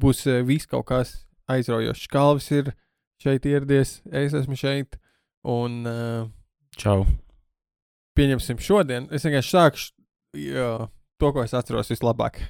būs 0.00 0.24
uh, 0.30 0.40
viss 0.46 0.66
kaut 0.70 0.86
kas 0.90 1.14
aizraujošs. 1.50 2.06
Kalvis 2.12 2.50
ir 2.54 2.72
šeit 3.22 3.46
ieradies, 3.50 3.98
es 4.12 4.34
esmu 4.36 4.56
šeit. 4.56 4.96
Un 5.44 5.82
uh, 5.88 6.28
Čau. 6.76 7.04
pieņemsim 8.18 8.58
šodien. 8.62 9.06
Es 9.14 9.24
vienkārši 9.26 9.54
sākšu 9.54 9.92
jā, 10.40 10.70
to, 11.20 11.30
ko 11.34 11.44
es 11.44 11.54
atceros 11.56 11.90
vislabāk. 11.92 12.40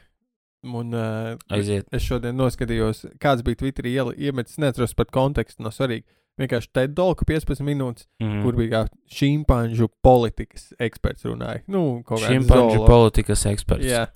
Un 0.67 0.93
uh, 0.93 1.37
Aiziet. 1.57 1.87
es 1.95 2.05
šodien 2.05 2.37
noskatījos, 2.37 3.07
kāds 3.23 3.45
bija 3.47 3.57
Twitterī 3.63 3.95
iemetis. 3.97 4.59
Neatceros 4.61 4.93
pat 4.99 5.11
kontekstu, 5.15 5.63
nav 5.65 5.73
svarīgi. 5.73 6.05
Vienkārši 6.41 6.71
te 6.73 6.85
dolka 6.89 7.25
15 7.29 7.61
minūtes, 7.67 8.07
Mm. 8.21 8.29
mm. 8.29 8.43
kur 8.45 8.57
bija 8.57 8.83
šimpanžu 9.13 9.89
politikas 10.05 10.71
eksperts 10.81 11.25
runāja. 11.29 11.63
Nu, 11.69 12.03
Šimpanžu 12.05 12.79
zoolo- 12.79 12.87
politikas 12.89 13.43
eksperts. 13.51 13.85
Jā. 13.89 14.07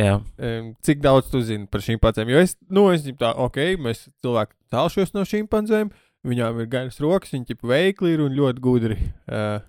Jā. 0.00 0.14
Cik 0.86 1.02
daudz 1.04 1.28
tu 1.32 1.42
zini 1.44 1.66
par 1.70 1.82
šimpanzēm? 1.84 2.30
Jo 2.32 2.40
es, 2.40 2.54
nu, 2.72 2.86
es 2.94 3.02
viņu 3.04 3.18
tā, 3.20 3.34
ok, 3.46 3.58
mēs 3.84 4.06
cilvēki 4.24 4.56
tālšos 4.72 5.12
no 5.16 5.26
šimpanzēm, 5.28 5.90
viņām 6.30 6.62
ir 6.62 6.70
garas 6.72 7.00
rokas, 7.02 7.34
viņi 7.34 7.52
ir 7.52 7.60
veikli 7.68 8.14
ir 8.14 8.22
un 8.24 8.36
ļoti 8.38 8.64
gudri. 8.64 8.96
Uh, 9.28 9.60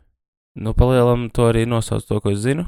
Nu, 0.60 0.74
palielam 0.76 1.30
to 1.32 1.46
arī 1.48 1.62
nosauc 1.64 2.04
to, 2.04 2.18
ko 2.20 2.34
es 2.34 2.42
zinu. 2.44 2.66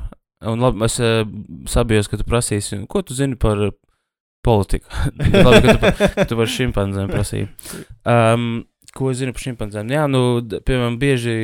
Un 0.48 0.62
labi, 0.64 0.86
es 0.88 0.94
uh, 1.04 1.26
sabijos, 1.68 2.08
ka 2.08 2.16
tu 2.20 2.24
prasīsi, 2.24 2.78
ko 2.88 3.02
tu 3.04 3.16
zini 3.16 3.36
par 3.36 3.60
politiku. 4.44 4.88
Labi, 5.48 5.60
ka 5.68 5.74
tu, 5.74 5.80
par- 5.82 6.14
ka 6.16 6.26
tu 6.30 6.38
par 6.40 6.52
šimpanzēm 6.52 7.12
prasīji. 7.12 7.50
Um, 8.08 8.46
ko 8.96 9.12
es 9.12 9.20
zinu 9.20 9.36
par 9.36 9.44
šimpanzēm? 9.44 9.92
Jā, 9.92 10.06
nu, 10.12 10.22
piemēram, 10.48 10.96
bieži, 11.02 11.36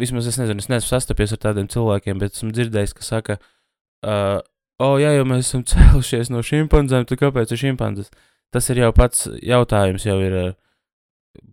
vismaz 0.00 0.28
es 0.32 0.40
nezinu, 0.40 0.64
es 0.64 0.70
neesmu 0.72 0.88
sastapies 0.88 1.36
ar 1.36 1.42
tādiem 1.44 1.68
cilvēkiem, 1.72 2.20
bet 2.20 2.36
esmu 2.36 2.52
dzirdējis, 2.56 2.96
ka 2.96 3.04
saka, 3.04 3.36
uh, 4.08 4.40
o, 4.82 4.94
jā, 5.02 5.14
jau 5.18 5.24
mēs 5.28 5.48
esam 5.48 5.64
cēlušies 5.72 6.32
no 6.34 6.42
šimpanzēm, 6.44 7.06
tad 7.10 7.20
kāpēc 7.20 7.54
ir 7.54 7.62
šimpanzes? 7.66 8.12
Tas 8.54 8.70
ir 8.70 8.84
jau 8.84 8.92
pats 8.94 9.26
jautājums, 9.42 10.06
jau 10.06 10.20
ir 10.22 10.38
uh, 10.38 10.52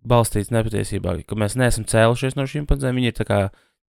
balstīts 0.06 0.54
nepatiesībā, 0.54 1.18
ka 1.26 1.38
mēs 1.40 1.58
neesam 1.58 1.88
cēlušies 1.90 2.38
no 2.38 2.46
šimpanzēm, 2.50 3.00
viņi 3.00 3.12
ir 3.12 3.18
tā 3.18 3.28
kā 3.28 3.42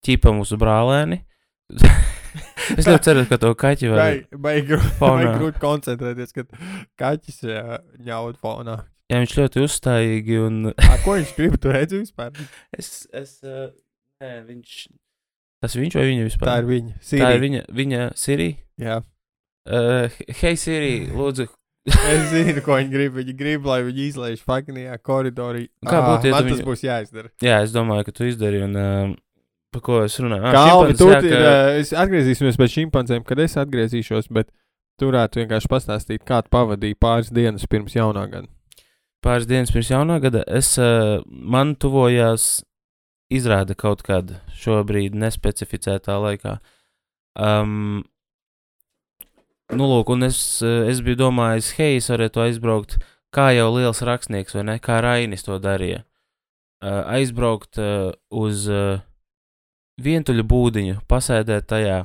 ķipa 0.05 0.33
mūsu 0.37 0.59
brālēni. 0.61 1.23
es 2.77 2.85
ļoti 2.85 3.03
ceru, 3.05 3.25
ka 3.29 3.39
to 3.41 3.51
kaķi. 3.57 3.91
Baigi 4.37 4.79
Fonā. 4.99 5.33
grūti 5.37 5.61
koncentrēties, 5.61 6.33
kad 6.35 6.53
kaķis 7.01 7.43
ņaut 8.05 8.39
fonā. 8.41 8.79
Jā, 9.09 9.17
viņš 9.23 9.35
ļoti 9.39 9.61
uzstājīgi 9.65 10.35
un 10.45 10.57
A, 10.85 10.97
ko 11.01 11.17
viņš 11.17 11.35
grib? 11.37 11.55
Tu 11.61 11.71
redzi 11.73 12.01
vispār? 12.03 12.35
es, 12.77 13.07
es, 13.17 13.39
uh, 13.41 13.71
nē, 14.21 14.35
viņš, 14.45 14.75
tas 15.65 15.77
viņš 15.79 15.97
vai 15.97 16.03
viņa 16.11 16.27
vispār? 16.27 16.51
Tā 16.51 16.57
ir 16.61 16.67
viņa. 16.69 16.97
Tā 16.99 17.07
Siri. 17.09 17.31
ir 17.31 17.41
viņa, 17.45 17.63
viņa 17.79 18.09
Siri. 18.19 18.51
Jā. 18.79 18.99
Uh, 19.67 20.09
hei, 20.41 20.55
Siri, 20.57 21.07
lūdzu, 21.19 21.47
Es 21.89 22.27
zinu, 22.29 22.61
ko 22.61 22.75
viņi 22.77 22.91
grib. 22.91 23.13
Viņi 23.17 23.33
grib, 23.39 23.65
lai 23.65 23.79
viņi 23.87 24.03
izlaiž 24.11 24.41
faknijā 24.45 24.97
koridorī. 25.01 25.63
Kā 25.87 26.01
Ā, 26.03 26.05
būtu, 26.05 26.27
ja 26.29 26.35
man 26.35 26.43
tu 26.43 26.49
tas 26.51 26.59
viņu- 26.59 26.67
būs 26.67 26.83
jāizdara. 26.85 27.29
jā, 27.41 27.55
es 27.63 27.71
domāju, 27.73 28.05
ka 28.05 28.11
tu 28.19 28.27
izdari 28.29 28.59
un 28.65 28.75
uh, 28.77 29.13
par 29.73 29.81
ko 29.87 30.01
es 30.03 30.17
runāju. 30.21 30.43
Ah, 30.45 30.53
Kalvi, 30.53 30.93
tu 30.99 31.07
jā, 31.09 31.17
ir, 31.23 31.31
ka- 31.31 31.39
uh, 31.39 31.79
es 31.79 31.93
atgriezīsimies 31.95 32.59
pēc 32.61 32.75
šimpanzēm, 32.75 33.23
kad 33.25 33.39
es 33.41 33.55
atgriezīšos, 33.57 34.29
bet 34.35 34.51
tu 34.99 35.09
varētu 35.09 35.41
vienkārši 35.41 35.71
pastāstīt, 35.71 36.25
kā 36.27 36.43
tu 36.45 36.51
pavadīji 36.53 36.99
pāris 36.99 37.31
dienas 37.33 37.65
pirms 37.65 37.95
jaunā 37.97 38.27
gada. 38.29 38.47
pāris 39.25 39.47
dienas 39.49 39.71
pirms 39.73 39.89
jaunā 39.89 40.19
gada, 40.21 40.43
es, 40.47 40.75
uh, 40.77 41.23
man 41.27 41.73
tuvojās 41.75 42.61
izrāda 43.33 43.73
kaut 43.75 44.03
kāda 44.05 44.41
šobrīd 44.59 45.15
nespecificētā 45.15 46.19
laikā. 46.27 46.59
Um, 47.39 48.03
nu, 49.73 49.87
lūk, 49.89 50.11
un 50.13 50.27
es, 50.27 50.39
uh, 50.65 50.85
es 50.89 51.01
biju 51.05 51.19
domājis, 51.23 51.73
hei, 51.79 51.97
es 51.99 52.09
varētu 52.11 52.43
aizbraukt, 52.45 52.97
kā 53.35 53.49
jau 53.55 53.69
liels 53.75 54.01
rakstnieks, 54.05 54.55
vai 54.57 54.65
ne, 54.71 54.77
kā 54.83 55.01
Rainis 55.05 55.45
to 55.45 55.59
darīja. 55.61 56.03
Uh, 56.79 57.03
aizbraukt 57.17 57.79
uh, 57.81 58.13
uz 58.31 58.65
uh, 58.71 59.01
vientuļu 59.99 60.45
būdiņu, 60.47 61.01
pasēdēt 61.11 61.67
tajā 61.69 61.99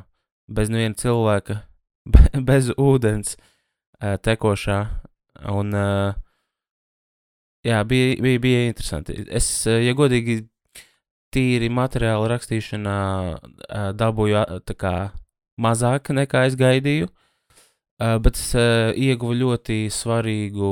bez 0.50 0.72
neviena 0.72 0.98
cilvēka, 0.98 1.60
be, 2.12 2.26
bez 2.42 2.74
ūdens 2.74 3.38
uh, 3.38 4.18
tekošā. 4.18 4.82
Un, 5.50 5.74
uh, 5.74 6.20
Jā, 7.64 7.80
bija, 7.84 8.16
bija, 8.20 8.38
bija 8.38 8.64
interesanti. 8.68 9.16
Es, 9.32 9.66
eh, 9.66 9.80
ja 9.86 9.94
godīgi, 9.96 10.42
tīri 11.32 11.70
materiāla 11.72 12.28
rakstīšanā 12.34 12.96
eh, 13.32 13.86
dabūju 13.96 14.42
kā 14.76 14.94
mazāk 15.56 16.12
nekā 16.12 16.44
es 16.50 16.58
gaidīju, 16.60 17.08
eh, 18.00 18.16
bet 18.22 18.38
es 18.38 18.54
eh, 18.58 18.92
ieguvu 18.96 19.36
ļoti 19.40 19.84
svarīgu. 19.92 20.70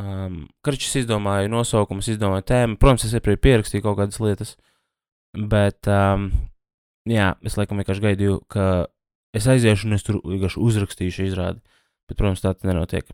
Um, 0.00 0.46
Karš 0.64 0.86
es 0.86 1.02
izdomāju 1.02 1.50
nosaukumus, 1.52 2.08
izdomāju 2.08 2.46
tēmu. 2.48 2.78
Protams, 2.80 3.04
es 3.04 3.16
iepriekš 3.18 3.42
pierakstīju 3.44 3.84
kaut 3.84 3.98
kādas 3.98 4.20
lietas, 4.22 4.54
bet 5.36 5.90
um, 5.92 6.30
jā, 7.04 7.34
es 7.44 7.58
laikam 7.60 7.82
vienkārši 7.82 8.06
gaidīju, 8.06 8.38
ka 8.48 8.68
es 9.36 9.48
aiziešu 9.52 9.90
un 9.90 9.98
es 9.98 10.06
tur 10.06 10.22
vienkārši 10.24 10.62
uzrakstīšu 10.64 11.26
izrādi. 11.28 11.60
Bet, 12.08 12.16
protams, 12.16 12.40
tā 12.40 12.54
nenotiek. 12.64 13.12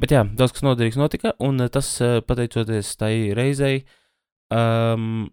Bet 0.00 0.16
jā, 0.16 0.24
daudz 0.24 0.56
kas 0.56 0.64
noderīgs 0.64 0.96
notika, 0.98 1.36
un 1.44 1.60
tas 1.70 1.92
pateicoties 2.26 2.96
tai 2.98 3.12
reizei, 3.36 3.84
um, 4.50 5.28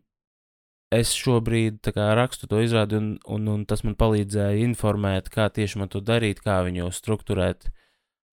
es 0.94 1.12
šobrīd 1.14 1.92
kā 1.94 2.08
rakstu 2.18 2.50
to 2.50 2.62
izrādi, 2.64 2.98
un, 2.98 3.10
un, 3.30 3.48
un 3.54 3.66
tas 3.70 3.84
man 3.86 3.96
palīdzēja 4.00 4.64
informēt, 4.66 5.30
kā 5.34 5.50
tieši 5.54 5.82
man 5.82 5.92
to 5.94 6.02
darīt, 6.02 6.42
kā 6.46 6.60
viņu 6.66 6.90
strukturēt. 6.96 7.70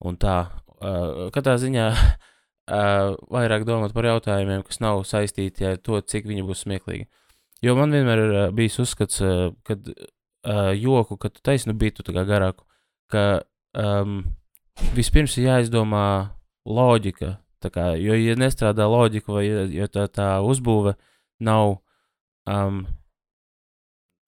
Un 0.05 0.17
tā, 0.21 0.37
uh, 0.77 1.27
katrā 1.33 1.57
ziņā 1.61 1.87
uh, 1.93 3.13
vairāk 3.33 3.65
domāt 3.69 3.93
par 3.97 4.09
jautājumiem, 4.09 4.65
kas 4.65 4.81
nav 4.83 5.03
saistīti 5.09 5.69
ar 5.69 5.81
to, 5.81 6.01
cik 6.01 6.29
viņi 6.29 6.45
būs 6.45 6.65
smieklīgi. 6.65 7.07
Jo 7.65 7.73
man 7.77 7.93
vienmēr 7.93 8.23
ir 8.25 8.35
uh, 8.35 8.47
bijis 8.53 8.77
uzskats, 8.83 9.21
uh, 9.25 9.49
kad 9.65 9.85
uh, 9.89 10.73
joku, 10.77 11.17
kad 11.17 11.33
tu 11.33 11.45
taisnu 11.45 11.77
bija 11.77 11.97
tu 11.97 12.05
tā 12.05 12.13
kā 12.17 12.25
garāku, 12.29 12.65
ka 13.13 13.25
um, 13.77 14.23
vispirms 14.97 15.37
ir 15.37 15.51
jāizdomā 15.51 16.07
loģika. 16.65 17.37
Kā, 17.67 17.97
jo, 17.99 18.13
ja 18.13 18.35
nestrādā 18.37 18.85
loģika, 18.87 19.33
vai 19.33 19.47
ja 19.73 19.87
tā, 19.91 20.05
tā 20.13 20.27
uzbūve 20.45 20.93
nav 21.43 21.79
um, 22.47 22.85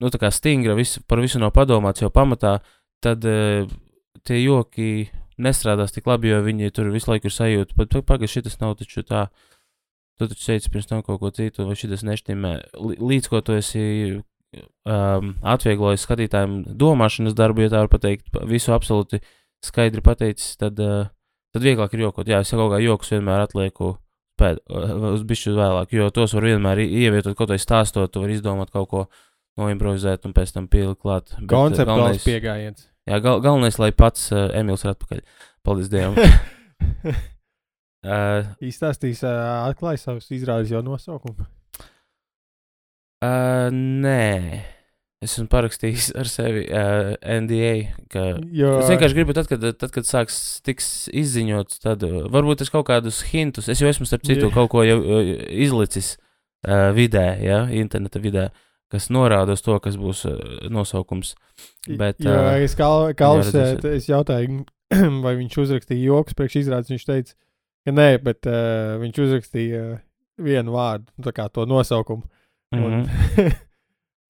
nu, 0.00 0.10
tā 0.12 0.20
kā 0.20 0.30
stingra, 0.32 0.76
visu, 0.78 1.02
par 1.08 1.22
visu 1.22 1.40
nav 1.42 1.52
padomāts 1.56 2.02
jau 2.04 2.10
pamatā, 2.12 2.58
tad 3.04 3.24
uh, 3.28 3.68
tie 4.26 4.40
joki 4.42 5.08
nestrādās 5.40 5.94
tik 5.94 6.08
labi, 6.08 6.32
jo 6.32 6.40
viņi 6.44 6.72
tur 6.76 6.90
visu 6.92 7.10
laiku 7.10 7.30
ir 7.30 7.34
sajūta. 7.34 7.76
Pat 7.78 7.96
pagaidi, 8.06 8.30
šis 8.30 8.60
nav 8.60 8.76
taču 8.80 9.04
tā. 9.06 9.28
Tu 10.20 10.28
taču 10.28 10.50
teici 10.50 10.68
pirms 10.72 10.88
tam 10.90 11.00
kaut 11.04 11.20
ko 11.22 11.30
citu, 11.32 11.64
vai 11.64 11.76
šis 11.80 12.04
nešķīmē. 12.04 12.50
Līdz 13.00 13.30
ko 13.32 13.40
tu 13.40 13.56
esi 13.56 13.84
um, 14.84 15.30
atvieglojis 15.40 16.04
skatītājiem 16.04 16.58
domāšanas 16.76 17.36
darbu, 17.38 17.64
ja 17.64 17.72
tā 17.72 17.80
var 17.86 17.92
pateikt, 17.92 18.28
pa- 18.34 18.44
visu 18.48 18.74
absolūti 18.76 19.22
skaidri 19.64 20.04
pateicis, 20.04 20.58
tad, 20.60 20.76
uh, 20.84 21.08
tad 21.54 21.64
vieglāk 21.64 21.96
ir 21.96 22.04
jokot. 22.04 22.28
Jā, 22.28 22.42
es 22.44 22.52
jau 22.52 22.60
kaut 22.60 22.74
kā 22.74 22.82
joks 22.84 23.14
vienmēr 23.14 23.46
atlieku 23.46 23.94
pēd, 24.40 24.56
uz 25.14 25.22
bišķi 25.28 25.50
vēlāk, 25.56 25.88
jo 25.96 26.04
tos 26.16 26.30
var 26.36 26.44
vienmēr 26.48 26.76
ievietot 26.86 27.34
kaut 27.38 27.50
vai 27.52 27.58
stāstot, 27.60 28.08
tu 28.14 28.18
vari 28.24 28.34
izdomāt 28.38 28.68
kaut 28.74 28.88
ko 28.90 29.00
noimprovizēt 29.60 30.20
un 30.28 30.32
pēc 30.36 30.48
tam 30.56 30.64
pielikt 30.72 31.00
klāt. 31.04 31.26
Bet, 31.36 31.44
uh, 31.44 31.48
Konceptuāls 31.52 32.16
galvenais- 32.16 32.26
pieejams. 32.26 32.82
Jā, 33.10 33.16
gal, 33.24 33.36
galvenais, 33.44 33.76
lai 33.80 33.90
pats 33.96 34.20
uh, 34.32 34.36
Emīls 34.54 34.84
ir 34.86 34.90
atpakaļ. 34.94 35.20
Paldies 35.66 35.88
Dievam. 35.92 36.14
uh, 36.16 36.20
Izstāstīs, 38.70 39.18
uh, 39.26 39.30
atklāja 39.70 39.98
savus 40.04 40.26
izrādes 40.32 40.70
jau 40.72 40.80
nosaukumu. 40.86 41.42
uh, 43.24 43.68
nē, 43.72 44.22
es 45.20 45.34
esmu 45.34 45.50
parakstījis 45.52 46.06
ar 46.16 46.28
sevi 46.30 46.62
uh, 46.64 47.12
NDA. 47.20 47.74
Ka, 48.12 48.24
Jo, 48.56 48.78
es 48.80 48.88
vienkārši 48.88 49.16
gribu, 49.18 49.34
tad, 49.36 49.50
kad, 49.50 49.64
tad, 49.76 49.92
kad 49.92 50.08
sāks 50.08 50.38
tiks 50.64 51.10
izziņots, 51.12 51.82
tad 51.84 52.06
uh, 52.08 52.22
varbūt 52.32 52.64
es 52.64 52.72
kaut 52.72 52.86
kādus 52.88 53.20
hintus, 53.28 53.68
es 53.68 53.82
jau 53.82 53.90
esmu 53.90 54.08
starp 54.08 54.24
citu 54.24 54.48
Jā. 54.48 54.54
kaut 54.54 54.70
ko 54.72 54.84
jau 54.86 54.96
uh, 55.02 55.30
izlicis 55.52 56.14
uh, 56.16 56.88
vidē, 56.96 57.26
ja, 57.44 57.62
interneta 57.76 58.22
vidē, 58.22 58.48
kas 58.90 59.10
norāda 59.12 59.58
uz 59.58 59.64
to, 59.64 59.76
kas 59.84 59.98
būs 60.00 60.24
uh, 60.30 60.38
nosaukums. 60.72 61.34
Bet, 61.86 62.22
jo, 62.24 62.32
ā, 62.32 62.56
es, 62.64 62.76
kal, 62.78 63.10
jā, 63.12 63.28
uh, 63.44 63.88
es 63.92 64.08
jautāju, 64.08 64.62
vai 65.24 65.34
viņš 65.42 65.58
uzrakstīja 65.66 66.14
joks 66.14 66.38
priekš 66.38 66.62
izrādes. 66.62 66.92
Viņš 66.94 67.04
teica, 67.10 67.36
ka 67.84 67.92
nē, 67.92 68.08
bet 68.24 68.48
uh, 68.48 68.96
viņš 69.04 69.20
uzrakstīja 69.26 69.84
uh, 69.84 70.00
vienu 70.40 70.72
vārdu, 70.78 71.12
tā 71.28 71.34
kā 71.36 71.50
to 71.52 71.68
nosaukumu. 71.68 72.24
Mm 72.72 72.84
Un, 72.86 73.04
-hmm. 73.04 73.52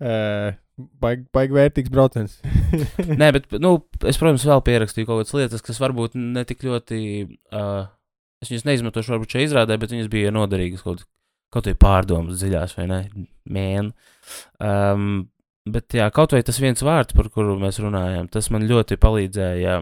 uh, 0.03 0.59
baigi 1.03 1.27
baig 1.35 1.55
vērtīgs 1.55 1.93
brauciens. 1.93 2.39
Nē, 3.21 3.31
bet, 3.37 3.49
nu, 3.63 3.77
es, 4.05 4.19
protams, 4.21 4.47
vēl 4.49 4.63
pierakstīju 4.67 5.09
kaut 5.09 5.23
kādas 5.23 5.37
lietas, 5.37 5.65
kas 5.67 5.81
varbūt 5.83 6.17
ne 6.19 6.45
tik 6.49 6.65
ļoti. 6.67 7.01
Uh, 7.53 7.89
es 8.43 8.53
viņas 8.53 8.67
neizmantošu, 8.69 9.15
varbūt 9.15 9.37
šeit 9.37 9.49
izrādē, 9.49 9.77
bet 9.81 9.95
viņas 9.95 10.11
bija 10.13 10.33
noderīgas 10.35 10.85
kaut, 10.87 11.05
kaut 11.53 11.69
vai 11.71 11.77
pārdomas 11.79 12.41
dziļās, 12.41 12.77
vai 12.79 12.89
ne? 12.91 13.01
Mēn. 13.51 13.93
Um, 14.63 15.07
bet, 15.69 15.91
jā, 15.99 16.09
kaut 16.15 16.37
vai 16.37 16.43
tas 16.47 16.61
viens 16.63 16.85
vārds, 16.87 17.17
par 17.17 17.31
kuru 17.33 17.59
mēs 17.61 17.83
runājām, 17.83 18.31
tas 18.33 18.53
man 18.55 18.69
ļoti 18.71 19.01
palīdzēja 19.01 19.81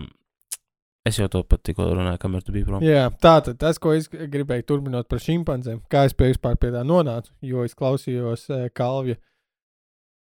Es 1.08 1.16
jau 1.16 1.28
to 1.32 1.40
pat 1.46 1.62
tikko 1.64 1.86
runāju, 1.88 2.18
kamēr 2.20 2.44
tu 2.44 2.52
biji 2.52 2.66
prom. 2.66 2.82
Jā, 2.84 3.06
tā 3.22 3.38
tad 3.44 3.58
tas, 3.62 3.78
ko 3.80 3.94
es 3.96 4.08
gribēju 4.10 4.66
turpināt 4.68 5.08
par 5.08 5.22
šimpanzēm, 5.24 5.80
kā 5.92 6.04
es 6.08 6.16
pie 6.16 6.32
vispār 6.32 6.58
pie 6.60 6.72
tā 6.74 6.82
nonācu, 6.86 7.32
jo 7.48 7.64
es 7.64 7.76
klausījos 7.78 8.48
uh, 8.52 8.66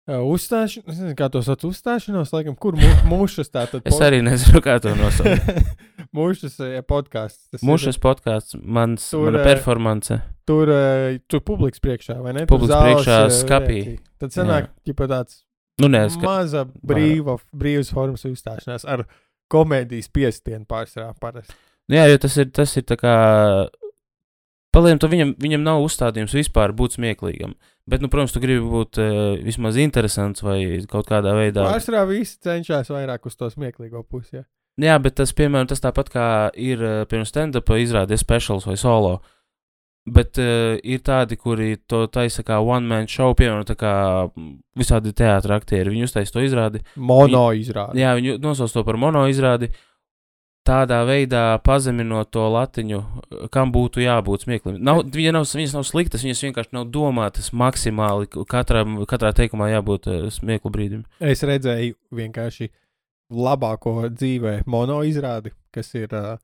Uzstāšanos, 0.03 0.89
es 0.89 0.97
nezinu, 0.99 1.15
kā 1.19 1.29
to 1.31 1.45
sauc 1.47 1.63
uzstāšanos, 1.69 2.33
laikam, 2.35 2.57
kur 2.59 2.75
mu, 2.75 2.89
mūšas 3.07 3.53
tā 3.55 3.69
tad. 3.71 3.85
Es 3.87 4.01
arī 4.03 4.19
nezinu, 4.27 4.59
kā 4.65 4.81
to 4.83 4.97
nosaukt. 4.99 5.53
mūšas 6.19 6.59
uh, 6.59 6.81
podkāsts. 6.89 7.63
Mūžas 7.63 8.01
podkāsts, 8.03 8.59
mans, 8.59 9.07
Tur, 9.13 9.29
mana 9.31 9.45
performance. 9.47 10.19
Tur, 10.49 10.75
tur 11.31 11.45
publikas 11.47 11.83
priekšā, 11.85 12.19
vai 12.25 12.35
ne? 12.35 12.45
Publikas 12.51 12.75
zāles, 12.75 12.91
priekšā 12.99 13.23
skapī. 13.39 13.81
reakcija. 13.87 14.13
Tad 14.25 14.35
sanāk, 14.35 14.71
ja 14.91 14.99
tāds 15.07 15.43
Nu, 15.81 15.89
nē, 15.91 16.07
es, 16.11 16.17
ka, 16.21 16.29
maza 16.29 16.65
brīva, 16.85 17.39
brīvas 17.57 17.91
formas 17.95 18.27
uzstāšanās 18.29 18.85
ar 18.89 19.07
komēdijas 19.53 20.11
piestienu 20.13 20.67
pārsvarā 20.69 21.13
parasti. 21.21 21.55
nu, 21.89 21.97
jā, 21.97 22.09
jo 22.13 22.21
tas 22.23 22.37
ir, 22.43 22.51
tas 22.55 22.77
ir 22.77 22.87
tā 22.89 22.99
kā. 23.01 23.15
Palielam, 24.73 25.01
to 25.03 25.11
viņam, 25.13 25.35
viņam 25.43 25.67
nav 25.67 25.83
uzstādījums 25.85 26.33
vispār 26.33 26.73
būt 26.77 26.97
smieklīgam. 26.97 27.53
Bet, 27.91 28.01
nu, 28.01 28.09
protams, 28.09 28.33
tu 28.33 28.41
gribi 28.41 28.63
būt 28.63 28.99
uh, 29.03 29.35
vismaz 29.43 29.77
interesants 29.83 30.45
vai 30.45 30.63
kaut 30.89 31.09
kādā 31.11 31.35
veidā. 31.37 31.67
Pārsvarā 31.67 32.07
visi 32.09 32.39
cenšas 32.47 32.89
vairāk 32.95 33.27
uz 33.29 33.37
to 33.37 33.51
smieklīgo 33.53 34.05
pusi. 34.07 34.39
Ja? 34.39 34.47
Jā, 34.81 34.97
bet 35.03 35.19
tas, 35.19 35.35
piemēram, 35.37 35.69
tas 35.69 35.83
tāpat 35.85 36.09
kā 36.15 36.27
ir 36.57 36.81
uh, 36.81 37.03
pirms 37.11 37.35
stand-up 37.35 37.69
izrādes 37.77 38.25
specials 38.25 38.65
vai 38.69 38.79
solo. 38.81 39.19
Bet 40.09 40.41
uh, 40.41 40.79
ir 40.81 41.03
tādi, 41.05 41.37
kuri 41.39 41.77
to 41.87 42.07
taisa 42.11 42.43
kā 42.47 42.57
one-man 42.65 43.05
show, 43.11 43.37
piemēram, 43.39 43.67
tā 43.69 43.77
kā 43.79 43.93
visādi 44.79 45.13
teātris 45.15 45.59
aktieri. 45.59 45.93
Viņi 45.93 46.09
uztaisa 46.09 46.39
to 46.39 46.47
izrādi. 46.47 46.81
Mono 46.97 47.51
izrādi. 47.55 48.01
Jā, 48.01 48.17
viņi 48.19 48.41
nosauc 48.43 48.73
to 48.73 48.87
par 48.89 48.99
mono 48.99 49.27
izrādi. 49.31 49.69
Tādā 50.63 51.01
veidā 51.03 51.57
pazeminot 51.67 52.29
to 52.31 52.45
latiņu, 52.55 52.99
kam 53.51 53.73
būtu 53.75 54.05
jābūt 54.05 54.45
smieklim. 54.45 54.77
Nav, 54.79 55.01
viņa 55.11 55.33
nav, 55.35 55.47
viņas 55.59 55.75
nav 55.75 55.87
sliktas, 55.89 56.23
viņas 56.23 56.43
vienkārši 56.47 56.77
nav 56.77 56.87
domātas 56.95 57.51
maksimāli. 57.51 58.31
Katram, 58.47 59.01
katrā 59.11 59.33
teikumā 59.35 59.73
jābūt 59.73 60.07
uh, 60.07 60.29
smieklu 60.31 60.71
brīdim. 60.71 61.03
Es 61.19 61.43
redzēju 61.43 61.99
vienkārši 62.15 62.71
labāko 63.35 63.97
dzīvē 64.15 64.61
mono 64.71 65.01
izrādi, 65.09 65.51
kas 65.75 65.91
ir 65.99 66.15
uh, 66.15 66.39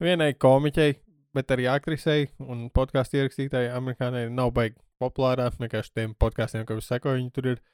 vienai 0.00 0.32
komiķei, 0.32 0.96
bet 1.36 1.52
arī 1.52 1.68
aktrisei 1.68 2.30
un 2.40 2.70
podkāstu 2.72 3.20
ierakstītājai 3.20 3.74
amerikāņai 3.76 4.28
nav 4.32 4.54
baigi 4.56 4.78
populārā. 5.02 5.50
Vienkārši 5.60 5.92
tiem 5.92 6.16
podkāstiem, 6.16 6.64
ko 6.64 6.80
es 6.80 6.88
sekoju, 6.88 7.20
viņi 7.20 7.34
tur 7.36 7.52
ir. 7.52 7.66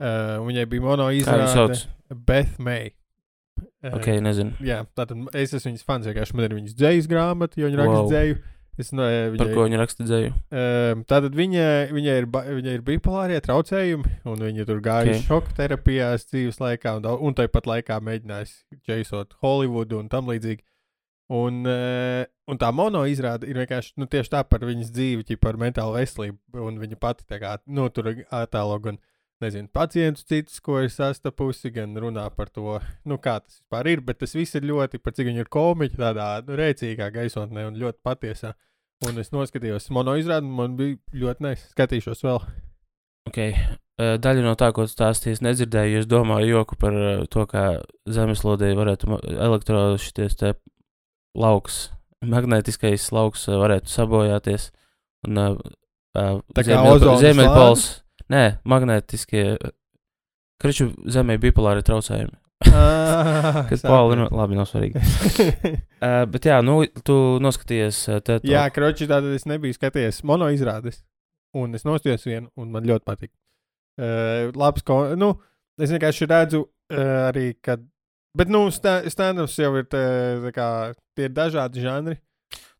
Uh, 0.00 0.38
viņai 0.44 0.64
bija 0.68 0.84
mono 0.84 1.12
izrāde. 1.12 1.76
Beth 2.08 2.56
May. 2.56 2.96
Uh, 3.62 3.94
Ok, 3.96 4.10
nezinu. 4.24 4.56
Jā, 4.64 4.82
tātad 4.98 5.22
es 5.36 5.54
esmu 5.56 5.72
viņas 5.72 5.86
fans. 5.86 6.06
Vienkārši 6.10 6.36
man 6.36 6.46
ir 6.48 6.54
viņas 6.58 6.76
dzējas 6.76 7.08
grāmata, 7.10 7.60
jo 7.60 7.70
viņa 7.70 7.80
raksta 7.82 8.02
Wow. 8.02 8.12
dzēju. 8.12 8.38
Es 8.76 8.90
no, 8.92 9.06
Par 9.40 9.48
ko 9.56 9.62
viņa 9.64 9.78
raksta 9.80 10.04
dzēju? 10.04 10.32
Um, 10.52 11.02
tātad 11.08 11.32
viņa, 11.32 11.64
viņa, 11.96 12.16
ir, 12.20 12.26
viņa 12.28 12.74
ir 12.76 12.82
bipolārie 12.84 13.38
traucējumi, 13.40 14.10
un 14.28 14.42
viņa 14.44 14.66
tur 14.68 14.82
gāja 14.84 15.06
Ok. 15.06 15.12
okay. 15.14 15.24
šoka 15.24 15.54
terapijās 15.56 16.26
dzīves 16.28 16.60
laikā, 16.60 16.98
un, 17.00 17.08
un 17.24 17.36
tāpat 17.38 17.70
laikā 17.70 17.96
mēģinājusi 18.04 18.82
čeisot 18.84 19.32
Holivudu 19.40 20.02
un 20.02 20.10
tam 20.12 20.28
līdzīgi. 20.28 20.60
Un, 21.32 21.64
uh, 21.64 22.28
un 22.46 22.60
tā 22.60 22.68
mono 22.70 23.00
izrāda 23.08 23.48
ir 23.48 23.56
vienkārši 23.58 23.96
nu, 23.98 24.06
tieši 24.06 24.34
tā 24.36 24.44
par 24.46 24.62
viņas 24.68 24.92
dzīvi, 24.94 25.38
par 25.40 25.56
mentālu 25.58 25.96
veselību, 25.96 26.38
un 26.68 26.76
viņa 26.78 27.00
pati 27.00 27.24
tā 27.26 27.40
kā, 27.42 27.56
nu, 27.66 27.88
tur 27.88 28.12
attēlo 28.28 28.76
gan, 28.84 29.00
nezinu, 29.44 29.68
pacientus 29.72 30.26
citus, 30.28 30.60
ko 30.64 30.80
ir 30.82 30.90
sastapusi, 30.92 31.70
gan 31.74 31.96
runā 32.00 32.26
par 32.34 32.50
to, 32.52 32.78
nu, 33.08 33.18
kā 33.22 33.38
tas 33.42 33.58
vispār 33.58 33.90
ir, 33.92 34.02
bet 34.04 34.20
tas 34.22 34.36
viss 34.36 34.56
ir 34.58 34.66
ļoti, 34.68 35.00
par 35.02 35.16
cik 35.16 35.30
viņa 35.30 35.44
ir 35.44 35.50
komiķa, 35.52 35.98
tādā 36.00 36.28
nu, 36.46 36.56
rēcīgā 36.60 37.10
gaisotnē 37.14 37.66
un 37.68 37.80
ļoti 37.80 38.00
patiesā. 38.06 38.54
Un 39.04 39.20
es 39.20 39.28
noskatījos 39.28 39.90
mono 39.92 40.14
izrādi, 40.16 40.48
man 40.48 40.78
bija 40.78 40.96
ļoti 41.12 41.44
nais. 41.44 41.66
Skatīšos 41.74 42.24
vēl. 42.24 42.38
Okay. 43.28 43.52
eh, 44.00 44.14
Daļa 44.22 44.44
no 44.46 44.54
tā, 44.56 44.70
ko 44.72 44.86
tu 44.86 44.94
stāstīji, 44.94 45.42
nedzirdēju. 45.44 46.00
Es 46.00 46.08
domāju, 46.08 46.54
joku 46.54 46.78
par 46.80 46.96
eh, 46.96 47.26
to, 47.28 47.44
kā 47.50 47.66
zemeslodē 48.08 48.70
varētu 48.78 49.18
elektrošies 49.34 50.38
te 50.40 50.54
lauks, 51.36 51.90
magnētiskais 52.24 53.10
lauks 53.12 53.44
eh, 53.50 53.58
varētu 53.60 53.92
sabojāties. 53.92 54.70
Un, 55.26 55.42
uh, 55.42 55.58
Tā 56.16 56.62
kā 56.64 56.78
Ziemeļpols. 57.20 57.86
Nē, 58.32 58.42
magnētiskie. 58.66 59.44
Kriču 60.62 60.88
zemē 61.12 61.36
bipolāri 61.38 61.84
traucējumi. 61.86 62.36
Ah, 62.72 63.66
Kas 63.70 63.82
poli, 63.84 64.16
nu, 64.16 64.26
labi, 64.32 64.56
nav 64.56 64.64
svarīgi. 64.70 65.00
Uh, 66.00 66.24
bet 66.32 66.48
jā, 66.48 66.56
nu, 66.64 66.78
tu 67.06 67.16
noskaties. 67.44 67.98
Uh, 68.08 68.22
te, 68.24 68.38
Jā, 68.48 68.64
kroči, 68.72 69.06
tātad 69.10 69.34
es 69.36 69.44
nebiju 69.48 69.76
skatījies 69.76 70.22
mono 70.26 70.48
izrādes. 70.54 71.02
Un 71.56 71.76
es 71.76 71.84
nostājos 71.88 72.24
vienu, 72.28 72.48
un 72.60 72.72
man 72.72 72.88
ļoti 72.88 73.04
patīk. 73.06 73.30
Uh, 74.00 74.48
labs, 74.56 74.82
ko, 74.84 75.02
nu, 75.16 75.34
es 75.80 75.92
vienkārši 75.92 76.28
redzu 76.32 76.64
uh, 76.64 77.28
arī, 77.30 77.50
ka. 77.64 77.76
Bet, 78.36 78.50
nu, 78.52 78.66
sta- 78.74 79.02
stand-ups 79.08 79.54
jau 79.60 79.70
ir 79.80 79.86
tā, 79.88 80.00
tā 80.42 80.50
kā, 80.56 80.66
tie 81.16 81.28
ir 81.30 81.36
dažādi 81.36 81.84
žanri. 81.84 82.18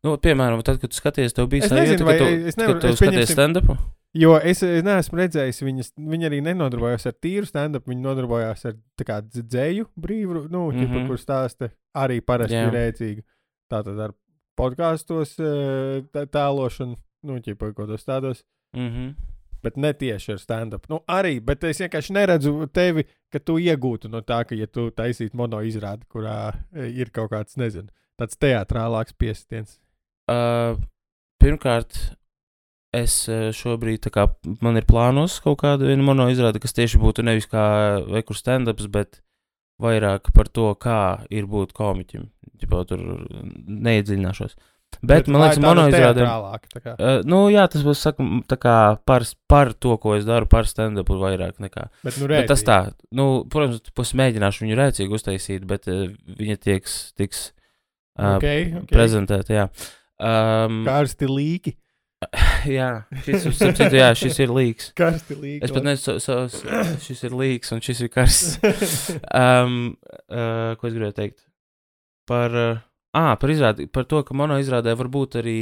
nu, 0.05 0.17
piemēram, 0.21 0.61
tad, 0.65 0.77
kad 0.81 0.91
tu 0.93 0.97
skaties, 0.99 1.33
tev 1.37 1.47
bija 1.49 1.65
nezinu, 1.69 2.01
sajūta, 2.01 2.05
vai 2.09 2.17
ka 2.19 2.25
tu, 2.25 2.35
es 2.51 2.59
nevaru- 2.59 2.75
kad 2.81 2.83
tu 2.85 2.91
es 2.93 2.99
skaties 3.01 3.33
stand-upu. 3.33 3.77
Jo 4.15 4.37
es, 4.39 4.63
es 4.63 4.83
neesmu 4.83 5.17
redzējis, 5.19 5.61
viņas, 5.61 5.91
viņa 5.97 6.25
arī 6.29 6.41
nenodarbojās 6.41 7.05
ar 7.05 7.13
tīru 7.21 7.45
stand-up. 7.45 7.85
Viņa 7.87 8.01
nodarbojās 8.01 8.65
ar 8.65 8.73
kā 9.05 9.21
dz- 9.21 9.43
dzēju 9.47 9.85
brīvu, 9.99 10.49
nu, 10.49 10.71
mm 10.71 10.75
Mhm. 10.77 10.93
-hmm. 10.93 11.07
kur 11.07 11.17
stāsta 11.17 11.69
arī 11.95 12.21
parasti 12.21 12.55
Jā. 12.55 12.71
rēcīgi. 12.71 13.23
Tātad 13.71 13.99
ar 13.99 14.13
podkāstos 14.57 15.35
tā- 15.37 16.25
tēlošanu, 16.25 16.95
nu, 17.23 17.39
ķipa, 17.39 17.73
ko 17.75 17.85
tos 17.85 18.05
tādos. 18.05 18.43
Mm 18.75 18.89
-hmm. 18.89 19.15
Bet 19.63 19.77
ne 19.77 19.93
tieši 19.93 20.31
ar 20.31 20.37
stand-up. 20.39 20.87
Nu, 20.89 20.99
arī, 21.09 21.39
bet 21.43 21.63
es 21.63 21.79
vienkārši 21.79 22.11
neredzu 22.13 22.67
tevi, 22.73 23.03
ka 23.31 23.39
tu 23.39 23.57
iegūtu 23.57 24.09
no 24.09 24.21
tā, 24.21 24.45
ka, 24.47 24.55
ja 24.55 24.67
tu 24.67 24.89
taisītu 24.91 25.33
mono 25.33 25.57
izrādi, 25.61 26.05
kurā 26.07 26.53
eh, 26.73 26.87
ir 26.89 27.09
kaut 27.11 27.31
kāds, 27.31 27.57
nezinu, 27.57 27.89
tāds 28.21 28.37
teātrālāks 28.37 29.13
piestiens. 29.17 29.79
Uh, 30.29 30.77
pirmkārt, 31.43 32.15
es 32.97 33.19
uh, 33.31 33.49
šobrīd, 33.55 34.09
kā 34.13 34.27
man 34.63 34.79
ir 34.79 34.87
plānos 34.89 35.39
kaut 35.43 35.61
viena 35.87 36.05
mono 36.05 36.27
izrāde, 36.31 36.61
kas 36.63 36.75
tieši 36.77 37.01
būtu 37.01 37.25
nevis 37.25 37.49
kā 37.51 37.65
vekur 38.07 38.37
stand-ups, 38.37 38.89
bet 38.93 39.21
vairāk 39.81 40.31
par 40.33 40.49
to, 40.49 40.71
kā 40.81 41.25
ir 41.33 41.49
būt 41.49 41.75
komiķim. 41.77 42.31
Ģipā, 42.57 42.81
tur 42.89 43.03
neiedziļināšos. 43.67 44.57
Bet, 45.03 45.27
man 45.27 45.41
lai 45.43 45.49
liekas, 45.51 45.59
mono 45.61 45.83
izrāde. 45.91 46.23
kā. 46.81 46.93
Uh, 46.95 47.19
nu, 47.27 47.41
jā, 47.53 47.67
tas 47.69 47.83
būs 47.85 48.01
saka, 48.01 48.23
m, 48.23 48.39
tā 48.47 48.57
kā 48.57 48.75
par, 49.05 49.25
par 49.51 49.73
to, 49.75 49.93
ko 50.01 50.15
es 50.17 50.25
daru, 50.25 50.47
par 50.49 50.65
stand-upu 50.69 51.19
vairāk 51.21 51.59
nekā. 51.61 51.89
Bet, 52.07 52.17
nu, 52.17 52.29
Bet 52.31 52.49
tas 52.49 52.63
tā, 52.65 52.79
nu, 53.13 53.27
protams, 53.51 53.83
es 54.07 54.15
mēģināšu 54.17 54.65
viņu 54.65 54.79
rēcīgi 54.79 55.19
uztaisīt, 55.19 55.67
bet 55.69 55.89
uh, 55.91 56.07
viņa 56.39 56.57
tieks, 56.63 56.97
tiks 57.19 57.43
uh, 57.51 57.57
Okay, 58.17 58.71
okay. 58.73 58.89
prezentēta. 58.95 59.53
Um, 60.17 60.81
Karsti 60.87 61.29
līki. 61.29 61.75
jā, 62.77 62.89
šis, 63.25 63.45
citu, 63.59 63.87
jā, 63.93 64.09
šis 64.17 64.39
ir 64.41 64.53
līks. 64.53 64.89
Karsti 64.97 65.37
līki. 65.37 65.61
Es 65.67 65.73
pat 65.73 65.85
nezinu, 65.85 66.17
so, 66.23 66.37
so, 66.49 66.63
šis 67.05 67.23
ir 67.27 67.35
līks 67.37 67.75
un 67.75 67.83
šis 67.85 68.05
ir 68.05 68.11
karsts. 68.13 68.57
Um, 69.37 69.95
uh, 70.31 70.73
ko 70.79 70.89
es 70.89 70.95
gribēju 70.95 71.15
teikt? 71.17 71.45
Par, 72.27 72.53
uh, 72.53 72.81
ah, 73.17 73.35
par, 73.39 73.53
izrādi, 73.53 73.85
par 73.91 74.07
to, 74.09 74.23
ka 74.25 74.35
manā 74.37 74.57
izrādē 74.63 74.95
var 74.97 75.09
būt 75.13 75.39
arī 75.43 75.59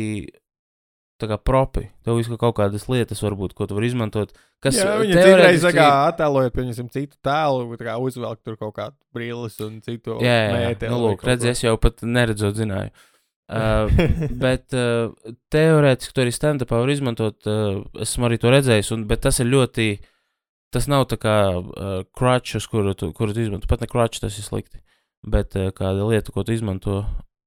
kā 1.24 1.38
propi. 1.40 1.86
Tev 2.04 2.20
visu 2.20 2.36
kaut 2.40 2.58
kādas 2.58 2.88
lietas, 2.92 3.22
varbūt, 3.24 3.56
ko 3.56 3.68
tu 3.68 3.78
vari 3.78 3.88
izmantot. 3.88 4.34
Kas 4.64 4.76
Jā, 4.80 4.98
citreiz 5.00 5.64
teorētiski- 5.64 5.78
kā 5.78 5.88
attēlojot, 6.12 6.56
pieņemsim, 6.56 6.90
citu 6.92 7.16
tēlu, 7.24 7.78
kā 7.80 7.96
uzvelk 8.02 8.42
tur 8.44 8.58
kaut 8.60 8.76
kādu 8.76 8.96
brilles 9.16 9.56
un 9.64 9.80
citu 9.82 10.20
Jā, 10.24 10.36
jā, 10.52 10.72
jā. 10.76 10.90
Nu, 10.92 11.00
lūk, 11.06 11.24
redz, 11.24 11.48
es 11.48 11.64
jau 11.64 11.76
pat 11.80 12.04
neredzot, 12.04 12.56
zināju. 12.60 12.92
Uh, 13.46 13.92
bet 14.42 14.74
uh, 14.74 15.14
teorētiski 15.54 16.16
to 16.16 16.24
arī 16.24 16.34
stand-upā 16.34 16.80
var 16.82 16.92
izmantot. 16.94 17.38
Uh, 17.46 17.84
esmu 18.02 18.30
arī 18.30 18.40
to 18.42 18.54
redzējis, 18.54 18.90
un, 18.96 19.06
bet 19.10 19.22
tas 19.28 19.42
ir 19.44 19.52
ļoti. 19.52 19.90
Tas 20.74 20.90
nav 20.92 21.06
tā 21.12 21.20
kā 21.22 21.36
uh, 21.56 22.00
crutch, 22.18 22.58
uz 22.58 22.66
kuru 22.68 22.96
tu, 22.98 23.12
kuru 23.16 23.36
tu 23.36 23.46
izmanto. 23.46 23.70
Pat 23.70 23.86
ne 23.86 23.88
crutch, 23.92 24.20
tas 24.24 24.36
ir 24.36 24.48
slikti. 24.48 24.82
Bet 25.26 25.56
uh, 25.60 25.70
kāda 25.76 26.10
lieta, 26.10 26.34
ko 26.34 26.44
tu 26.44 26.56
izmanto. 26.58 27.04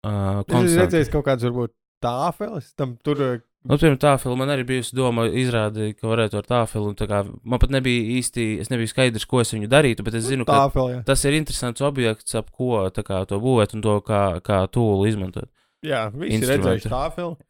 Uh, 0.07 0.41
Es 0.47 0.79
redzējis 0.79 1.11
kaut 1.13 1.27
kādas, 1.27 1.45
varbūt, 1.51 1.75
tāfeles. 2.05 2.73
Tam 2.79 2.95
tur 3.05 3.43
Nu, 3.67 3.75
piemēram, 3.77 3.99
tā 4.01 4.15
filma 4.23 4.45
man 4.45 4.53
arī 4.55 4.63
bijusi 4.65 4.95
doma, 4.97 5.27
izrādīja, 5.35 5.97
ka 5.99 6.07
varētu 6.09 6.39
ar 6.39 6.47
tā 6.47 6.61
filmu. 6.71 6.95
Tā 6.97 7.09
kā, 7.11 7.25
man 7.43 7.61
pat 7.61 7.73
nebija 7.75 8.05
īsti, 8.17 8.47
es 8.63 8.71
nebiju 8.71 8.89
skaidrs, 8.93 9.27
ko 9.29 9.43
es 9.43 9.51
viņu 9.53 9.69
darītu, 9.69 10.05
bet 10.07 10.15
es 10.17 10.29
zinu, 10.31 10.47
ka 10.49 10.69
tāfelē. 10.69 11.01
tas 11.05 11.25
ir 11.27 11.37
interesants 11.37 11.83
objekts, 11.85 12.37
ap 12.39 12.53
ko 12.55 12.87
kā, 12.95 13.25
to 13.29 13.41
būvēt 13.43 13.75
un 13.77 13.83
to 13.85 13.99
kā, 14.07 14.23
kā 14.47 14.63
tūlu 14.73 15.11
izmantot. 15.11 15.51
Jā, 15.87 16.09
visi 16.15 16.41
ir 16.43 16.49
redzējuši. 16.51 16.91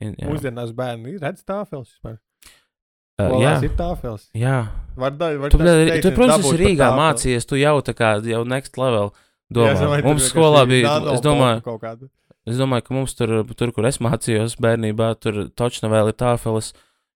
In- 0.05 0.17
jā. 0.19 0.27
Mūsdienās 0.29 0.73
bērni 0.77 1.17
redz 1.23 1.45
tāfeles 1.49 1.95
vispār. 1.95 2.19
Uh, 3.19 3.33
jā, 3.43 3.55
Skolās 3.57 3.65
ir 3.67 3.73
tāfeles. 3.79 4.27
jā. 4.37 4.59
Var, 4.99 5.15
da, 5.19 5.31
var 5.39 5.51
Tu, 5.51 5.59
tas 5.59 5.67
bļa, 5.67 5.97
tu, 6.05 6.11
protams, 6.15 6.45
esi 6.47 6.59
Rīgā 6.61 6.91
mācījies, 6.95 7.47
tu 7.51 7.57
jau 7.59 7.79
tā 7.83 7.95
kā 7.99 8.13
jau 8.23 8.45
next 8.47 8.79
level. 8.79 9.11
domā. 9.51 9.73
es 9.73 9.81
domāju, 9.81 10.05
mums 10.05 10.29
skolā 10.29 10.67
bija, 10.69 10.93
es 11.15 11.23
domāju, 11.25 12.11
es 12.47 12.61
domāju, 12.61 12.85
ka 12.85 12.95
mums 12.95 13.15
tur, 13.19 13.33
tur 13.57 13.73
kur 13.73 13.89
es 13.89 13.99
mācījos 14.05 14.59
bērnībā, 14.61 15.09
tur 15.19 15.49
točna 15.57 15.89
vēl 15.91 16.13
ir 16.13 16.19
tāfeles. 16.21 16.75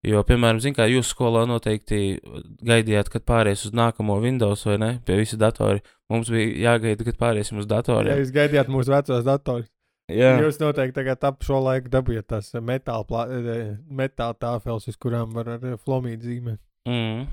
Jo, 0.06 0.22
piemēram, 0.24 0.62
zin, 0.64 0.72
kā 0.72 0.86
jūs 0.88 1.10
skolā 1.12 1.42
noteikti 1.44 2.20
gaidījāt, 2.64 3.10
kad 3.12 3.26
pāries 3.28 3.66
uz 3.68 3.74
nākamo 3.76 4.16
Windows 4.22 4.64
vai 4.64 4.78
ne, 4.80 4.90
pie 5.04 5.18
visi 5.18 5.36
datori. 5.36 5.82
Mums 6.08 6.30
bija 6.32 6.72
jāgaida, 6.72 7.04
kad 7.04 7.18
pāriesim 7.20 7.58
uz 7.60 7.66
datoriem. 7.68 8.16
jūs 8.22 8.32
gaidījāt 8.32 8.72
mūsu 8.72 8.94
vecos 8.94 9.26
datorus, 9.26 9.68
Jā, 10.14 10.34
jūs 10.44 10.60
noteikti 10.60 10.96
tagad 11.00 11.24
ap 11.28 11.42
šo 11.46 11.60
laiku 11.64 11.90
dabūjāt 11.92 12.28
tās 12.32 12.52
metāla, 12.64 13.06
plā, 13.08 13.24
eh, 13.30 13.72
metāla 13.86 14.36
tāfeles, 14.38 14.88
uz 14.90 14.98
kurām 15.00 15.34
var 15.36 15.56
ar 15.56 15.66
eh, 15.72 15.80
flomīdu 15.80 16.28
zīmēt. 16.28 16.60
Mm. 16.88 17.26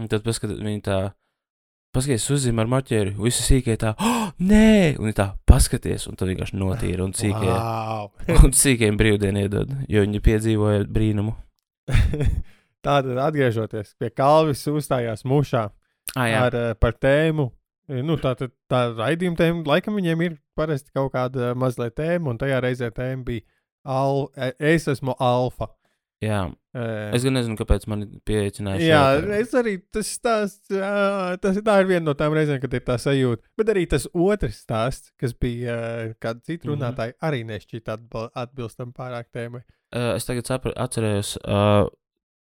Un 0.00 0.08
tad 0.08 0.24
paskatās, 0.24 0.62
viņi 0.64 0.82
tā, 0.86 1.00
paskaties, 1.92 2.30
uzzīmē 2.32 2.64
ar 2.64 2.72
maķēri, 2.72 3.12
visi 3.20 3.44
sīkie 3.44 3.76
tā, 3.80 3.92
oh, 4.00 4.30
nē, 4.40 4.96
un 4.96 5.10
viņi 5.10 5.18
tā, 5.18 5.28
paskaties, 5.48 6.08
un 6.08 6.16
tad 6.16 6.32
vienkārši 6.32 6.58
notīra, 6.60 7.04
un 7.04 7.12
sīkie, 7.16 7.50
Wow. 7.52 8.10
un 8.46 8.56
sīkiem 8.56 8.96
brīvdienu 9.00 9.44
iedod, 9.44 9.76
jo 9.92 10.06
viņi 10.06 10.24
piedzīvoja 10.24 10.88
brīnumu. 10.88 11.36
Tātad, 12.86 13.14
atgriežoties 13.28 13.94
pie 14.00 14.10
Kalvis, 14.10 14.64
uzstājās 14.70 15.22
mušā 15.28 15.68
Ah, 16.16 16.28
jā, 16.28 16.40
ar, 16.46 16.54
eh, 16.54 16.74
par 16.74 16.92
tēmu. 17.00 17.50
Eh, 17.92 18.02
Nu, 18.02 18.16
tā 18.16 18.32
tad 18.38 18.52
tā 18.72 18.80
raidījuma 18.96 19.36
tēma, 19.36 19.64
laikam 19.68 19.98
viņiem 20.00 20.24
ir 20.26 20.38
parasti 20.58 20.92
kaut 20.96 21.12
kāda 21.12 21.52
mazliet 21.58 21.94
tēma, 21.98 22.32
un 22.32 22.38
tajā 22.40 22.60
reizē 22.64 22.90
tēma 22.96 23.24
bija 23.28 23.42
al, 23.84 24.28
eh, 24.36 24.52
es 24.72 24.86
esmu 24.88 25.14
alfa. 25.20 25.68
jā. 26.22 26.52
Eh, 26.74 27.10
Es 27.12 27.24
gan 27.26 27.34
nezinu, 27.34 27.56
kāpēc 27.58 27.86
man 27.90 28.04
pieeicināja. 28.24 28.80
Jā, 28.80 29.00
šeit. 29.20 29.30
es 29.42 29.52
arī 29.58 29.72
tas 29.92 30.06
stāsts, 30.16 30.70
jā, 30.70 31.36
tas 31.42 31.56
tā 31.58 31.74
ir 31.82 31.86
viena 31.90 32.04
no 32.06 32.14
tām 32.14 32.32
reizēm, 32.32 32.60
kad 32.62 32.72
ir 32.78 32.80
tā 32.86 32.94
sajūta. 32.96 33.42
Bet 33.58 33.66
arī 33.74 33.82
tas 33.90 34.06
otrs 34.14 34.62
stāsts, 34.64 35.10
kas 35.20 35.34
bija 35.34 36.14
kāda 36.22 36.40
cita 36.46 36.64
Mhm. 36.64 36.70
runātāja, 36.72 37.12
arī 37.22 37.42
nešķita 37.44 37.98
atbil 37.98 38.30
atbilstam 38.34 38.92
pārāk 38.94 39.24
tēmai. 39.34 39.60
Es 39.92 40.24
tagad 40.24 40.46
sapra, 40.46 40.72
atcerējos, 40.80 41.36
uh, 41.44 41.90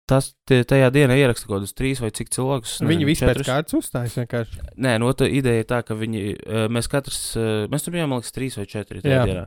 tas 0.10 0.32
tie, 0.48 0.62
tajā 0.68 0.92
dienā 0.94 1.18
ieraksta 1.18 1.48
kaut 1.48 1.60
kādus 1.60 1.76
trīs 1.78 2.02
vai 2.04 2.12
cik 2.16 2.32
cilvēkus. 2.36 2.78
Viņi 2.86 3.08
visi 3.10 3.26
pēc 3.28 3.44
kārtas 3.48 3.78
uzstājas 3.80 4.18
vienkārši. 4.22 4.64
Nē, 4.78 4.96
no 5.02 5.12
tā 5.18 5.28
ideja 5.30 5.64
ir 5.64 5.70
tā, 5.70 5.82
ka 5.86 5.98
viņi, 5.98 6.24
uh, 6.38 6.66
mēs 6.72 6.90
katrs, 6.92 7.22
uh, 7.40 7.66
mēs 7.72 7.86
tur 7.86 7.96
bijām, 7.96 8.12
man 8.12 8.22
liekas, 8.22 8.36
trīs 8.36 8.58
vai 8.60 8.68
četri 8.70 9.04
tajā 9.06 9.22
Jā. 9.22 9.30
dienā. 9.30 9.46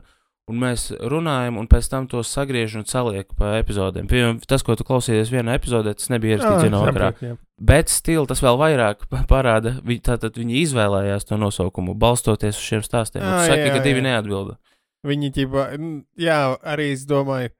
Un 0.49 0.57
mēs 0.57 0.87
runājam, 0.97 1.59
un 1.61 1.67
pēc 1.69 1.87
tam 1.91 2.07
tos 2.09 2.31
sagriež 2.33 2.73
un 2.79 2.85
saliek 2.89 3.29
pa 3.37 3.59
epizodēm. 3.59 4.07
Piemēram, 4.09 4.39
tas, 4.49 4.63
ko 4.65 4.73
tu 4.73 4.85
klausījies 4.87 5.29
vienā 5.29 5.53
epizodē, 5.59 5.93
tas 5.93 6.09
nebija 6.09 6.39
ierakstīts 6.39 6.65
vienā 6.65 7.11
jā. 7.21 7.35
Bet 7.61 7.93
stila 7.93 8.25
tas 8.25 8.41
vēl 8.41 8.57
vairāk 8.57 9.05
pa- 9.11 9.21
parāda. 9.29 9.75
Viņi, 9.85 10.01
tātad 10.09 10.39
viņi 10.41 10.63
izvēlējās 10.63 11.29
to 11.29 11.37
nosaukumu, 11.37 11.93
balstoties 11.93 12.57
uz 12.57 12.65
šiem 12.65 12.81
stāstiem. 12.81 13.21
Tu 13.21 13.45
saki, 13.45 13.61
jā, 13.61 13.75
ka 13.75 13.83
divi 13.85 14.01
jā. 14.01 14.07
neatbilda. 14.09 14.57
Viņi 15.05 15.29
ķipa, 15.37 15.67
jā, 16.17 16.39
arī 16.73 16.89
es 16.95 17.05
domāju, 17.07 17.53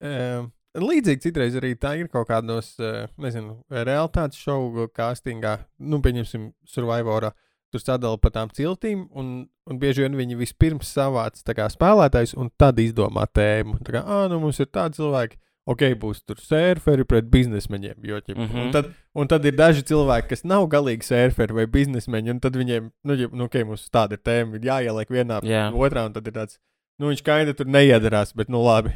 um, 0.00 0.48
līdzīgi 0.82 1.28
citreiz 1.28 1.56
arī 1.58 1.74
tā 1.78 1.94
ir 2.00 2.10
kaut 2.12 2.28
kādos, 2.30 2.74
uh, 2.82 3.04
nezinu, 3.20 3.60
realitātes 3.70 4.40
šovu 4.42 4.88
castingā, 4.94 5.58
nu, 5.78 6.00
pieņemsim, 6.04 6.50
Survivorā. 6.68 7.32
Tur 7.74 7.82
sadala 7.82 8.18
pa 8.22 8.30
tām 8.30 8.52
ciltīm, 8.54 9.08
un, 9.18 9.30
un 9.66 9.78
bieži 9.82 10.04
vien 10.04 10.14
viņi 10.14 10.36
vispirms 10.38 10.92
savāc 10.94 11.40
kā 11.42 11.66
spēlētājs, 11.72 12.36
un 12.38 12.52
tad 12.58 12.78
izdomā 12.78 13.26
tēmu. 13.26 13.80
Tā 13.82 13.96
kā, 13.96 14.04
ah, 14.06 14.28
nu 14.30 14.38
mums 14.44 14.60
ir 14.62 14.68
tādi 14.70 15.00
cilvēki, 15.00 15.40
ok, 15.70 15.82
būs 16.00 16.22
tur 16.28 16.38
surferi 16.38 17.06
pret 17.08 17.26
biznesmeņiem. 17.32 17.96
Jo, 18.06 18.20
ķip, 18.20 18.36
mm. 18.36 18.46
-hmm. 18.46 18.62
un, 18.62 18.70
tad, 18.76 18.92
un 19.14 19.30
tad 19.30 19.48
ir 19.48 19.56
daži 19.58 19.82
cilvēki, 19.90 20.30
kas 20.30 20.44
nav 20.46 20.68
galīgi 20.70 21.08
surferi 21.08 21.58
vai 21.58 21.66
biznesmeņi, 21.66 22.36
un 22.36 22.40
tad 22.44 22.60
viņiem, 22.60 22.92
nu, 23.04 23.18
ģip, 23.18 23.34
nu 23.34 23.48
ok, 23.48 23.58
mums 23.66 23.88
tāda 23.90 24.18
ir 24.18 24.22
tēma, 24.22 24.62
jāieliek 24.62 25.10
vienā 25.10 25.40
Jā. 25.42 25.66
otrā, 25.74 26.06
un 26.06 26.14
tad 26.14 26.30
ir 26.30 26.36
tāds, 26.36 26.60
nu, 27.00 27.10
viņš 27.10 27.24
kaida 27.26 27.56
tur 27.58 27.66
neiedarās, 27.66 28.34
bet, 28.36 28.52
nu, 28.52 28.62
labi. 28.62 28.94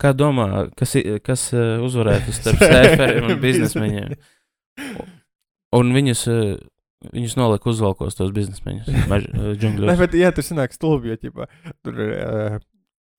Kā 0.00 0.14
domā, 0.16 0.48
kas, 0.78 0.96
kas 1.26 1.50
uh, 1.52 1.78
uzvarētu 1.84 2.32
starp 2.32 2.62
surferiem 2.70 3.28
un 3.28 3.40
biznesmeņiem? 3.42 4.14
Un 5.76 5.92
viņus, 5.94 6.24
uh, 6.32 6.54
viņus 7.12 7.36
noliek 7.36 7.68
uzvalkos 7.68 8.16
tos 8.18 8.32
biznesmeņus 8.36 8.88
uh, 8.88 9.52
Nē, 9.92 9.98
bet, 10.00 10.16
ja 10.18 10.32
tur 10.34 10.46
sanāk 10.46 10.72
stulbi, 10.76 11.12
jo, 11.12 11.20
ķipa, 11.20 11.50
tur 11.84 12.00
ir, 12.06 12.14
uh, 12.16 12.56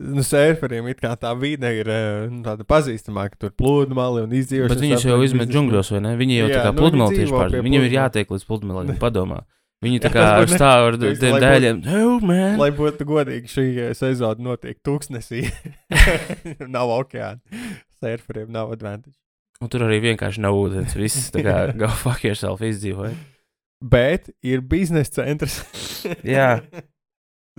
nu, 0.01 0.25
surferiem 0.25 0.89
it 0.91 1.01
kā 1.03 1.13
tā 1.21 1.31
vide 1.37 1.69
ir 1.77 1.93
nu, 2.33 2.41
tāda 2.45 2.65
pazīstamāka, 2.67 3.37
tur 3.45 3.53
pludmali 3.53 4.25
un 4.25 4.35
izdzīvošana. 4.41 4.73
Bet 4.73 4.85
viņus 4.87 5.07
jau 5.07 5.21
izmet 5.25 5.53
džungļos, 5.53 5.93
vai 5.95 6.05
ne? 6.07 6.17
Viņi 6.19 6.39
jau 6.41 6.49
Jā, 6.49 6.55
tā 6.57 6.63
kā 6.65 6.71
nu, 6.71 6.77
viņi 6.79 6.83
pludmali 6.83 7.17
tieši 7.17 7.27
dzīvo 7.29 7.41
pār. 7.43 7.53
pie 7.53 7.65
Viņiem 7.69 7.87
ir 7.87 7.97
jātiek 7.99 8.33
līdz 8.33 8.47
pludmalei, 8.49 8.97
padomā. 9.01 9.43
Viņi 9.81 10.01
tā 10.03 10.11
Jā, 10.11 10.13
kā 10.13 10.25
ne- 10.45 10.59
stāv 10.59 10.87
ar 10.91 10.97
tiem 11.01 11.39
dēļiem. 11.41 11.81
Oh! 11.89 12.27
Lai 12.61 12.69
būtu 12.77 13.07
godīgi, 13.09 13.49
šī 13.49 13.65
eh, 13.87 13.91
sezona 13.97 14.51
notiek 14.51 14.77
tūkstnesī. 14.85 15.47
nav 16.75 16.93
okeāna. 16.99 17.41
Surferiem 18.01 18.51
nav 18.53 18.73
advantage. 18.75 19.17
Un 19.61 19.69
tur 19.69 19.85
arī 19.85 19.99
vienkārši 20.01 20.41
nav 20.41 20.57
ūdens. 20.57 20.95
Viss 20.97 21.29
tā 21.33 21.43
kā 21.45 21.57
go 21.81 21.89
fuck 22.01 22.25
yourself 22.25 22.61
izdzīvoja. 22.65 23.13
Bet 23.81 24.29
ir 24.45 24.61
biznesa 24.61 25.23
centrs. 25.23 25.59
Jā. 26.25 26.59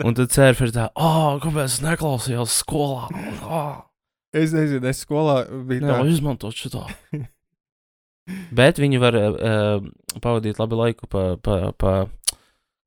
Un 0.02 0.14
tad 0.16 0.30
surfers 0.34 0.72
tā, 0.74 0.86
oh, 0.96 1.36
kāpēc 1.42 1.66
es 1.66 1.80
neklausījos 1.84 2.54
skolā? 2.62 3.10
Oh, 3.44 3.82
es 4.34 4.54
nezinu, 4.54 4.86
es 4.88 5.02
skolā 5.04 5.42
biju 5.50 5.82
tā. 5.82 5.90
Nevar 5.90 6.10
izmantot 6.10 6.56
šo. 6.56 6.86
Bet 8.54 8.78
viņi 8.78 9.00
var 9.02 9.16
uh, 9.18 9.80
pavadīt 10.22 10.60
labu 10.62 10.78
laiku 10.78 11.08
pa, 11.10 11.24
pa, 11.42 11.56
pa 11.74 11.94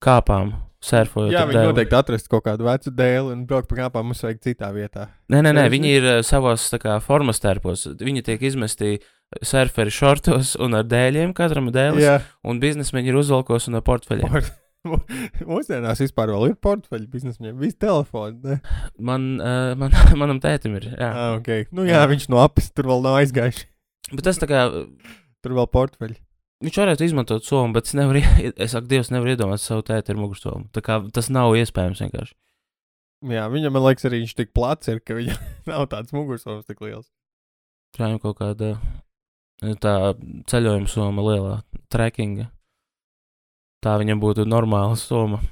kāpām, 0.05 0.53
surfojot. 0.85 1.33
Jā, 1.33 1.43
viņi 1.49 1.57
dēlu. 1.59 1.73
noteikti 1.73 1.97
atrast 1.97 2.29
kaut 2.31 2.45
kādu 2.45 2.67
vecu 2.67 2.93
dēli 2.95 3.33
un 3.33 3.43
braukt 3.49 3.67
pa 3.71 3.79
kāpām 3.83 4.09
mums 4.11 4.23
vajag 4.23 4.41
citā 4.45 4.69
vietā. 4.75 5.09
Nē, 5.33 5.41
nē, 5.43 5.55
nē, 5.57 5.65
viņi 5.73 5.93
ir 5.97 6.07
uh, 6.11 6.19
savos 6.25 6.67
kā 6.81 6.99
formas 7.03 7.41
tērpos. 7.43 7.87
Viņi 7.99 8.23
tiek 8.29 8.45
izmesti 8.47 8.99
surferi 9.43 9.91
šortos 9.91 10.53
un 10.61 10.77
ar 10.79 10.85
dēļiem, 10.87 11.33
katram 11.35 11.71
dēlis. 11.73 12.05
Jā, 12.05 12.19
Un 12.45 12.61
biznesmeņi 12.61 13.11
ir 13.11 13.19
uzvalkos 13.23 13.67
un 13.71 13.81
ar 13.81 13.83
portfeļiem. 13.87 14.29
Port- 14.31 14.61
Mūsdienās 15.49 16.01
vispār 16.03 16.29
vēl 16.29 16.51
ir 16.51 16.57
portfeļi 16.61 17.07
biznesmeņiem, 17.09 17.57
visi 17.57 17.79
telefoni. 17.81 18.37
Ne? 18.45 18.57
Man, 19.01 19.27
uh, 19.41 19.73
man, 19.81 19.95
manam 20.21 20.41
tētim 20.43 20.77
ir. 20.79 20.91
Jā. 20.93 21.09
Ah, 21.09 21.29
okay. 21.39 21.65
nu, 21.75 21.87
jā, 21.89 22.03
viņš 22.11 22.29
no 22.31 22.43
apes 22.45 22.69
tur 22.71 22.91
vēl 22.93 23.01
nav 23.05 23.17
aizgājis. 23.23 23.65
Bet 24.13 24.27
tas 24.27 24.37
tā 24.37 24.45
kā. 24.49 24.67
Tur 25.45 25.53
vēl 25.53 25.67
portfeļi. 25.69 26.15
Viņš 26.65 26.77
varētu 26.81 27.05
izmantot 27.05 27.45
somu, 27.45 27.75
bet 27.75 27.85
es 27.85 27.93
nevaru, 27.93 28.23
es 28.63 28.73
saku, 28.73 28.89
Dievs, 28.89 29.11
nevar 29.13 29.29
iedomāties 29.35 29.67
savu 29.69 29.83
tēti 29.85 30.13
ar 30.13 30.17
mugursomu. 30.17 30.65
Tā 30.73 30.81
kā 30.81 30.97
tas 31.13 31.29
nav 31.29 31.53
iespējams 31.59 32.01
vienkārši. 32.01 32.33
Jā, 33.29 33.45
viņam, 33.53 33.73
man 33.75 33.85
liekas, 33.85 34.07
arī 34.09 34.23
viņš 34.23 34.33
tik 34.37 34.53
plats 34.57 34.89
ir, 34.89 35.01
ka 35.05 35.17
viņam 35.17 35.37
nav 35.71 35.85
tāds 35.91 36.15
mugursovs 36.15 36.65
tik 36.65 36.81
liels. 36.81 37.11
Tā 37.95 38.09
jau 38.11 38.21
kaut 38.23 38.39
kāda 38.41 38.71
eh, 38.75 39.75
tā 39.81 40.15
ceļojuma 40.49 40.89
soma 40.91 41.27
lielā, 41.29 41.59
trekkinga. 41.93 42.49
Tā 43.85 43.99
viņam 44.01 44.23
būtu 44.23 44.47
normāla 44.49 44.97
soma. 44.97 45.43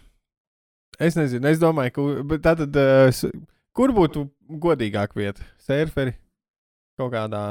Es 0.97 1.17
nezinu, 1.17 1.45
es 1.49 1.61
domāju, 1.61 1.93
ka 1.93 2.25
bet 2.33 2.43
tātad, 2.45 2.73
uh, 2.77 3.29
kur 3.77 3.93
būtu 3.93 4.25
godīgāk 4.61 5.13
vieta? 5.17 5.45
Surferi 5.61 6.15
kaut 6.97 7.13
kādā 7.13 7.43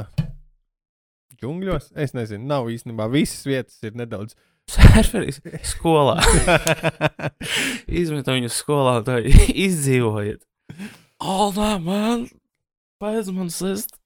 džungļos? 1.43 1.91
Es 1.99 2.15
nezinu, 2.17 2.47
nav 2.49 2.71
īstenībā. 2.73 3.09
Visas 3.13 3.43
vietas 3.49 3.79
ir 3.85 3.97
nedaudz. 3.99 4.37
Surferis 4.71 5.41
skolā. 5.67 6.21
Izmetu 8.03 8.37
viņu 8.37 8.51
skolā 8.55 9.01
tā 9.07 9.19
izdzīvojiet. 9.27 10.45
Nē, 11.23 11.73
man! 11.83 12.29
Pēc 13.03 13.29
man 13.35 13.51
sist. 13.51 13.99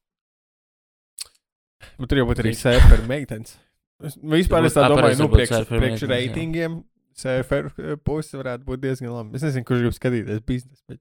Bet 2.01 2.09
tur 2.11 2.23
jau 2.23 2.27
būtu 2.29 2.45
arī 2.45 2.53
surferi 2.57 3.05
meitenes. 3.09 3.57
Es- 4.05 4.17
Vispār 4.21 4.67
es 4.69 4.77
tā 4.77 4.87
domāju, 4.93 5.23
nu, 5.23 5.29
priekš, 5.33 5.69
priekš 5.69 6.07
reitingiem. 6.11 6.81
Surferu 7.17 7.71
eh, 7.81 7.95
puse 8.05 8.37
varētu 8.37 8.67
būt 8.69 8.83
diezgan 8.83 9.13
labi. 9.15 9.37
Es 9.39 9.45
nezinu, 9.45 9.65
kurš 9.69 9.85
grib 9.85 9.95
skatīties 9.97 10.43
biznesu. 10.49 10.83
Bet... 10.91 11.01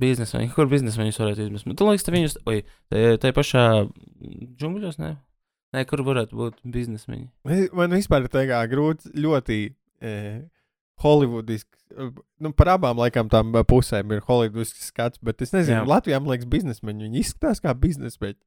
Biznesmeņi, 0.00 0.50
kur 0.52 0.68
biznesmeņus 0.68 1.18
varētu 1.20 1.44
izmest? 1.46 1.68
Man 1.68 1.76
liekas, 1.80 2.04
ka 2.04 2.12
viņus, 2.12 2.34
oi, 2.48 2.58
tā 3.20 3.30
pašā 3.36 3.62
džungļos, 4.60 4.98
ne? 5.00 5.14
Nē, 5.76 5.84
kur 5.88 6.00
varētu 6.06 6.32
būt 6.40 6.60
biznesmeņi? 6.64 7.26
Es- 7.52 7.72
Man 7.76 7.92
vispār 7.92 8.24
ir 8.24 8.32
tā 8.32 8.46
kā 8.48 8.62
grūti, 8.72 9.12
ļoti 9.12 9.60
eh, 10.00 10.40
holivudisks. 11.04 11.84
eh, 11.92 12.10
Nu, 12.40 12.50
par 12.56 12.72
abām 12.78 12.96
laikām 13.04 13.28
tām 13.32 13.52
eh, 13.56 13.64
pusēm 13.68 14.12
ir 14.16 14.24
holivudisks 14.28 14.88
skats, 14.90 15.20
bet 15.22 15.42
es 15.44 15.52
nezinu, 15.52 15.82
Jā. 15.84 15.86
Latvijā 15.88 16.20
man 16.22 16.32
liekas, 16.34 16.48
biznesmeņi. 16.56 17.08
Viņi 17.10 17.22
izskatās 17.26 17.60
kā 17.64 17.74
biznesmeņi. 17.76 18.40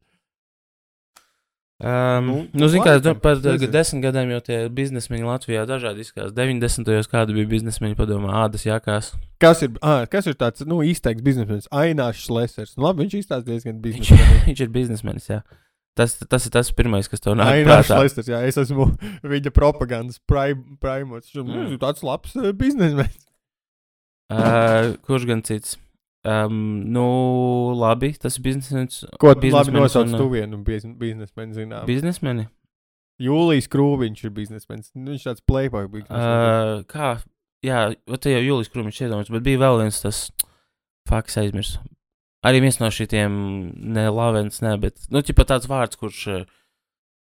Um, 1.81 2.25
Nu, 2.27 2.33
nu, 2.36 2.48
nu 2.59 2.67
zini, 2.67 2.81
kā 2.83 2.98
laikam, 2.98 3.19
par 3.24 3.38
nezinu. 3.39 3.69
desmit 3.71 4.01
gadiem 4.03 4.33
jau 4.33 4.39
tie 4.43 4.57
biznesmeņi 4.67 5.24
Latvijā 5.24 5.62
dažādi 5.69 6.03
izskatās. 6.03 6.33
90. 6.36 6.83
gados 6.89 7.07
kāda 7.07 7.31
bija 7.38 7.48
biznesmeņi, 7.53 7.95
padomā, 7.95 8.33
ādas 8.41 8.65
jākās. 8.67 9.13
Kas 9.39 9.62
ir, 9.63 9.71
ah, 9.81 10.01
kas 10.12 10.27
ir 10.27 10.36
tāds 10.36 10.65
nu, 10.67 10.81
izteikts 10.83 11.24
biznesmenis? 11.24 11.69
Aināšs 11.71 12.27
Lesers. 12.36 12.74
Nu, 12.75 12.83
labi, 12.83 13.05
viņš 13.05 13.15
izstāsta 13.21 13.48
diezgan 13.48 13.79
biznesmenis. 13.86 14.43
viņš 14.50 14.63
ir 14.65 14.74
biznesmenis, 14.75 15.29
jā. 15.31 15.39
Tas, 16.00 16.13
tas 16.32 16.46
ir 16.48 16.53
tas 16.56 16.70
pirmais, 16.72 17.10
kas 17.12 17.20
tev 17.20 17.36
nāk 17.36 17.65
prātā. 17.68 17.98
Lesers, 18.00 18.29
jā, 18.32 18.39
es 18.48 18.56
esmu 18.62 18.86
viņa 19.34 19.51
propagandas 19.56 20.22
prim- 20.29 20.77
primots. 20.79 21.34
Viņš 21.36 21.50
Mm. 21.50 21.74
ir 21.75 21.82
tāds 21.82 22.06
labs 22.08 22.38
uh, 22.39 22.53
biznesmenis. 22.56 23.18
Uh, 24.29 24.91
kurš 25.08 25.24
gan 25.25 25.39
cits? 25.41 25.72
Um, 26.27 26.84
nu, 26.94 27.03
labi, 27.79 28.12
tas 28.22 28.36
ir 28.38 28.44
biznesmenis. 28.46 29.00
Ko 29.18 29.32
tu 29.34 29.50
labi 29.50 29.72
nosauc 29.74 30.12
tu 30.13 30.27
vienu 30.29 30.60
bizn- 30.68 30.94
biznesmeni 31.00 31.56
zinām? 31.58 31.88
Biznesmeni? 31.89 32.44
Jūlijas 33.25 33.65
Krūviņš 33.74 34.22
ir 34.27 34.34
biznesmenis. 34.36 34.91
Viņš 34.94 35.25
tāds 35.25 35.41
playboy 35.50 35.89
biznesmenis. 35.89 36.27
Uh, 36.29 36.84
kā? 36.91 37.10
Jā, 37.65 37.79
te 38.22 38.36
jau 38.36 38.44
Jūlijas 38.46 38.70
Krūmiņš 38.75 39.01
iedomājas, 39.08 39.34
bet 39.34 39.48
bija 39.50 39.63
vēl 39.65 39.82
viens 39.82 39.98
tas 40.06 40.22
faks 41.10 41.39
aizmirst. 41.41 41.82
Arī 42.46 42.62
viens 42.63 42.77
no 42.79 42.88
šitiem, 42.93 43.34
ne 43.75 44.05
Lavens, 44.10 44.62
ne, 44.63 44.77
bet, 44.79 44.96
nu, 45.12 45.19
tāds 45.50 45.67
vārds, 45.67 46.00
kurš. 46.00 46.22
uh, 46.38 46.46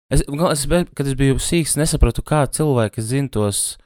Es, 0.10 0.22
gal- 0.24 0.54
es, 0.54 0.62
kad 0.96 1.04
es 1.10 1.16
biju 1.20 1.36
sīgs, 1.36 1.74
nesapratu, 1.76 2.24
kā 2.24 2.46
cilvēki 2.48 3.04
zina 3.04 3.28
tos 3.28 3.78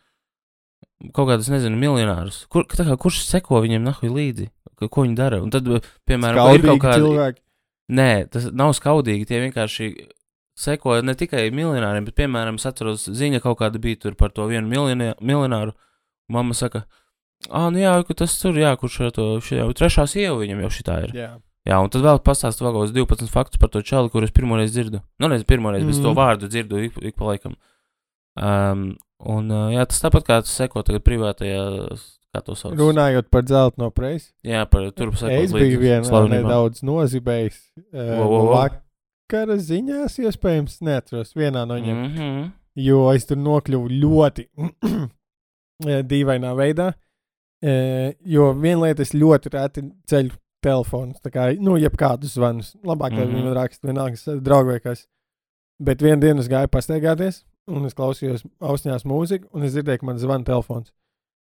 kaut 1.16 1.32
kādus, 1.32 1.50
nezinu, 1.50 1.80
miljonārus. 1.82 2.44
Kur, 2.52 2.68
kā, 2.70 2.86
kurš 3.02 3.24
seko 3.26 3.62
viņiem 3.64 3.82
nahuj 3.88 4.12
līdzi, 4.14 4.46
ka, 4.78 4.86
ko 4.86 5.08
viņi 5.08 5.18
dara. 5.18 5.40
Un 5.42 5.50
tad, 5.50 5.66
uh, 5.66 5.82
piemēram, 6.06 6.38
ir 6.60 6.68
kaut 6.68 6.84
kādi. 6.84 7.02
cilvēki. 7.08 7.42
Nē, 7.98 8.10
tas 8.32 8.46
nav 8.54 8.76
skaudīgi. 8.78 9.26
Tie 9.32 9.40
vienkārši 9.48 9.88
seko 10.62 11.00
ne 11.02 11.16
tikai 11.18 11.48
miljonāriem, 11.50 12.06
bet, 12.06 12.16
piemēram, 12.22 12.60
es 12.62 12.70
atceros, 12.70 13.08
ziņa 13.10 13.42
kaut 13.42 13.58
kāda 13.64 13.82
bija 13.82 13.98
par 14.20 14.30
to 14.36 14.46
vienu 14.52 14.70
miljonāru. 14.70 15.74
Mamma 16.32 16.54
saka, 16.54 16.86
ah, 17.50 17.70
nu 17.74 17.80
jā, 17.82 17.94
ka 18.08 18.14
tas 18.14 18.36
tur, 18.42 18.54
jā, 18.60 18.76
kurš 18.78 19.00
ar 19.08 19.12
to 19.16 19.40
jau 19.42 19.70
trešā 19.74 20.06
sieva 20.08 20.38
viņam 20.38 20.62
jau 20.62 20.70
šitā 20.70 21.00
ir. 21.08 21.16
Jā. 21.16 21.32
Jā, 21.66 21.78
un 21.78 21.90
tad 21.94 22.02
vēl 22.02 22.18
pastāstu 22.26 22.64
vēl 22.66 22.74
kaut 22.74 22.88
kādus 22.90 22.96
12 22.98 23.30
faktus 23.30 23.58
par 23.62 23.70
to 23.70 23.82
čali, 23.86 24.10
kurus 24.10 24.32
pirmoreiz 24.34 24.72
dzirdu. 24.74 25.02
Nu, 25.22 25.28
nezinu, 25.30 25.46
pirmoreiz, 25.46 25.84
bet 25.86 25.94
es 25.94 26.02
to 26.02 26.10
Mhm. 26.10 26.18
vārdu 26.18 26.48
dzirdu 26.50 26.80
ik, 26.86 26.98
ik 27.02 27.16
pa 27.16 27.26
laikam. 27.26 27.54
Um, 28.42 28.98
un, 29.20 29.50
jā, 29.74 29.86
tas 29.86 30.02
tāpat 30.02 30.24
kā 30.26 30.40
tas 30.42 30.50
seko 30.58 30.82
tagad 30.84 31.04
privātajā, 31.04 31.62
kā 32.34 32.42
to 32.44 32.56
sauc. 32.56 32.74
Runājot 32.80 33.30
par 33.30 33.44
zelta 33.46 33.78
no 33.78 33.92
preizes. 33.92 34.32
Jā, 34.44 34.66
par 34.70 34.90
tur 34.92 35.12
sekot 35.12 35.30
Es 35.44 35.54
biju 35.54 35.80
vienā 35.80 36.24
nedaudz 36.30 36.82
nozibējis. 36.82 37.60
Uh, 37.94 38.18
vo, 38.18 38.26
vo. 38.26 38.42
Vakara 38.56 39.56
ziņās, 39.62 40.18
iespējams, 40.18 40.82
neatceros 40.82 41.36
vienā 41.36 41.68
no 41.68 41.76
viņiem. 41.78 41.96
Mm 42.08 42.18
-hmm. 42.18 42.52
jo 42.76 43.12
es 43.14 43.26
tur 43.26 43.38
nokļuvu 43.38 43.88
ļoti 44.02 44.48
dīvainā 46.12 46.56
veidā. 46.58 46.94
Jo 47.62 48.54
viena 48.58 48.88
lieta, 48.88 49.02
es 49.02 49.14
ļoti 49.14 49.52
reti 49.54 49.84
ceļu 50.10 50.32
telefonu. 50.62 51.14
Tā 51.22 51.32
kā, 51.34 51.48
nu, 51.62 51.76
jebkādus 51.82 52.36
zvanus. 52.38 52.76
Labāk, 52.86 53.14
lai 53.14 53.26
Mhm. 53.26 53.34
viņi 53.34 53.44
man 53.44 53.56
raksta, 53.58 53.88
vienalga, 53.88 54.42
draugi 54.42 54.72
vai 54.72 54.80
kas. 54.80 55.08
Bet 55.82 56.00
vienā 56.00 56.22
dienā 56.22 56.40
es 56.40 56.48
gāju 56.48 56.68
pastaigāties, 56.68 57.44
un 57.68 57.86
es 57.86 57.94
klausījos 57.94 58.46
ausņās 58.62 59.06
mūziku, 59.06 59.48
un 59.54 59.64
es 59.64 59.74
dzirdēju, 59.74 60.00
ka 60.00 60.06
man 60.06 60.18
zvana 60.18 60.46
telefons. 60.46 60.92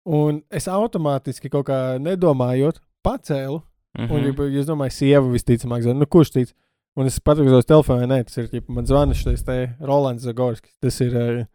Un 0.06 0.42
es 0.50 0.66
automātiski 0.66 1.50
kaut 1.50 1.66
kā 1.66 1.98
nedomājot, 1.98 2.80
pacēlu. 3.04 3.62
Mm 3.98 4.10
Un, 4.12 4.20
-hmm. 4.20 4.52
ja 4.52 4.60
es 4.60 4.66
domāju, 4.66 4.92
sieva 4.92 5.26
visticamāk, 5.32 5.82
zina, 5.82 5.94
nu, 5.94 6.06
kurš 6.06 6.30
tic. 6.30 6.52
Un 6.96 7.06
es 7.06 7.18
patraucos 7.20 7.64
telefonā, 7.64 8.06
nē, 8.06 8.24
tas 8.24 8.36
ir, 8.38 8.48
ja 8.52 8.60
man 8.68 8.84
zvana 8.86 9.14
šis 9.14 9.44
te 9.44 9.74
Rolands 9.80 10.22
Zagorskis. 10.22 10.74
Tas 10.80 11.00
ir, 11.00 11.46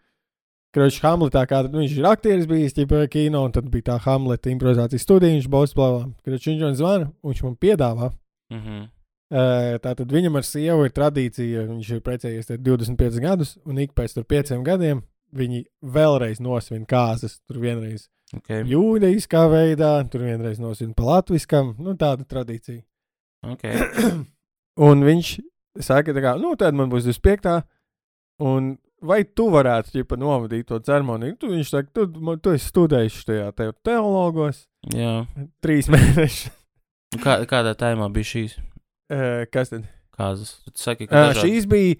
Kročs 0.73 1.03
Hamletā, 1.03 1.43
kā 1.49 1.61
nu, 1.67 1.83
viņš 1.83 1.95
ir 1.99 2.07
aktieris 2.09 2.49
bijis, 2.49 2.73
ķipa 2.73 3.03
kino, 3.13 3.43
un 3.45 3.53
tad 3.53 3.67
bija 3.69 3.91
tā 3.91 3.99
Hamleta 4.07 4.49
improvizācijas 4.49 5.05
studija, 5.05 5.35
viņš 5.35 5.47
būs 5.53 5.75
blāvā. 5.77 6.07
Kročs 6.25 6.49
viņš 6.49 6.65
man 6.65 6.77
zvana, 6.79 7.09
un 7.21 7.33
viņš 7.33 7.43
man 7.45 7.55
piedāvā. 7.61 8.09
Mm 8.53 8.61
-hmm. 8.61 8.83
Uh, 9.33 9.79
tātad 9.81 10.11
viņam 10.13 10.35
ar 10.37 10.45
sievu 10.45 10.85
ir 10.85 10.91
tradīcija, 10.93 11.65
viņš 11.65 11.87
ir 11.95 12.01
precējies 12.05 12.49
te 12.49 12.57
25 12.57 13.19
gadus, 13.21 13.57
un 13.65 13.77
ik 13.77 13.93
pēc 13.97 14.13
tur 14.13 14.25
pieciem 14.29 14.63
gadiem 14.63 15.01
viņi 15.33 15.63
vēlreiz 15.81 16.41
nosvin 16.43 16.85
kāzas. 16.85 17.39
Tur 17.47 17.57
vienreiz 17.63 18.09
okay. 18.35 18.61
jūdejiskā 18.69 19.47
veidā, 19.49 19.95
tur 20.09 20.25
vienreiz 20.27 20.59
nosvin 20.61 20.93
pa 20.93 21.03
latviskam, 21.03 21.75
nu 21.79 21.95
tāda 21.97 22.25
tradīcija. 22.29 22.83
okay. 23.53 23.73
Un 24.87 25.05
viņš 25.05 25.39
saka, 25.81 26.13
tā 26.13 26.21
kā, 26.21 26.37
nu, 26.41 26.55
tad 26.57 26.77
man 26.77 26.89
būs 26.93 27.05
25. 27.09 27.61
Un 28.43 28.75
vai 29.05 29.21
tu 29.27 29.49
varētu 29.53 29.97
ķipa, 29.97 30.17
novadīt 30.19 30.67
to 30.69 30.79
ceremoniju? 30.83 31.37
Tu, 31.41 31.51
viņš 31.53 31.73
saka, 31.75 31.89
tu, 31.95 32.07
man, 32.23 32.39
tu 32.43 32.53
esi 32.55 32.69
studējis 32.71 33.23
tajā 33.29 33.49
te 33.57 33.69
teologos 33.85 34.65
Jā. 34.93 35.23
trīs 35.63 35.89
mēnešus. 35.93 36.51
Un 37.13 37.21
Kā, 37.21 37.37
kādā 37.49 37.75
tēmā 37.77 38.09
bija 38.13 38.31
šīs 38.35 38.61
Uh, 39.11 39.43
kas 39.51 39.69
tad? 39.69 39.83
kārtas? 40.15 40.55
Tu 40.71 40.79
saki, 40.79 41.05
ka 41.11 41.27
Uh, 41.27 41.37
šīs 41.37 41.67
bija. 41.69 41.99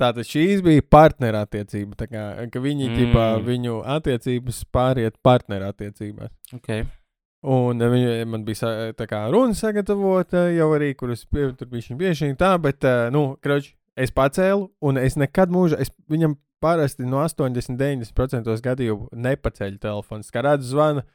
Tātad 0.00 0.24
šīs 0.24 0.62
bija 0.64 0.84
partnerattiecība. 0.84 1.96
Tā 1.98 2.06
kā, 2.08 2.22
ka 2.52 2.62
viņi 2.62 2.86
mm. 2.88 3.10
Mm. 3.12 3.42
viņu 3.44 3.80
attiecības 3.96 4.62
pāriet 4.72 5.18
partnerattiecībās. 5.24 6.30
Okay. 6.56 6.86
Un 7.40 7.80
eh, 7.80 7.88
viņa, 7.88 8.14
man 8.28 8.44
bija 8.44 8.70
tā 8.96 9.06
kā 9.08 9.22
runa 9.32 9.56
sagatavota 9.56 10.46
jau 10.52 10.70
arī, 10.76 10.92
kuras 10.96 11.24
tur 11.28 11.68
bija 11.68 11.88
šī 11.88 11.96
bieži 12.00 12.32
tā, 12.40 12.54
bet, 12.60 12.84
eh, 12.84 13.08
nu, 13.12 13.34
kroč, 13.40 13.74
es 13.98 14.12
pacēlu, 14.14 14.70
un 14.82 15.00
es 15.00 15.16
nekad 15.20 15.52
mūžā, 15.52 15.80
es 15.82 15.92
viņam 16.10 16.36
parasti 16.60 17.06
no 17.08 17.22
80-90% 17.24 18.60
gadījumu 18.64 19.08
nepaceļu 19.16 19.80
telefonu. 19.80 20.26
Kā 20.32 20.44
redzu, 20.44 20.74
zvana 20.74 21.06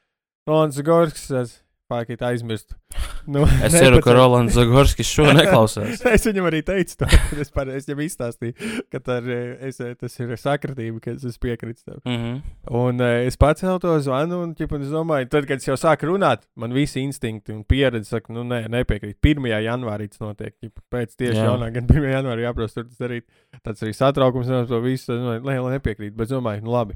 Rolands 0.50 0.82
Gorskis, 0.86 1.60
pārkīt 1.92 2.22
aizmirstu. 2.26 2.76
Nu, 3.26 3.42
Es 3.66 3.74
ceru, 3.82 3.98
ka. 4.06 4.14
Rolands 4.14 4.54
Zagorskis 4.54 5.10
šo 5.10 5.24
neklausās. 5.34 6.04
es 6.12 6.26
viņam 6.28 6.46
arī 6.46 6.60
teicu, 6.62 6.94
to, 7.00 7.08
es, 7.42 7.50
par, 7.50 7.72
es 7.74 7.88
viņam 7.90 8.04
izstāstīju, 8.06 8.54
ka 8.94 9.00
tā 9.02 9.16
ir, 9.24 9.56
es, 9.66 9.80
tas 9.98 10.20
ir 10.22 10.36
sakritība, 10.38 11.00
ka 11.02 11.16
es 11.16 11.24
esmu 11.32 11.42
piekrits 11.48 11.82
tam. 11.88 11.98
mm 12.06 12.20
-hmm. 12.22 12.36
Un 12.70 13.02
uh, 13.02 13.26
es 13.26 13.38
pacēlu 13.42 13.82
to 13.82 13.96
zvanu, 14.06 14.44
un, 14.44 14.54
ķip, 14.54 14.76
un 14.78 14.82
es 14.86 14.94
domāju, 14.94 15.30
tad, 15.34 15.48
kad 15.50 15.58
es 15.58 15.66
jau 15.68 15.74
sāku 15.74 16.06
runāt, 16.12 16.46
man 16.56 16.74
visi 16.74 17.02
instinkti 17.02 17.52
un 17.52 17.64
pieredze 17.64 18.10
saka, 18.14 18.34
nu, 18.34 18.44
nē, 18.44 18.68
nepiekrīt. 18.70 19.18
1. 19.26 19.42
janvārī 19.66 20.08
tas 20.08 20.20
notiek. 20.22 20.54
Ķip, 20.62 20.80
pēc 20.94 21.16
tieši 21.18 21.42
Jā. 21.42 21.46
jaunā 21.50 21.72
gada 21.74 21.94
1. 21.94 22.06
janvārī 22.14 22.46
jāprasa 22.46 22.74
tur 22.76 22.84
tas 22.94 22.98
darīt. 23.02 23.24
Tāds 23.66 23.82
arī 23.82 23.94
satraukums 23.94 24.48
no 24.48 24.66
to 24.66 24.80
visu. 24.82 25.06
tad, 25.08 25.18
Nu, 25.18 25.40
lai, 25.42 25.58
lai 25.60 25.80
nepiekrīt, 25.80 26.14
bet 26.14 26.30
es 26.30 26.38
domāju, 26.38 26.62
nu, 26.62 26.72
labi. 26.78 26.94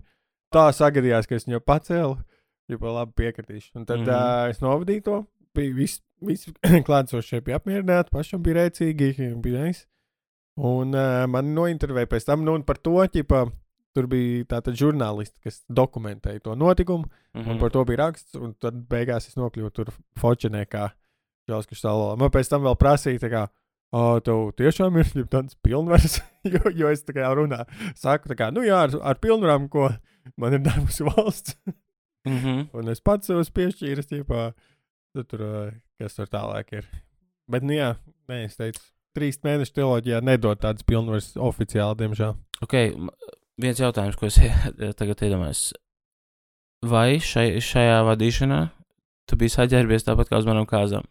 Tā 0.54 0.70
sagadījās, 0.72 1.26
ka 1.28 1.36
es 1.36 1.46
viņu 1.50 1.60
pacēlu, 1.66 2.18
jau 2.70 2.94
labi 2.94 3.16
piekritīšu. 3.24 3.72
Un 3.76 3.86
tad 3.86 4.00
mm 4.00 4.04
Mhm. 4.04 4.12
-hmm. 4.12 4.44
uh, 4.46 4.50
es 4.50 4.60
novadīju 4.62 5.04
to. 5.04 5.26
Bija 5.56 5.74
viss, 5.76 6.02
viss 6.22 6.50
klātsošie 6.88 7.42
bija 7.42 7.60
apmierināti, 7.60 8.12
pašam 8.12 8.44
bija 8.44 8.56
rēcīgi, 8.56 9.42
bija 9.42 9.64
nice. 9.66 9.86
Un 10.56 10.94
uh, 10.96 11.26
man 11.28 11.54
nointervēja 11.56 12.06
pēc 12.08 12.26
tam, 12.26 12.44
nu, 12.44 12.54
un 12.56 12.64
par 12.64 12.78
to, 12.78 12.92
ķipa, 12.92 13.52
tur 13.96 14.08
bija 14.08 14.44
tāda 14.46 14.74
žurnālisti, 14.76 15.40
kas 15.44 15.64
dokumentēja 15.70 16.40
to 16.40 16.56
notikumu, 16.56 17.06
Mm 17.34 17.42
un 17.42 17.46
-hmm. 17.46 17.60
par 17.60 17.70
to 17.72 17.86
bija 17.86 17.98
raksts, 17.98 18.36
un 18.36 18.54
tad 18.54 18.74
beigās 18.74 19.28
es 19.28 19.36
nokļuvu 19.36 19.72
tur 19.72 19.86
Fočenē, 20.20 20.66
kā 20.66 20.90
Žalskas 21.48 21.82
salā. 21.82 22.18
Man 22.18 22.30
pēc 22.30 22.50
tam 22.50 22.62
vēl 22.62 22.76
prasīja, 22.76 23.20
tā 23.20 23.30
kā, 23.30 23.48
O, 23.92 24.20
tev 24.22 24.52
tiešām 24.54 24.98
ir 25.02 25.26
tāds 25.26 25.56
pilnvars, 25.66 26.20
jo, 26.54 26.60
jo 26.76 26.90
es 26.94 27.02
tā 27.04 27.14
kā 27.14 27.26
runā, 27.34 27.64
saku, 27.96 28.30
tā 28.30 28.36
kā, 28.38 28.52
nu 28.54 28.62
jā, 28.62 28.84
ar, 28.86 28.90
ar 29.02 29.16
pilnvarām, 29.16 29.68
ko 29.70 29.90
man 30.38 30.54
ir 30.54 30.60
devusi 30.60 31.04
valsts, 31.04 31.56
mm 32.26 32.38
-hmm. 32.38 32.68
un 32.74 32.90
es 32.90 33.02
pats 33.02 33.28
sev 33.28 33.40
esmu 33.40 33.54
piešķīris, 33.60 34.10
tīpā, 34.12 34.54
tad 35.16 35.28
tur, 35.28 35.74
kas 36.00 36.16
tur 36.16 36.28
tālāk 36.28 36.74
ir. 36.78 36.86
Bet, 37.50 37.64
nu 37.64 37.74
jā, 37.74 37.96
nē, 38.30 38.46
es 38.46 38.56
teicu, 38.58 38.82
trīs 39.18 39.40
mēnešu 39.44 39.74
teoloģijā 39.74 40.22
nedod 40.22 40.60
tādas 40.62 40.84
pilnvaras 40.84 41.34
oficiāli, 41.36 41.98
diemžēl. 41.98 42.36
m- 42.96 43.10
viens 43.58 43.80
jautājums, 43.80 44.16
ko 44.16 44.26
es 44.26 44.40
tagad 45.00 45.22
iedomājos. 45.22 45.74
Vai 46.86 47.20
šai, 47.20 47.60
šajā 47.60 48.04
vadīšanā 48.08 48.70
tu 49.28 49.36
biji 49.36 49.50
saģērbies 49.58 50.06
tāpat 50.08 50.30
kā 50.30 50.38
uz 50.38 50.46
manām 50.46 50.66
kāzām? 50.70 51.04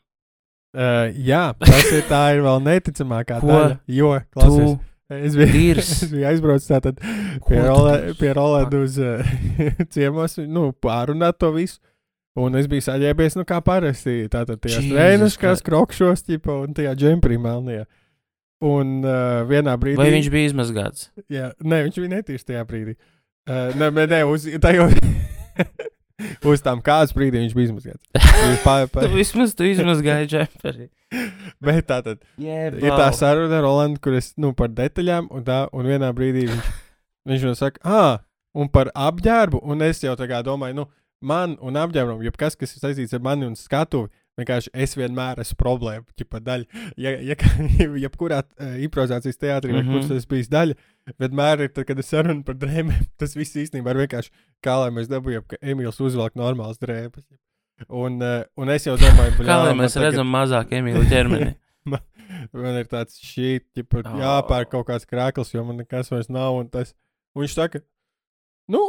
Uh, 0.77 1.09
jā, 1.17 1.55
tas 1.59 1.93
ir 1.93 2.03
tā 2.09 2.35
ir 2.37 2.43
vēl 2.45 2.61
neticamākā 2.61 3.41
daļa, 3.41 3.79
jo, 3.89 4.11
klausies, 4.37 4.75
Tu 4.77 4.98
es 5.17 5.37
biju, 5.39 5.77
es 5.83 6.07
biju 6.11 6.27
aizbraucis 6.29 6.71
tātad 6.71 6.99
pie, 7.47 7.61
Rolē, 7.65 7.95
pie 8.19 8.33
Rolēda 8.37 8.83
uz 8.85 8.99
uh, 9.03 9.31
ciemos, 9.95 10.39
nu, 10.47 10.71
pārunāt 10.85 11.41
to 11.43 11.53
visu. 11.57 11.81
Un 12.39 12.55
es 12.55 12.69
biju 12.71 12.85
saģērbies, 12.87 13.35
nu, 13.35 13.43
kā 13.49 13.59
parasti. 13.67 14.29
Tātad 14.31 14.61
trēnuškās, 14.63 15.59
Christ. 15.59 15.67
krokšos, 15.67 16.23
ķipa, 16.29 16.61
un 16.69 16.77
tajā 16.77 16.93
džemprī 16.95 17.39
melnajā. 17.43 17.89
Un 18.69 19.01
uh, 19.03 19.43
vienā 19.49 19.75
brīdī. 19.79 19.99
Vai 19.99 20.13
viņš 20.15 20.31
bija 20.35 20.51
izmazgāts? 20.53 21.09
Jā, 21.31 21.53
nē, 21.63 21.83
viņš 21.89 21.99
bija 21.99 22.13
netīrs 22.15 22.47
tajā 22.47 22.63
brīdī. 22.69 22.95
Uh, 23.49 23.75
nē, 23.79 23.91
nē, 24.07 24.23
uz, 24.31 24.47
tajo, 24.63 24.87
uz 26.53 26.63
tām 26.65 26.83
kādas 26.85 27.15
brīdī 27.17 27.43
viņš 27.43 27.57
bija 27.57 27.71
izmazgāts. 27.71 28.05
Viņš 28.15 28.63
Pa, 28.65 28.77
pa, 28.93 29.07
Tu 29.07 29.13
vismaz 29.15 29.55
tu 29.59 29.67
izmazgāji 29.69 30.31
džemperi. 30.33 30.89
bet 31.65 31.87
tā 31.89 32.01
tad 32.05 32.23
Yeah, 32.37 32.75
ir 32.75 32.93
tā 32.93 33.09
saruna 33.17 33.61
ar 33.61 33.65
Rolandu, 33.65 34.01
kur 34.05 34.17
es, 34.19 34.33
nu, 34.41 34.53
par 34.57 34.73
detaļām, 34.75 35.31
un 35.35 35.45
tā, 35.47 35.65
un 35.73 35.89
vienā 35.89 36.11
brīdī 36.17 36.47
viņš, 36.51 36.73
viņš 37.31 37.47
man 37.49 37.59
saka, 37.59 37.83
ah, 37.85 38.21
un 38.59 38.71
par 38.73 38.93
apģērbu, 38.95 39.63
un 39.65 39.87
es 39.87 40.03
jau 40.05 40.15
tā 40.19 40.29
kā 40.31 40.43
domāju, 40.45 40.83
nu, 40.83 40.89
man 41.25 41.57
un 41.65 41.79
apģērbam, 41.81 42.23
jebkas, 42.27 42.59
kas 42.59 42.75
ir 42.75 42.85
saistīts 42.85 43.17
ar 43.17 43.25
mani 43.25 43.49
un 43.49 43.57
skatuvi, 43.59 44.11
vienkārši 44.39 44.71
es 44.73 44.95
vienmēr 44.97 45.41
esmu 45.43 45.57
problēma, 45.61 46.05
ķipa 46.19 46.41
daļa. 46.47 46.85
Ja, 46.97 47.11
ja, 47.31 47.37
jebkurā 48.05 48.39
uh, 48.45 48.77
improvizācijas 48.87 49.39
teātrī, 49.43 49.73
mm 49.73 49.79
Mhm. 49.83 49.89
-hmm. 49.89 49.99
kurš 49.99 50.09
tas 50.15 50.27
bijis 50.31 50.49
daļa, 50.53 50.75
vienmēr 51.19 51.65
ir, 51.67 51.69
tad, 51.75 51.85
kad 51.91 51.99
es 51.99 52.07
sarunu 52.15 52.45
par 52.45 52.55
drēbēm, 52.55 53.07
tas 53.21 53.35
viss 53.37 53.57
īstenībā 53.57 53.91
ir 53.95 54.03
vienkārši 54.07 54.31
kā 54.65 54.79
lai 54.83 54.91
mēs 54.91 55.09
dabūjam, 55.11 55.45
ka 55.49 55.57
Emīls 55.63 56.01
uzvelk 56.01 56.35
normāls 56.39 56.79
drēbes. 56.79 57.25
Un, 57.89 58.19
un 58.59 58.69
es 58.75 58.87
jau 58.87 58.97
domāju, 58.99 59.37
Kā 59.37 59.43
bļā, 59.43 59.57
lai 59.65 59.75
man 59.75 59.85
mēs 59.87 59.95
tagad- 59.95 60.11
redzam 60.13 60.27
mazāk 60.35 60.73
Emīlu 60.75 61.05
ķermeni? 61.13 61.55
Man 62.53 62.77
ir 62.77 62.85
tāds 62.91 63.17
šī, 63.25 63.61
ka 63.91 64.03
Oh. 64.05 64.19
jāpērk 64.21 64.69
kaut 64.71 64.87
kāds 64.89 65.07
krāklis, 65.09 65.55
jo 65.55 65.63
man 65.65 65.79
nekas 65.79 66.11
vairs 66.11 66.29
nav. 66.29 66.55
Un, 66.61 66.69
tas, 66.69 66.95
un 67.35 67.43
viņš 67.43 67.55
saka, 67.55 67.81
nu, 68.69 68.83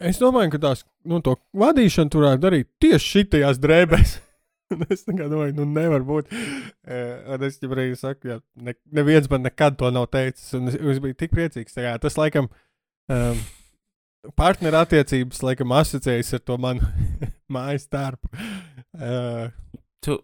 es 0.00 0.18
domāju, 0.20 0.50
ka 0.54 0.58
tās, 0.58 0.84
nu, 1.04 1.18
to 1.20 1.34
vadīšanu 1.58 2.10
tur 2.10 2.22
varētu 2.28 2.44
darīt 2.44 2.68
tieši 2.80 3.10
šitajās 3.24 3.58
drēbēs. 3.58 4.20
Es 4.92 5.06
domāju, 5.08 5.54
nu, 5.56 5.64
nevar 5.64 6.02
būt. 6.04 6.32
Un 6.84 7.44
es 7.46 7.56
jau 7.62 7.70
arī 7.72 7.86
saku, 7.96 8.34
ja 8.34 8.40
ne, 8.60 8.74
neviens 8.92 9.28
man 9.32 9.46
nekad 9.46 9.78
to 9.80 9.88
nav 9.94 10.10
teicis. 10.12 10.50
Un 10.58 10.68
es, 10.68 10.76
es 10.76 11.00
biju 11.04 11.16
tik 11.16 11.32
priecīgs. 11.32 11.76
Tā 11.76 11.86
kā, 11.86 11.94
tas, 12.02 12.18
laikam, 12.20 12.50
um, 13.08 13.40
partneru 14.36 14.82
attiecības, 14.82 15.40
laikam, 15.46 15.72
asociējas 15.78 16.36
ar 16.36 16.44
to 16.44 16.58
manu 16.60 16.92
mājas 17.56 17.88
tārpu. 17.88 18.28
Uh, 18.98 19.48
Tu, 20.04 20.14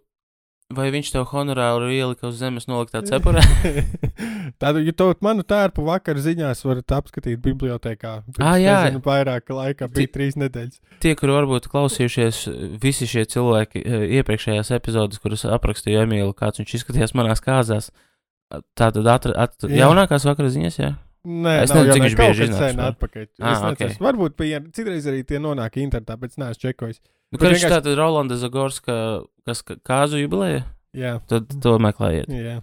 vai 0.75 0.91
viņš 0.95 1.11
tev 1.15 1.27
honorāru 1.33 1.91
ielika 1.93 2.29
uz 2.31 2.39
zemes 2.39 2.69
noliktā 2.71 3.03
cepurē? 3.09 3.43
Tādu, 4.61 4.83
ja 4.85 4.93
to 4.93 5.07
manu 5.25 5.43
tērpu 5.43 5.85
vakar 5.87 6.17
ziņās 6.21 6.65
varat 6.67 6.95
apskatīt 6.97 7.41
bibliotekā. 7.45 8.13
Pirms, 8.27 8.39
Ā, 8.41 8.55
jā. 8.63 8.77
Nezinu, 8.85 9.03
vairāk 9.05 9.49
laika, 9.55 9.89
bija 9.89 10.11
trīs 10.15 10.37
nedēļas. 10.41 10.81
Tie, 11.01 11.15
kuri 11.19 11.33
varbūt 11.37 11.69
klausījušies, 11.73 12.43
visi 12.83 13.07
šie 13.11 13.25
cilvēki 13.35 13.83
eh, 13.85 14.07
iepriekšējās 14.21 14.71
epizodes, 14.77 15.19
kuras 15.23 15.45
aprakstīja 15.47 16.05
Emīlu, 16.07 16.35
kāds 16.37 16.61
viņš 16.63 16.75
izskatījās 16.81 17.15
manās 17.19 17.41
kāzās. 17.45 17.91
Tā 18.77 18.91
tad 18.95 19.07
atra, 19.09 19.33
at, 19.47 19.57
Jā. 19.65 19.87
jaunākās 19.87 20.27
vakara 20.29 20.51
ziņas, 20.53 20.77
jā. 20.79 20.93
Nē, 21.25 21.55
Es 21.65 21.71
nezinu, 21.73 21.95
cik 21.95 22.03
ne 22.03 22.05
viņš 22.05 22.15
bieži 22.19 22.43
kad 22.45 22.51
iznāks 22.51 22.69
sen 22.69 22.77
vēl. 22.77 22.91
atpakaļ. 22.93 23.23
Ā, 23.41 23.53
Es 23.55 23.63
ok. 23.65 23.79
neceru. 23.81 24.05
Varbūt 24.05 24.35
bija, 24.37 24.59
citreiz 24.77 25.07
arī 25.09 25.23
tie 25.25 25.39
nonāk 25.41 25.79
internetā, 25.81 26.19
bet 26.21 26.35
es 26.35 26.37
neesmu 26.37 26.61
čekojis. 26.67 27.01
Nu, 27.33 27.39
kad 27.41 27.49
viņš 27.49 27.63
vienkārši- 27.65 27.73
tātad 27.73 27.97
Rolanda 27.97 28.37
Zagorska, 28.37 28.97
kas 29.49 29.63
ka- 29.65 29.79
kāzu 29.81 30.21
jubilēja, 30.21 30.67
Jā, 30.95 31.15
tad 31.27 31.49
to 31.65 31.79
meklējiet. 31.81 32.29
jā. 32.29 32.61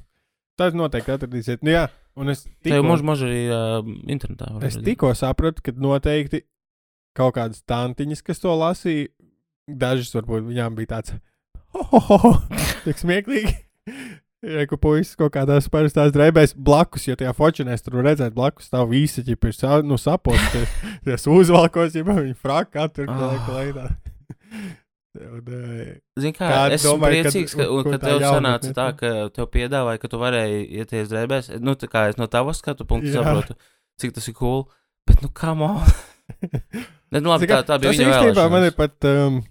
Tad 0.62 0.78
noteikti 0.78 1.14
atradīsiet. 1.16 1.66
Nu, 1.66 1.74
jā, 1.74 1.88
un 2.20 2.30
es 2.34 2.44
tikko, 2.62 2.84
mūžu 2.86 3.08
mūžu 3.08 3.28
arī 3.30 3.42
uh, 3.50 3.80
internetā. 4.12 4.52
es 4.68 4.78
tikko 4.78 5.14
sapratu, 5.18 5.64
ka 5.66 5.74
noteikti 5.82 6.44
kaut 7.18 7.36
kādas 7.40 7.64
tantiņas, 7.68 8.22
kas 8.28 8.40
to 8.44 8.54
lasīja, 8.56 9.10
dažas 9.68 10.14
varbūt 10.16 10.46
viņām 10.52 10.78
bija 10.78 10.94
tāds, 10.96 11.16
ho, 11.74 11.84
ho, 11.92 12.02
ho, 12.08 12.34
tik 12.86 13.02
smieklīgi. 13.02 13.56
Reku 14.42 14.78
puisis 14.82 15.14
kaut 15.20 15.36
kādās 15.36 15.68
parastās 15.70 16.10
drēbēs 16.16 16.56
blakus, 16.58 17.04
jo 17.06 17.14
tajā 17.18 17.34
fočinēs 17.38 17.84
tur 17.86 18.00
redzēt 18.02 18.34
blakus 18.34 18.72
stāv 18.72 18.88
visi, 18.90 19.22
ja 19.28 19.36
ir 19.38 19.54
sa, 19.54 19.82
nu, 19.86 20.00
saposties, 20.02 20.72
ties 21.06 21.28
uzvalkos, 21.30 21.94
ja 21.94 22.06
viņi 22.08 22.34
fraka 22.38 22.88
tur 22.90 23.06
Ah. 23.12 23.20
kaut 23.20 23.50
kā 23.50 23.66
eh, 23.70 24.72
Zini, 25.12 26.32
kā 26.38 26.48
Kādi 26.48 26.78
es 26.78 26.86
domāju, 26.88 27.24
priecīgs, 27.26 27.56
ka, 27.60 27.68
un, 27.68 27.84
ka 27.84 27.98
tev 28.00 28.22
sanāca 28.24 28.70
tā, 28.72 28.74
tā? 28.78 28.86
ka 28.96 29.10
tev 29.36 29.50
piedāvāja, 29.52 30.00
ka 30.00 30.10
tu 30.12 30.20
varēji 30.22 30.62
ieties 30.80 31.12
drēbēs. 31.12 31.50
Nu, 31.60 31.76
tā 31.80 31.90
kā 31.92 32.06
es 32.12 32.20
no 32.20 32.30
tavas 32.32 32.62
skatu 32.64 32.88
punkta 32.88 33.12
Jā. 33.12 33.20
saprotu, 33.20 33.58
cik 34.00 34.16
tas 34.16 34.30
ir 34.32 34.38
cool. 34.40 34.64
Bet, 35.10 35.20
nu, 35.26 35.32
kā 35.36 35.56
man? 35.58 35.82
Nu, 37.12 37.20
labi, 37.28 37.44
Zini, 37.44 37.52
tā, 37.52 37.58
kā, 37.58 37.64
tā 37.68 37.76
bija 37.76 37.92
viņa 37.92 38.04
īstenībā 38.08 38.44
man 38.48 38.64
ir 38.64 38.72
vēlēšanās. 38.72 38.78
pat. 38.80 39.08
Um, 39.10 39.42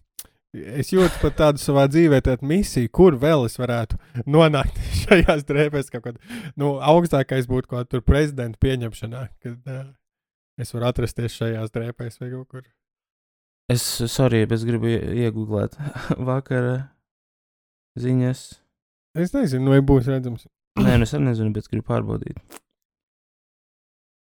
Es 0.51 0.89
jūtu 0.91 1.21
pat 1.23 1.37
tādu 1.39 1.61
savā 1.63 1.85
dzīvē, 1.87 2.19
tādu 2.27 2.49
misiju, 2.51 2.89
kur 2.91 3.15
vēl 3.21 3.45
es 3.47 3.55
varētu 3.61 4.01
nonākt 4.27 4.81
šajās 5.05 5.45
drēbēs. 5.47 5.93
Kaut 5.95 6.09
kad, 6.09 6.17
nu, 6.59 6.73
augstākais 6.83 7.47
būtu 7.47 7.71
kaut 7.71 7.93
kāda 7.93 8.03
prezidenta 8.03 8.59
pieņemšanā, 8.65 9.21
kad 9.45 9.71
uh, 9.71 9.85
es 10.59 10.75
varu 10.75 10.89
atrasties 10.89 11.37
šajās 11.39 11.71
drēbēs 11.77 12.19
vai 12.19 12.33
kaut 12.33 12.49
kur. 12.51 12.65
Es, 13.71 13.85
sorry, 14.11 14.45
bet 14.51 14.59
es 14.59 14.65
gribu 14.67 14.89
ie- 14.91 15.27
iegooglēt 15.27 15.77
vakara 16.31 16.77
ziņas. 18.01 18.41
Es 19.21 19.35
nezinu, 19.35 19.71
vai 19.75 19.83
būs 19.85 20.09
redzams. 20.11 20.49
Nē, 20.81 20.97
nu, 20.99 21.07
es 21.07 21.15
arī 21.15 21.29
nezinu, 21.29 21.53
bet 21.55 21.69
gribu 21.71 21.87
pārbaudīt. 21.91 22.39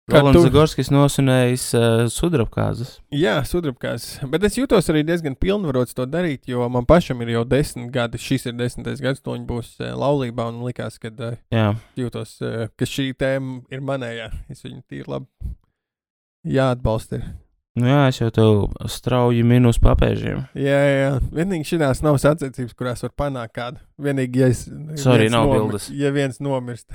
Rolands 0.07 0.39
Zagorskis 0.39 0.87
nosunējis 0.87 1.63
uh, 1.75 2.05
sudrabkāzes. 2.07 2.93
Jā, 3.11 3.33
sudrabkās. 3.43 4.05
Bet 4.31 4.45
es 4.47 4.55
jūtos 4.55 4.87
arī 4.93 5.01
diezgan 5.03 5.35
pilnvarots 5.35 5.97
to 5.97 6.05
darīt, 6.07 6.45
jo 6.47 6.63
man 6.71 6.87
pašam 6.87 7.19
ir 7.25 7.33
jau 7.33 7.41
desmit 7.43 7.89
gadi. 7.91 8.21
Šis 8.23 8.47
ir 8.47 8.55
desmitais 8.55 9.03
gads, 9.03 9.19
to 9.19 9.35
viņa 9.35 9.43
būs 9.49 9.73
uh, 9.81 9.89
laulībā. 9.99 10.45
Un 10.53 10.61
likās, 10.63 10.95
ka 11.03 11.11
uh, 11.11 11.35
Jā, 11.51 11.65
jūtos, 11.99 12.37
uh, 12.39 12.69
ka 12.79 12.87
šī 12.87 13.09
tēma 13.19 13.59
ir 13.67 13.83
manējā. 13.83 14.29
Es 14.47 14.63
viņu 14.63 14.79
tīri 14.87 15.11
labi 15.11 15.51
jāatbalsta. 16.55 17.19
ir. 17.19 17.27
Nu 17.77 17.87
jā, 17.89 17.99
es 18.09 18.17
jau 18.19 18.29
tev 18.33 18.63
strauji 18.91 19.43
minu 19.47 19.69
uz 19.73 19.77
papēžiem. 19.83 20.43
Jā, 20.57 20.79
jā. 20.91 21.11
Vienīgi 21.37 21.69
šīs 21.71 22.01
nav 22.05 22.17
sacensības, 22.21 22.73
kurās 22.77 23.03
var 23.05 23.13
panākt 23.17 23.53
kādu. 23.57 23.81
Vienīgi, 24.01 24.41
ja, 24.41 24.49
es, 24.53 24.65
Sorry, 25.01 25.29
nav 25.33 25.45
nomir- 25.47 25.67
bildes. 25.67 25.89
Ja 25.93 26.11
viens 26.15 26.41
nomirst. 26.43 26.89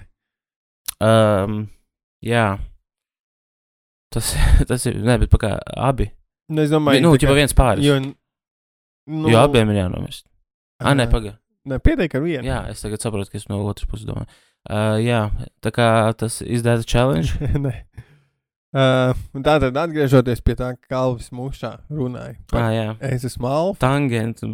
Um, 1.02 1.64
jā. 2.24 2.58
Tas, 4.12 4.34
tas 4.68 4.86
ir. 4.90 4.98
Nē, 5.02 5.18
bet 5.22 5.32
kā 5.40 5.54
abi. 5.76 6.10
Nu, 6.52 6.62
es 6.66 6.72
domāju, 6.74 7.00
nu, 7.06 7.14
kā- 7.16 7.34
viens 7.38 7.54
pāris. 7.56 7.86
Jo, 7.86 7.98
nu, 8.02 9.30
jo 9.32 9.38
abiem 9.40 9.70
ir 9.72 9.80
jānomirst. 9.84 10.26
Ah, 10.82 10.92
nē, 10.98 11.06
ā, 11.06 11.12
pagaidi. 11.12 11.36
Nē, 11.70 11.78
pietiek 11.78 12.14
ar 12.18 12.24
vienu. 12.24 12.44
Jā, 12.48 12.58
es 12.72 12.82
tagad 12.82 13.00
saprotu, 13.04 13.30
ka 13.30 13.38
es 13.38 13.46
no 13.48 13.60
otras 13.70 13.86
puses 13.88 14.06
domāju. 14.08 14.26
Uh, 14.62 14.98
jā, 15.02 15.20
tā 15.62 15.70
kā 15.74 15.86
tas 16.18 16.40
izdevās 16.42 16.86
challenge. 16.86 17.34
Nē. 17.66 17.76
Uh, 18.72 19.12
tā 19.44 19.58
tad 19.60 19.76
atgriežoties 19.76 20.40
pie 20.40 20.54
tā, 20.56 20.70
ka 20.78 20.94
Kalvis 20.94 21.28
mūžā 21.34 21.74
runāja. 21.92 22.38
Ah, 22.56 22.70
jā. 22.72 22.86
Es 23.04 23.26
esmu 23.28 23.50
alfa. 23.50 23.82
Tangentu 23.84 24.48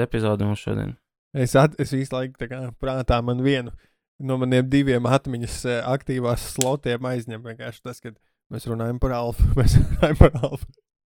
epizode 0.00 0.48
mums 0.48 0.62
šodien. 0.64 0.94
Es, 1.36 1.52
at, 1.60 1.76
es 1.78 1.92
visu 1.92 2.14
laiku 2.16 2.48
kā 2.48 2.62
prātā 2.80 3.20
man 3.22 3.42
vienu 3.44 3.74
no 4.20 4.36
maniem 4.40 4.68
diviem 4.68 5.06
atmiņas 5.08 5.58
eh, 5.68 5.80
aktīvās 5.88 6.46
slotiem 6.54 7.06
aizņem. 7.10 7.42
Vienkārši 7.44 7.84
tas, 7.84 8.00
ka 8.00 8.14
mēs 8.52 8.66
runājam 8.68 9.00
par 9.02 9.14
alfa. 9.16 9.44
Mēs 9.58 9.76
runājam 9.78 10.18
par 10.20 10.40
alfa. 10.40 10.66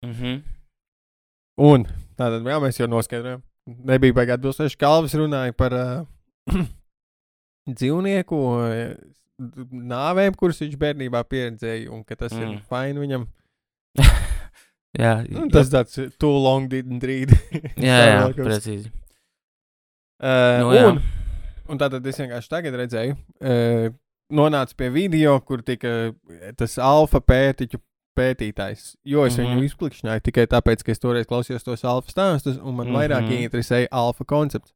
Mm 0.04 0.12
-hmm. 0.12 0.40
Un 1.66 1.86
tātad, 2.18 2.44
jā, 2.44 2.56
mēs 2.60 2.78
jau 2.78 2.88
noskaidrojām. 2.88 3.42
Nebija 3.66 4.12
baigāt 4.12 4.38
atbilstoši. 4.38 4.76
Kalvis 4.76 5.14
runāja 5.14 5.52
par 5.52 5.72
uh, 5.72 6.06
dzīvnieku 7.78 8.36
uh, 8.36 8.94
nāvēm, 9.38 10.36
kuras 10.38 10.60
viņš 10.62 10.76
bērnībā 10.80 11.22
pieredzēja, 11.28 11.90
un 11.92 12.04
ka 12.04 12.16
tas 12.16 12.32
mm. 12.32 12.42
ir 12.42 12.62
fini 12.70 13.02
viņam. 13.02 13.26
jā, 15.02 15.12
Nu, 15.28 15.48
tas 15.52 15.70
tāds 15.72 15.98
uh, 16.00 16.08
too 16.18 16.32
long 16.32 16.70
didn't 16.72 17.04
read. 17.04 17.34
jā, 17.76 17.98
jā, 18.00 18.16
Stāvoklis. 18.16 18.46
precīzi. 18.46 18.92
Uh, 20.16 20.62
Nu, 20.62 20.72
jā. 20.72 20.86
un, 20.88 21.02
un 21.68 21.80
tātad 21.82 22.06
es 22.08 22.20
vienkārši 22.22 22.52
tagad 22.52 22.78
redzēju, 22.80 23.18
uh, 23.44 23.90
nonācu 24.32 24.74
pie 24.80 24.88
video, 24.90 25.36
kur 25.46 25.62
tika 25.62 25.92
eh, 26.08 26.52
tas 26.58 26.78
alfa 26.82 27.20
pētiķu 27.22 27.78
pētītājs. 28.16 28.94
Jo 29.04 29.26
es 29.26 29.36
mm 29.36 29.42
-hmm. 29.44 29.50
Mhm. 29.50 29.58
viņu 29.60 29.68
izplikšņāju 29.70 30.22
tikai 30.24 30.46
tāpēc, 30.48 30.82
ka 30.82 30.92
es 30.92 30.98
toreiz 30.98 31.26
klausījos 31.28 31.64
tos 31.64 31.84
alfa 31.84 32.10
stāstus, 32.10 32.56
un 32.56 32.74
man 32.74 32.86
mm 32.86 32.92
-hmm. 32.92 32.96
vairāk 32.96 33.22
Mhm. 33.22 33.44
interesēja 33.44 33.88
alfa 33.90 34.24
koncepts. 34.24 34.72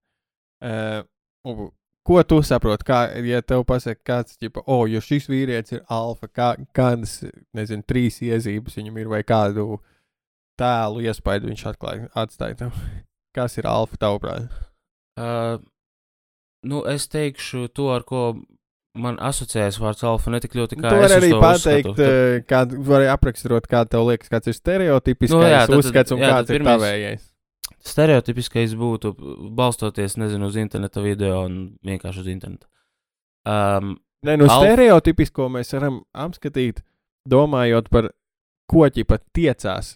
Uh, 0.61 1.71
ko 2.07 2.23
tu 2.27 2.41
saproti? 2.47 2.85
Kā, 2.89 3.01
ja 3.27 3.41
tev 3.43 3.65
pasaka, 3.69 4.01
kāds 4.07 4.37
ir, 4.43 4.51
oh, 4.67 4.87
jo 4.91 5.01
šis 5.05 5.29
vīrietis 5.31 5.77
ir 5.79 5.83
alfa, 5.93 6.29
kā, 6.29 6.51
kādas, 6.77 7.19
nezinu, 7.57 7.85
trīs 7.87 8.21
iezīmes 8.25 8.77
viņam 8.81 8.99
ir, 9.03 9.09
vai 9.13 9.23
kādu 9.27 9.79
tēlu 10.61 11.05
iespaidu 11.07 11.49
viņš 11.51 11.67
atklāja, 11.73 12.09
atstāja 12.19 12.59
tev. 12.65 12.81
Kas 13.37 13.55
ir 13.61 13.69
alfa 13.71 13.97
tavuprāt? 14.01 14.49
Uh, 15.21 15.61
nu, 16.67 16.83
es 16.91 17.07
teikšu 17.13 17.69
to, 17.77 17.91
ar 17.95 18.03
ko 18.09 18.35
man 18.99 19.21
asociējas 19.23 19.77
vārds 19.79 20.03
alfa, 20.03 20.33
ne 20.35 20.41
tik 20.43 20.57
ļoti 20.59 20.81
kā 20.81 20.91
Tu 20.91 21.05
es 21.07 21.13
arī 21.15 21.29
pateikt, 21.39 21.93
uzskatu, 21.93 21.95
ka- 21.95 22.09
eh, 22.11 22.41
kādu 22.51 22.81
vari 22.89 23.07
apraksturot, 23.13 23.69
kā 23.71 23.85
tev 23.87 24.09
liekas, 24.09 24.29
kāds 24.33 24.51
ir 24.51 24.57
stereotipiskais 24.59 25.37
Nu, 25.37 25.45
jā, 25.47 25.61
nu, 25.63 25.77
tad- 25.77 25.85
uzskats 25.85 26.17
un 26.17 26.25
jā, 26.25 26.31
kāds 26.35 26.51
ir 26.51 26.59
pirmais- 26.59 26.81
tavējais. 26.83 27.30
Stereotipiskais 27.79 28.75
būtu 28.77 29.15
balstoties, 29.57 30.19
nezinu, 30.21 30.51
uz 30.51 30.57
interneta 30.61 31.01
video 31.01 31.45
un 31.47 31.61
vienkārši 31.87 32.25
uz 32.25 32.31
internetu. 32.33 32.67
Um, 33.49 33.97
Nē, 34.27 34.37
nu, 34.37 34.45
Alf- 34.53 34.67
stereotipisko 34.67 35.49
mēs 35.49 35.73
varam 35.73 36.03
apskatīt, 36.13 36.83
domājot 37.29 37.89
par 37.89 38.11
koķi 38.69 39.07
pat 39.09 39.25
tiecās. 39.37 39.95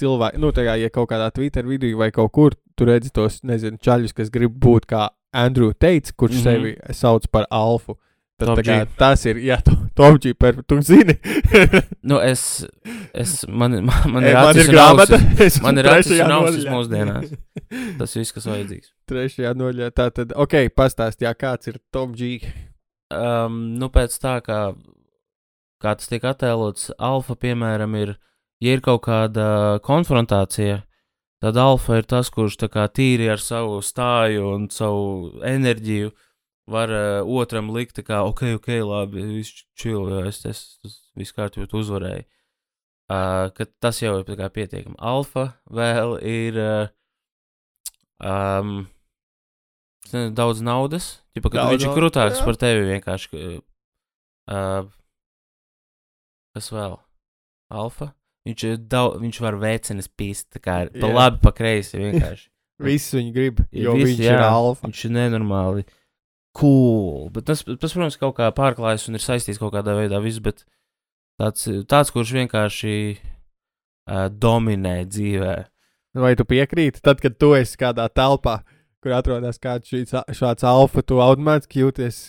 Cilvēki, 0.00 0.40
nu, 0.40 0.52
tā 0.52 0.64
kā, 0.64 0.76
ja 0.80 0.88
kaut 0.92 1.10
kādā 1.10 1.28
Twitter 1.32 1.64
vidū 1.68 1.92
vai 1.96 2.10
kaut 2.12 2.32
kur 2.32 2.56
tur 2.76 2.90
redzi 2.92 3.12
tos, 3.12 3.40
nezinu, 3.48 3.80
čaļus, 3.80 4.12
kas 4.16 4.32
grib 4.32 4.56
būt 4.60 4.88
kā 4.88 5.06
Andrew 5.36 5.72
Teits, 5.72 6.12
kurš 6.12 6.40
mm. 6.40 6.40
-hmm. 6.40 6.44
sevi 6.44 6.96
sauc 6.96 7.28
par 7.32 7.46
alfu. 7.50 7.96
Tad, 8.36 8.58
kā, 8.60 8.74
tas 9.00 9.22
ir, 9.24 9.38
jā, 9.40 9.56
to, 9.64 9.72
top 9.96 10.18
G, 10.20 10.34
per, 10.36 10.58
tu 10.68 10.76
zini. 10.84 11.14
nu, 12.04 12.18
es, 12.20 12.66
es, 13.16 13.38
man, 13.48 13.78
man, 13.88 14.10
man 14.12 14.26
Ej, 14.26 14.34
ir 14.34 14.36
man 14.36 14.60
ir 14.60 14.68
grāmata. 14.68 15.20
ausis. 15.20 15.56
Man 15.64 15.80
ir 15.80 15.88
acis 15.88 16.20
un 16.20 16.34
ausis 16.36 16.66
mūsdienās. 16.74 17.30
Tas 18.00 18.16
viss, 18.18 18.34
kas 18.36 18.48
vajadzīgs. 18.50 18.92
Trešajā 19.08 19.54
nodaļā. 19.56 19.88
Tā 19.96 20.10
tad, 20.18 20.34
ok, 20.36 20.58
pastāstījā, 20.76 21.32
kāds 21.40 21.72
ir 21.72 21.80
top 21.94 22.12
G. 22.18 22.36
Um, 23.14 23.62
nu, 23.80 23.88
pēc 23.94 24.18
tā, 24.20 24.36
kā, 24.44 24.60
kā 25.80 25.96
tas 25.96 26.12
tiek 26.12 26.26
attēlots, 26.28 26.90
alfa, 26.98 27.38
piemēram, 27.40 27.96
ir, 28.02 28.18
ja 28.60 28.76
ir 28.76 28.84
kaut 28.84 29.06
kāda 29.08 29.48
konfrontācija, 29.86 30.82
Tad 31.44 31.58
alfa 31.60 31.98
ir 32.00 32.06
tas, 32.08 32.30
kurš 32.32 32.56
tā 32.62 32.68
kā 32.72 32.86
tīri 32.88 33.28
ar 33.28 33.38
savu 33.38 33.82
stāju 33.84 34.46
un 34.54 34.62
savu 34.72 35.42
enerģiju 35.44 36.08
var 36.70 36.90
uh, 36.90 37.28
otram 37.38 37.70
likt, 37.74 38.00
kā, 38.06 38.22
ok, 38.26 38.42
ok, 38.58 38.72
labi, 38.82 39.22
viss 39.38 39.64
čil, 39.78 40.08
jo 40.10 40.24
es, 40.26 40.42
es 40.48 40.62
visu 41.18 41.36
kārtībā 41.36 41.68
uzvarēju. 41.78 42.26
Uh, 43.06 43.52
ka 43.54 43.68
tas 43.78 44.00
jau 44.02 44.16
ir 44.18 44.26
pietiekami. 44.26 44.96
Alfa 44.98 45.52
vēl 45.70 46.16
ir 46.26 46.58
uh, 46.58 46.88
um, 48.18 48.80
daudz 50.10 50.62
naudas, 50.66 51.20
ķipa, 51.36 51.52
Daudz 51.54 51.76
viņš 51.76 51.86
ir 51.86 51.94
krūtāks 51.94 52.40
jā. 52.40 52.46
par 52.48 52.58
tevi 52.58 52.88
vienkārši. 52.90 53.44
Uh, 54.50 54.88
kas 56.56 56.72
vēl? 56.74 56.98
Alfa? 57.70 58.10
Viņš, 58.46 58.66
daudz, 58.90 59.20
viņš 59.22 59.38
var 59.42 59.58
veicināt 59.62 60.10
pīsti, 60.18 60.58
tā 60.58 60.62
kā 60.62 60.74
pa 60.90 61.10
labi, 61.10 61.40
pa 61.42 61.54
kreisi 61.54 62.02
vienkārši. 62.02 62.50
Viss 62.86 63.14
viņu 63.14 63.32
grib, 63.32 63.62
jo 63.72 63.94
visi, 63.96 64.10
viņš 64.10 64.18
jā. 64.20 64.34
ir 64.34 64.42
alfa. 64.44 64.84
Viņš 64.84 65.04
ir 65.06 65.12
nenormāli 65.14 65.86
cool. 66.56 67.28
Bet 67.34 67.46
tas, 67.50 67.62
tas, 67.66 67.92
protams, 67.92 68.16
kaut 68.20 68.36
kā 68.38 68.48
pārklājas 68.56 69.08
un 69.10 69.18
ir 69.18 69.24
saistīts 69.24 69.60
kaut 69.60 69.74
kādā 69.76 69.94
veidā 69.98 70.20
viss, 70.24 70.40
bet 70.44 70.64
tāds, 71.40 71.66
tāds 71.90 72.12
kurš 72.14 72.32
vienkārši 72.38 72.94
uh, 73.16 74.26
dominē 74.32 75.02
dzīvē. 75.10 75.56
Vai 76.16 76.32
tu 76.38 76.46
piekrīti, 76.48 77.02
tad, 77.04 77.20
kad 77.20 77.36
tu 77.36 77.52
esi 77.58 77.76
kādā 77.76 78.06
telpā, 78.08 78.62
kur 79.04 79.12
atrodas 79.18 79.58
kāds 79.60 79.90
šīs, 79.92 80.14
šāds 80.38 80.64
alfa, 80.64 81.02
tu 81.04 81.18
automātiski 81.20 81.82
jūties, 81.84 82.20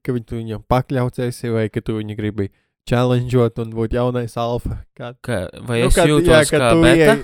ka 0.00 0.14
tu 0.24 0.38
viņam 0.40 0.62
pakļausies, 0.72 1.42
vai 1.52 1.66
ka 1.68 1.82
tu 1.84 1.98
viņu 1.98 2.16
gribi 2.16 2.48
challengeot 2.88 3.60
un 3.62 3.74
būt 3.76 3.92
jaunais 3.98 4.32
alfa. 4.40 4.80
Kā, 4.96 5.12
Ka, 5.22 5.42
vai 5.68 5.82
Nu, 5.84 5.90
es 5.92 5.94
kad- 6.00 6.08
jūtos 6.08 6.32
jā, 6.32 6.40
kā 6.50 6.72
beta? 6.80 7.18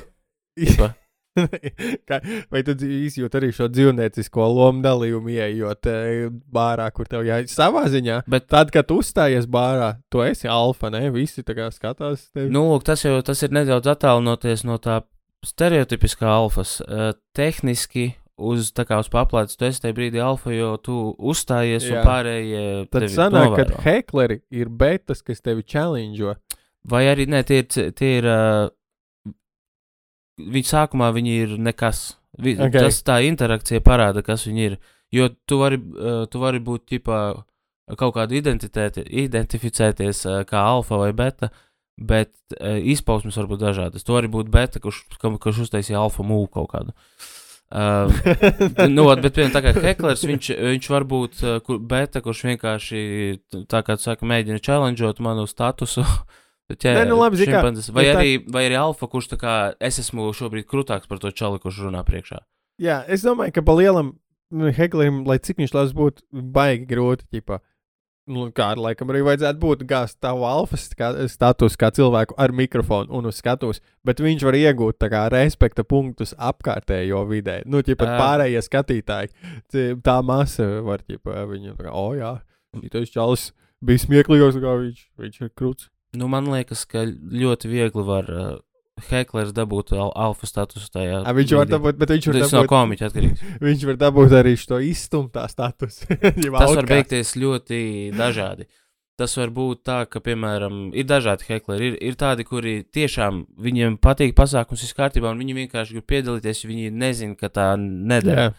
ieej- 0.61 0.77
Kā- 0.77 0.93
vai 2.53 2.63
tu 2.67 2.75
izjūti 2.75 3.41
arī 3.41 3.51
šo 3.55 3.69
dzīvniecisko 3.73 4.49
lomu 4.53 4.83
dalījumu, 4.85 5.33
ieejot 5.35 5.91
e, 5.91 5.99
bārā, 6.55 6.89
kur 6.95 7.11
tev 7.11 7.27
jāiet 7.29 7.53
savā 7.53 7.87
ziņā? 7.93 8.23
Bet, 8.31 8.49
Tad, 8.49 8.73
kad 8.75 8.91
uzstājies 8.95 9.49
bārā, 9.51 9.95
tu 10.13 10.23
esi 10.25 10.49
alfa, 10.51 10.93
ne? 10.95 11.07
Visi 11.15 11.45
tā 11.47 11.57
kā 11.59 11.69
skatās. 11.75 12.29
Tevi. 12.33 12.49
nu, 12.55 12.65
lūk, 12.73 12.87
tas 12.89 13.05
jau 13.05 13.19
tas 13.25 13.43
ir 13.45 13.53
nedaudz 13.55 13.91
attālinoties 13.93 14.65
no 14.69 14.79
tā 14.83 15.03
stereotipiskā 15.47 16.29
alfas. 16.29 16.79
Uh, 16.83 17.13
tehniski 17.37 18.13
uz, 18.39 18.71
kā 18.73 19.01
uz 19.03 19.11
paplātes, 19.13 19.59
tu 19.59 19.67
esi 19.69 19.83
tajā 19.83 19.97
brīdī 19.97 20.23
alfa, 20.23 20.53
jo 20.55 20.73
tu 20.83 20.97
uzstājies 21.19 21.89
Jā. 21.89 21.99
un 22.01 22.09
pārējie. 22.09 22.65
Tad 22.95 23.09
sanāk, 23.13 23.57
ka 23.59 23.83
hekleri 23.85 24.41
ir 24.55 24.71
betas, 24.71 25.23
kas 25.27 25.43
tevi 25.45 25.67
challenge. 25.67 26.39
Vai 26.89 27.05
arī 27.11 27.27
ne, 27.29 27.43
tie 27.45 27.63
ir. 27.65 27.93
Tie 27.99 28.13
ir 28.21 28.29
uh, 28.29 28.71
viņi 30.39 30.71
sākumā 30.71 31.11
viņi 31.15 31.37
ir 31.45 31.59
nekas. 31.59 32.17
Vi, 32.39 32.55
Ok. 32.55 32.69
okay. 32.69 32.87
Tas 32.87 33.03
tā 33.03 33.19
interakcija 33.27 33.83
parāda, 33.85 34.23
kas 34.23 34.47
viņi 34.47 34.67
ir. 34.71 34.79
Jo 35.15 35.31
tu 35.49 35.59
vari, 35.63 35.79
uh, 35.79 36.27
tu 36.31 36.41
vari 36.43 36.61
būt 36.61 36.85
ģipā, 36.93 37.21
kaut 37.97 38.15
kādu 38.15 38.37
identitāti, 38.37 39.03
identificēties 39.25 40.27
uh, 40.29 40.43
kā 40.49 40.61
alfa 40.61 41.01
vai 41.01 41.13
beta, 41.17 41.49
bet 41.97 42.35
uh, 42.61 42.77
izpausmes 42.77 43.39
var 43.41 43.49
būt 43.51 43.65
dažādas. 43.65 44.05
Tu 44.05 44.15
vari 44.15 44.29
būt 44.31 44.53
beta, 44.53 44.83
kurš, 44.85 45.07
kurš 45.19 45.65
uztaisīja 45.67 45.99
alfa 46.03 46.27
mūku 46.27 46.53
kaut 46.61 46.71
kādu. 46.75 46.97
Uh, 47.69 48.09
nu, 48.97 49.09
bet, 49.19 49.33
piemēram, 49.33 49.55
tā 49.57 49.65
kā 49.65 49.73
Heklers, 49.77 50.23
viņš, 50.29 50.53
viņš 50.57 50.91
var 50.93 51.09
būt 51.09 51.43
uh, 51.45 51.73
beta, 51.81 52.23
kurš 52.25 52.45
vienkārši, 52.53 53.01
tā 53.69 53.83
kā 53.85 53.97
tu 53.99 54.07
saka, 54.07 54.29
mēģina 54.29 54.63
challengeot 54.65 55.25
manu 55.25 55.49
statusu. 55.49 56.05
Bet, 56.05 56.47
jā, 56.77 56.95
Nē, 56.99 57.07
nu 57.09 57.17
labi, 57.17 57.37
zini 57.41 57.53
kā, 57.55 57.63
vai, 57.97 58.05
tā- 58.05 58.17
arī, 58.21 58.33
vai 58.53 58.67
arī 58.69 58.77
alfa, 58.77 59.09
kurš 59.09 59.31
tā 59.33 59.39
kā 59.41 59.55
es 59.81 59.99
esmu 60.03 60.29
šobrīd 60.37 60.67
krūtāks 60.69 61.09
par 61.09 61.19
to 61.19 61.31
čali, 61.33 61.59
kurš 61.63 61.87
runā 61.89 62.05
priekšā. 62.05 62.43
Jā, 62.79 63.05
es 63.09 63.25
domāju, 63.25 63.55
ka 63.57 63.63
pa 63.63 63.73
lielam 63.73 64.19
nu, 64.53 64.71
heklerim, 64.73 65.25
lai 65.27 65.39
cik 65.39 65.57
viņš 65.59 65.75
labs 65.75 65.97
būtu, 65.97 66.23
baigi 66.33 66.87
grūti. 66.87 67.25
Ķipa. 67.33 67.61
Nu, 68.29 68.51
kā 68.53 68.77
laikam 68.77 69.09
arī 69.09 69.23
vajadzētu 69.25 69.57
būt 69.63 69.83
gāzt 69.89 70.19
tavu 70.21 70.45
alfa 70.45 70.77
ska- 70.77 71.27
status 71.33 71.79
kā 71.81 71.89
cilvēku 71.91 72.35
ar 72.37 72.53
mikrofonu 72.53 73.09
un 73.17 73.25
uz 73.31 73.41
skatuves, 73.41 73.81
bet 74.05 74.21
viņš 74.21 74.45
var 74.45 74.53
iegūt 74.53 75.01
kā 75.09 75.23
respekta 75.33 75.81
punktus 75.83 76.35
apkārtējo 76.37 77.23
vidē. 77.27 77.63
Nu, 77.65 77.81
ķipa, 77.81 78.05
Ā. 78.05 78.19
pārējie 78.21 78.61
skatītāji, 78.69 79.33
tā 80.05 80.19
masa 80.23 80.83
var, 80.85 80.99
ķipa, 81.09 81.47
viņu, 81.49 81.77
kā, 81.81 81.89
o 81.89 82.13
jā, 82.21 82.35
tas 82.93 83.09
čalis 83.09 83.53
bija 83.83 84.05
smieklīgos, 84.05 84.61
kā 84.61 84.77
viņš, 84.77 85.01
viņš 85.19 85.41
ir 85.41 85.51
krūts. 85.57 85.89
Nu, 86.19 86.31
man 86.33 86.49
liekas, 86.51 86.83
ka 86.91 87.05
ļoti 87.07 87.71
viegli 87.71 88.05
var 88.07 88.33
uh, 88.35 88.57
Heklers 89.09 89.53
dabūt 89.55 89.93
al 89.95 90.11
alfa 90.19 90.49
statusu 90.49 90.91
tajā. 90.93 91.23
A, 91.23 91.35
viņš 91.37 91.55
var 91.61 91.71
dabūt, 91.71 91.99
bet 92.01 92.13
viņš 92.15 92.29
var 92.31 92.39
Tas 92.41 92.53
no 92.55 92.63
dabūt, 92.63 92.73
komiķa 92.73 93.09
atkarīgs. 93.11 93.47
viņš 93.69 93.87
var 93.91 94.01
dabūt 94.03 94.35
arī 94.41 94.57
šo 94.59 94.81
izstumtā 94.83 95.47
statusu. 95.53 96.09
Tas 96.59 96.75
var 96.75 96.89
beigties 96.89 97.35
ļoti 97.39 97.81
dažādi. 98.19 98.69
Tas 99.19 99.33
var 99.35 99.51
būt 99.51 99.83
tā, 99.83 99.99
ka, 100.07 100.23
piemēram, 100.23 100.93
ir 100.95 101.07
dažādi 101.11 101.49
hekleri. 101.49 101.91
Ir, 101.91 101.95
ir 102.11 102.19
tādi, 102.19 102.45
kuri 102.47 102.75
tiešām 102.95 103.41
viņiem 103.59 103.97
patīk 104.03 104.37
pasākums, 104.39 104.85
viss 104.85 104.95
kārtībā, 104.95 105.33
un 105.33 105.43
viņi 105.43 105.57
vienkārši 105.57 105.97
grib 105.97 106.07
piedalīties, 106.07 106.63
jo 106.63 106.71
viņi 106.71 106.93
nezina, 106.95 107.35
ka 107.39 107.51
tā 107.51 107.73
nedara. 107.81 108.49
Jā. 108.49 108.57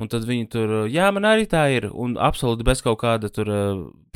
Un 0.00 0.08
tad 0.08 0.24
viņi 0.24 0.46
tur, 0.48 0.70
jā, 0.88 1.10
man 1.12 1.26
arī 1.28 1.44
tā 1.46 1.66
ir, 1.74 1.84
un 1.92 2.14
absolūti 2.16 2.64
bez 2.64 2.80
kaut 2.80 2.96
kāda 3.02 3.28
tur 3.28 3.50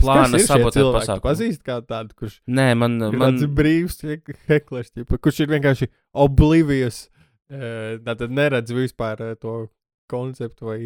plāna 0.01 0.41
sabotēt 0.41 0.89
pasākumu. 0.95 1.25
Pazīst 1.27 1.61
kā 1.67 1.77
tādu, 1.85 2.17
kurš 2.17 2.39
Nē, 2.49 2.71
man, 2.81 2.97
man 3.12 3.37
tāds 3.37 3.45
brīvs 3.59 4.01
hek- 4.09 4.33
heklers, 4.49 4.89
kurš 5.21 5.43
ir 5.45 5.51
vienkārši 5.53 5.91
oblivious, 6.17 7.03
tātad 7.51 8.33
neredz 8.33 8.73
vispār 8.73 9.21
to 9.41 9.67
konceptu 10.11 10.65
vai 10.71 10.79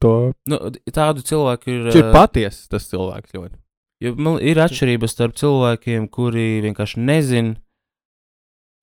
to. 0.00 0.32
nu, 0.48 0.58
tādu 0.88 1.24
cilvēku 1.26 1.68
ir. 1.74 1.84
Viņš 1.90 2.00
ir 2.00 2.12
patiesa 2.14 2.68
tas 2.72 2.88
cilvēks 2.90 3.36
ļoti. 3.36 3.58
Jo 4.00 4.14
man 4.16 4.38
ir 4.40 4.56
atšķirības 4.64 5.12
starp 5.12 5.36
cilvēkiem, 5.36 6.08
kuri 6.08 6.62
vienkārši 6.64 7.02
nezina, 7.04 7.58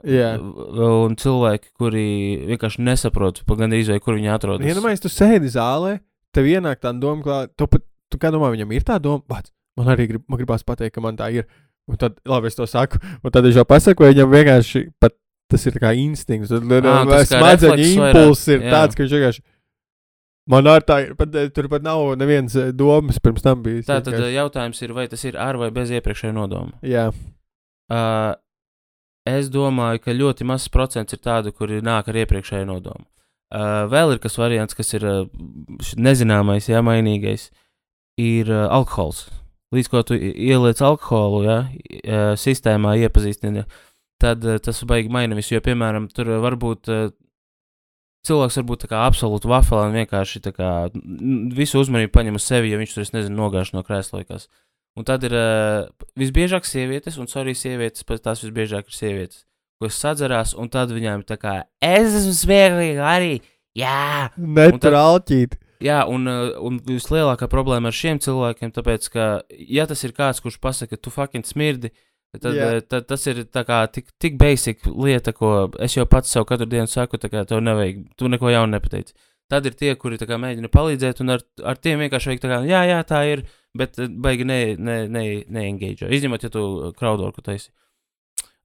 Jā. 0.06 0.36
un 0.38 1.16
cilvēki, 1.18 1.72
kuri 1.80 2.08
vienkārši 2.52 2.84
nesaprot, 2.86 3.42
pa 3.50 3.58
gandrīz 3.58 3.90
vai 3.90 3.98
kur 4.04 4.18
viņi 4.18 4.30
atrodas. 4.30 4.68
Iedomājieties, 4.70 5.06
tu 5.08 5.10
sēdi 5.10 5.50
zālē, 5.50 5.96
tev 6.38 6.50
ienāk 6.52 6.84
tā 6.84 6.92
doma, 6.94 7.24
ka 7.26 7.38
tu, 7.58 7.66
pat, 7.72 7.82
tu 8.14 8.20
kā 8.22 8.30
domā, 8.34 8.52
viņam 8.54 8.76
ir 8.78 8.86
tā 8.86 9.00
doma, 9.02 9.24
bet 9.26 9.50
man 9.80 9.90
arī 9.96 10.06
grib, 10.12 10.26
man 10.30 10.42
gribās 10.42 10.66
pateikt, 10.68 10.94
ka 10.98 11.02
man 11.06 11.18
tā 11.18 11.32
ir. 11.34 11.50
Un 11.88 11.96
tad, 11.96 12.18
labi, 12.28 12.50
es 12.52 12.58
to 12.58 12.66
saku, 12.68 13.00
un 13.24 13.32
tad 13.32 13.46
es 13.48 13.56
jau 13.56 13.64
pasaku, 13.64 14.04
vai 14.04 14.12
viņam 14.12 14.34
vienkārši 14.34 14.82
pat 15.00 15.16
tas 15.48 15.64
ir 15.70 15.78
kā 15.80 15.94
instinkts. 15.96 16.52
Tad 16.52 16.66
Ā, 16.68 16.96
tas 17.08 17.30
kā 17.32 17.38
smadzeņu 17.40 17.86
impulss 17.94 18.50
ir 18.52 18.66
jā. 18.66 18.74
tāds, 18.74 18.98
ka 18.98 19.06
viņš 19.06 19.14
vienkārši. 19.16 19.44
Man 20.52 20.68
ar 20.72 20.84
tā 20.88 20.98
ir, 21.06 21.14
pat, 21.20 21.32
eh, 21.36 21.48
tur 21.56 21.70
pat 21.72 21.84
nav 21.84 22.14
nevienas 22.20 22.56
eh, 22.60 22.74
domas 22.76 23.18
pirms 23.24 23.44
tam 23.44 23.64
bijis. 23.64 23.88
Tā 23.88 24.02
tad 24.02 24.12
vienkārši. 24.14 24.28
uh, 24.28 24.36
jautājums 24.36 24.84
ir, 24.84 24.94
vai 24.96 25.08
tas 25.12 25.24
ir 25.28 25.40
ar 25.40 25.60
vai 25.60 25.72
bez 25.76 25.92
iepriekšēja 25.96 26.36
nodoma. 26.36 26.76
Jā, 26.84 27.10
Uh, 27.88 28.36
es 29.28 29.52
domāju, 29.54 30.02
ka 30.04 30.16
ļoti 30.16 30.48
mazs 30.48 30.72
procents 30.74 31.16
ir 31.16 31.22
tādu, 31.24 31.54
kuri 31.56 31.82
nāk 31.86 32.10
ar 32.10 32.20
iepriekšēju 32.24 32.70
nodomu. 32.70 33.06
Uh, 33.48 33.86
vēl 33.88 34.16
ir 34.16 34.22
kas 34.24 34.36
variants, 34.40 34.76
kas 34.76 34.92
ir 34.98 35.06
uh, 35.08 35.20
nezināmais, 35.96 36.68
jā, 36.68 36.82
mainīgais, 36.84 37.50
ir 38.20 38.52
uh, 38.52 38.66
alkohols. 38.76 39.28
Līdz 39.76 39.92
ko 39.92 40.02
tu 40.08 40.18
ieliec 40.18 40.82
alkoholu, 40.84 41.44
jā, 41.48 41.60
uh, 41.68 42.34
sistēmā 42.40 42.98
iepazīstini, 43.06 43.64
tad 44.20 44.44
uh, 44.44 44.60
tas 44.64 44.84
baigi 44.88 45.12
maina 45.14 45.38
visu, 45.38 45.56
jo, 45.56 45.64
piemēram, 45.64 46.10
tur 46.12 46.34
var 46.44 46.60
būt 46.60 46.92
uh, 46.92 47.08
cilvēks 48.28 48.60
var 48.60 48.68
būt 48.72 48.84
tā 48.84 48.90
kā 48.92 49.04
absolūti 49.08 49.50
vafelē 49.50 49.88
un 49.88 49.98
vienkārši 50.02 50.42
kā 50.52 50.72
visu 51.56 51.82
uzmanību 51.82 52.14
paņem 52.16 52.40
uz 52.40 52.48
sevi, 52.48 52.72
ja 52.74 52.80
viņš 52.82 52.96
tur, 52.96 53.06
es 53.06 53.14
nezinu, 53.16 53.38
nogāž 53.40 53.74
no 53.76 53.84
krēsla 53.88 54.22
vai 54.22 54.28
kas. 54.28 54.48
Un 54.98 55.06
tad 55.06 55.22
ir 55.28 55.36
uh, 55.38 55.86
visbiežāk 56.18 56.66
sievietes, 56.66 57.20
un 57.22 57.30
sorry, 57.30 57.54
sievietes, 57.58 58.06
pat 58.08 58.24
tās 58.26 58.42
visbiežāk 58.42 58.90
ir 58.90 58.98
sievietes, 58.98 59.44
kas 59.84 60.00
sadzerās, 60.02 60.56
un 60.58 60.72
tad 60.74 60.94
viņām 60.96 61.22
ir 61.22 61.30
tā 61.30 61.38
kā, 61.38 61.60
es 61.86 62.16
esmu 62.18 62.34
smieklīga 62.40 63.06
arī, 63.06 63.36
jā, 63.78 64.32
netur 64.42 64.98
alķīt. 64.98 65.54
jā, 65.86 66.02
un, 66.10 66.26
uh, 66.32 66.50
un 66.66 66.82
vislielākā 66.88 67.50
problēma 67.52 67.92
ar 67.92 67.98
šiem 68.00 68.18
cilvēkiem, 68.26 68.74
tāpēc, 68.74 69.06
ka, 69.14 69.30
ja 69.54 69.86
tas 69.90 70.02
ir 70.08 70.18
kāds, 70.18 70.42
kurš 70.42 70.58
pasaka, 70.64 70.98
tu 70.98 71.14
fucking 71.14 71.46
smirdi, 71.46 71.94
tad, 72.42 72.58
yeah. 72.58 72.82
tad 72.82 73.06
tas 73.10 73.30
ir 73.30 73.46
tā 73.54 73.64
kā 73.68 73.84
tik, 73.94 74.10
tik 74.18 74.42
basic 74.42 74.82
lieta, 74.90 75.34
ko 75.34 75.70
es 75.84 75.94
jau 75.98 76.08
pats 76.10 76.34
sev 76.34 76.50
katru 76.50 76.66
dienu 76.70 76.90
saku, 76.90 77.22
tā 77.22 77.30
kā 77.34 77.46
tev 77.46 77.62
nevajag, 77.62 78.02
tu 78.18 78.34
neko 78.34 78.50
jaunu 78.50 78.74
nepateici. 78.74 79.14
Tad 79.48 79.70
ir 79.70 79.78
tie, 79.80 79.94
kuri 79.96 80.18
kā 80.20 80.42
mēģina 80.42 80.68
palīdzēt, 80.74 81.22
un 81.24 81.38
ar, 81.38 81.44
ar 81.64 81.78
tiem 81.80 82.02
vienkārši 82.04 82.34
vajag 82.34 82.42
tā 82.44 82.50
kā, 82.52 82.58
jā, 82.68 82.82
jā, 82.90 82.98
tā 83.08 83.22
ir, 83.30 83.46
bet 83.80 84.00
eh, 84.02 84.10
baigi 84.10 84.48
ne, 84.48 84.60
ne, 84.78 84.98
ne, 85.12 85.26
neengage. 85.54 86.10
Izņemot, 86.18 86.48
ja 86.48 86.54
tu 86.54 86.64
kraudorku 86.98 87.44
taisi. 87.46 87.70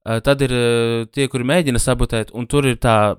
Uh, 0.03 0.17
tad 0.19 0.41
ir 0.43 0.51
uh, 0.51 1.05
tie, 1.15 1.29
kuri 1.31 1.47
mēģina 1.47 1.79
sabotēt, 1.79 2.33
un 2.35 2.43
tur 2.51 2.67
ir 2.67 2.75
tā, 2.83 3.13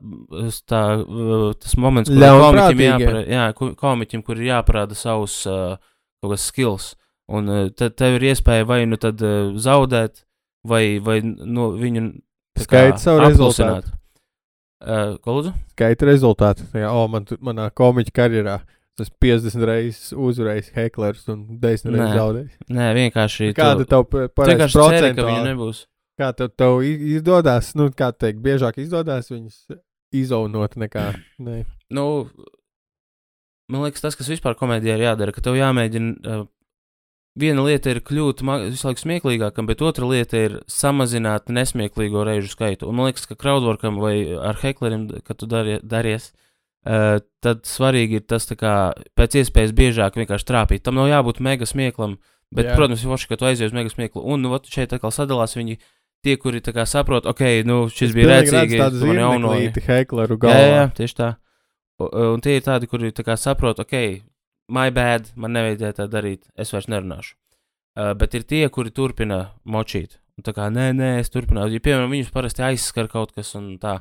tā, 0.69 0.83
uh, 1.01 1.47
tas 1.57 1.79
moments, 1.81 2.13
kur 2.13 2.21
komiķim, 2.21 2.83
jāparāda, 2.85 3.23
jā, 3.33 3.47
komiķim, 3.81 4.25
kur 4.27 4.37
ir 4.37 4.51
jāparāda 4.51 4.99
savus 4.99 5.39
uh, 5.49 5.79
kaut 6.21 6.35
kāds 6.35 6.45
skills. 6.51 6.91
Un 7.33 7.49
uh, 7.49 7.65
tad 7.73 7.97
tev 7.97 8.19
ir 8.19 8.29
iespēja 8.35 8.69
vai 8.69 8.83
nu 8.85 9.01
tad 9.01 9.25
uh, 9.25 9.57
zaudēt, 9.57 10.27
vai, 10.69 10.99
vai 11.01 11.23
no 11.25 11.71
viņu 11.73 12.11
Skaidri 12.61 13.01
savu 13.01 13.25
apklusināt. 13.25 13.89
Uh, 14.85 15.17
ko 15.25 15.39
lūdzu? 15.39 15.55
Skaita 15.73 16.07
rezultāti. 16.07 16.67
Jā, 16.77 16.93
o, 16.93 17.07
man, 17.11 17.25
manā 17.43 17.71
komiķa 17.75 18.13
karjerā 18.15 18.59
tas 18.99 19.11
50 19.23 19.67
reizes 19.69 20.13
uzvarējis 20.13 20.71
Heklers 20.77 21.27
un 21.33 21.45
10 21.63 21.89
Nē. 21.91 21.97
reizes 21.97 22.19
zaudējis. 22.19 22.55
Nē, 22.71 22.87
vienkārši. 23.01 23.51
Kāda 23.57 23.85
tu- 23.85 23.91
tev 23.91 24.07
vienkārši 24.11 24.79
ceri, 24.79 25.11
ka 25.15 25.23
procentuāli? 25.25 25.49
nebūs. 25.51 25.85
Kā 26.21 26.31
tev, 26.37 26.53
tev 26.55 26.83
izdodas, 26.87 27.73
nu, 27.75 27.89
kā 27.91 28.13
teikt, 28.15 28.39
biežāk 28.45 28.79
izdodas 28.79 29.31
viņus 29.33 29.65
izaunot 30.15 30.77
nekā. 30.79 31.09
Ne. 31.43 31.65
Nu, 31.91 32.31
man 33.69 33.83
liekas, 33.87 34.05
tas, 34.05 34.15
kas 34.19 34.31
vispār 34.31 34.55
komēdijā 34.59 34.95
ir 34.99 35.09
jādara, 35.09 35.35
ka 35.35 35.43
tev 35.43 35.59
jāmēģina. 35.59 36.13
Uh, 36.23 36.45
viena 37.35 37.65
lieta 37.67 37.91
ir 37.91 37.99
kļūt 38.07 38.45
visu 38.71 38.87
laiku 38.87 39.03
smieklīgākam, 39.03 39.67
bet 39.67 39.83
otra 39.83 40.07
lieta 40.07 40.39
ir 40.39 40.57
samazināt 40.71 41.51
nesmieklīgo 41.51 42.23
reižu 42.27 42.53
skaitu. 42.55 42.87
Un 42.89 42.95
man 43.01 43.11
liekas, 43.11 43.27
ka 43.27 43.35
crowdworkam 43.35 43.99
vai 43.99 44.17
ar 44.39 44.61
hekleriem, 44.63 45.09
kad 45.27 45.41
tu 45.43 45.51
dari, 45.51 45.81
daries, 45.83 46.31
tad 47.40 47.64
svarīgi 47.64 48.20
ir 48.20 48.25
tas, 48.29 48.47
kā 48.61 48.92
pēc 49.16 49.38
iespējas 49.40 49.73
biežāk 49.77 50.16
vienkārši 50.20 50.49
trāpīt. 50.51 50.83
Tam 50.85 50.94
nav 51.01 51.09
jābūt 51.09 51.40
mega 51.40 51.64
smieklam, 51.68 52.18
bet, 52.55 52.66
Jā. 52.70 52.75
Protams, 52.77 53.03
ir 53.05 53.09
forši, 53.12 53.29
ka 53.31 53.37
tu 53.40 53.47
aizies 53.49 53.70
uz 53.73 53.77
mega 53.77 53.88
smieklu. 53.92 54.20
Un, 54.23 54.42
nu, 54.44 54.53
šeit 54.68 54.92
atkal 54.92 55.12
sadalās 55.14 55.57
viņi. 55.57 55.79
Tie, 56.25 56.38
kuri 56.40 56.61
saprot, 56.88 57.27
ok, 57.29 57.40
nu, 57.68 57.83
šis 57.92 58.14
bija 58.16 58.31
rēcīgi, 58.40 58.79
tādu 58.81 59.01
tu 59.03 59.07
man 59.11 59.16
jaunoji. 59.20 59.66
zīmeklīti 59.68 59.83
Hekleru 59.85 60.37
Jā, 60.37 60.40
galvā. 60.40 60.61
jā, 60.62 60.70
jā, 60.77 60.85
tieši 60.97 61.14
tā. 61.18 61.27
U- 62.01 62.33
Un 62.33 62.40
tie 62.40 62.57
ir 62.57 62.62
tādi, 62.64 62.88
kuri 62.88 63.12
tā 63.12 63.37
saprot, 63.37 63.79
ok, 63.79 64.23
my 64.73 64.88
bad, 64.90 65.29
man 65.37 65.53
nevajadzēja 65.53 65.92
tā 65.99 66.07
darīt, 66.09 66.49
es 66.57 66.73
vairs 66.73 66.88
nerunāšu. 66.88 67.35
Uh, 67.94 68.14
bet 68.14 68.33
ir 68.35 68.42
tie, 68.42 68.68
kuri 68.73 68.90
turpina 68.90 69.51
močīt. 69.68 70.16
Un 70.38 70.42
tā 70.42 70.55
kā, 70.57 70.70
nē, 70.73 70.94
nē, 70.97 71.11
es 71.20 71.29
turpināšu. 71.31 71.77
Ja, 71.77 71.81
piemēram, 71.85 72.11
viņus 72.11 72.33
parasti 72.33 72.62
aizskar 72.66 73.07
kaut 73.12 73.33
kas 73.37 73.55
un 73.55 73.77
tā. 73.79 74.01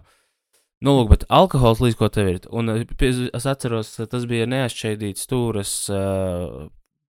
Nu, 0.84 0.98
lūk, 0.98 1.10
bet 1.14 1.22
alkohols 1.32 1.80
līdz 1.84 1.96
ko 2.00 2.10
tev 2.12 2.28
ir. 2.34 2.40
Un 2.52 2.70
uh, 2.74 2.82
pie- 3.00 3.30
es 3.32 3.46
atceros, 3.48 3.94
uh, 4.02 4.08
tas 4.12 4.26
bija 4.28 4.48
neatšķaidīts 4.52 5.24
stūras 5.28 5.72
uh, 5.94 6.66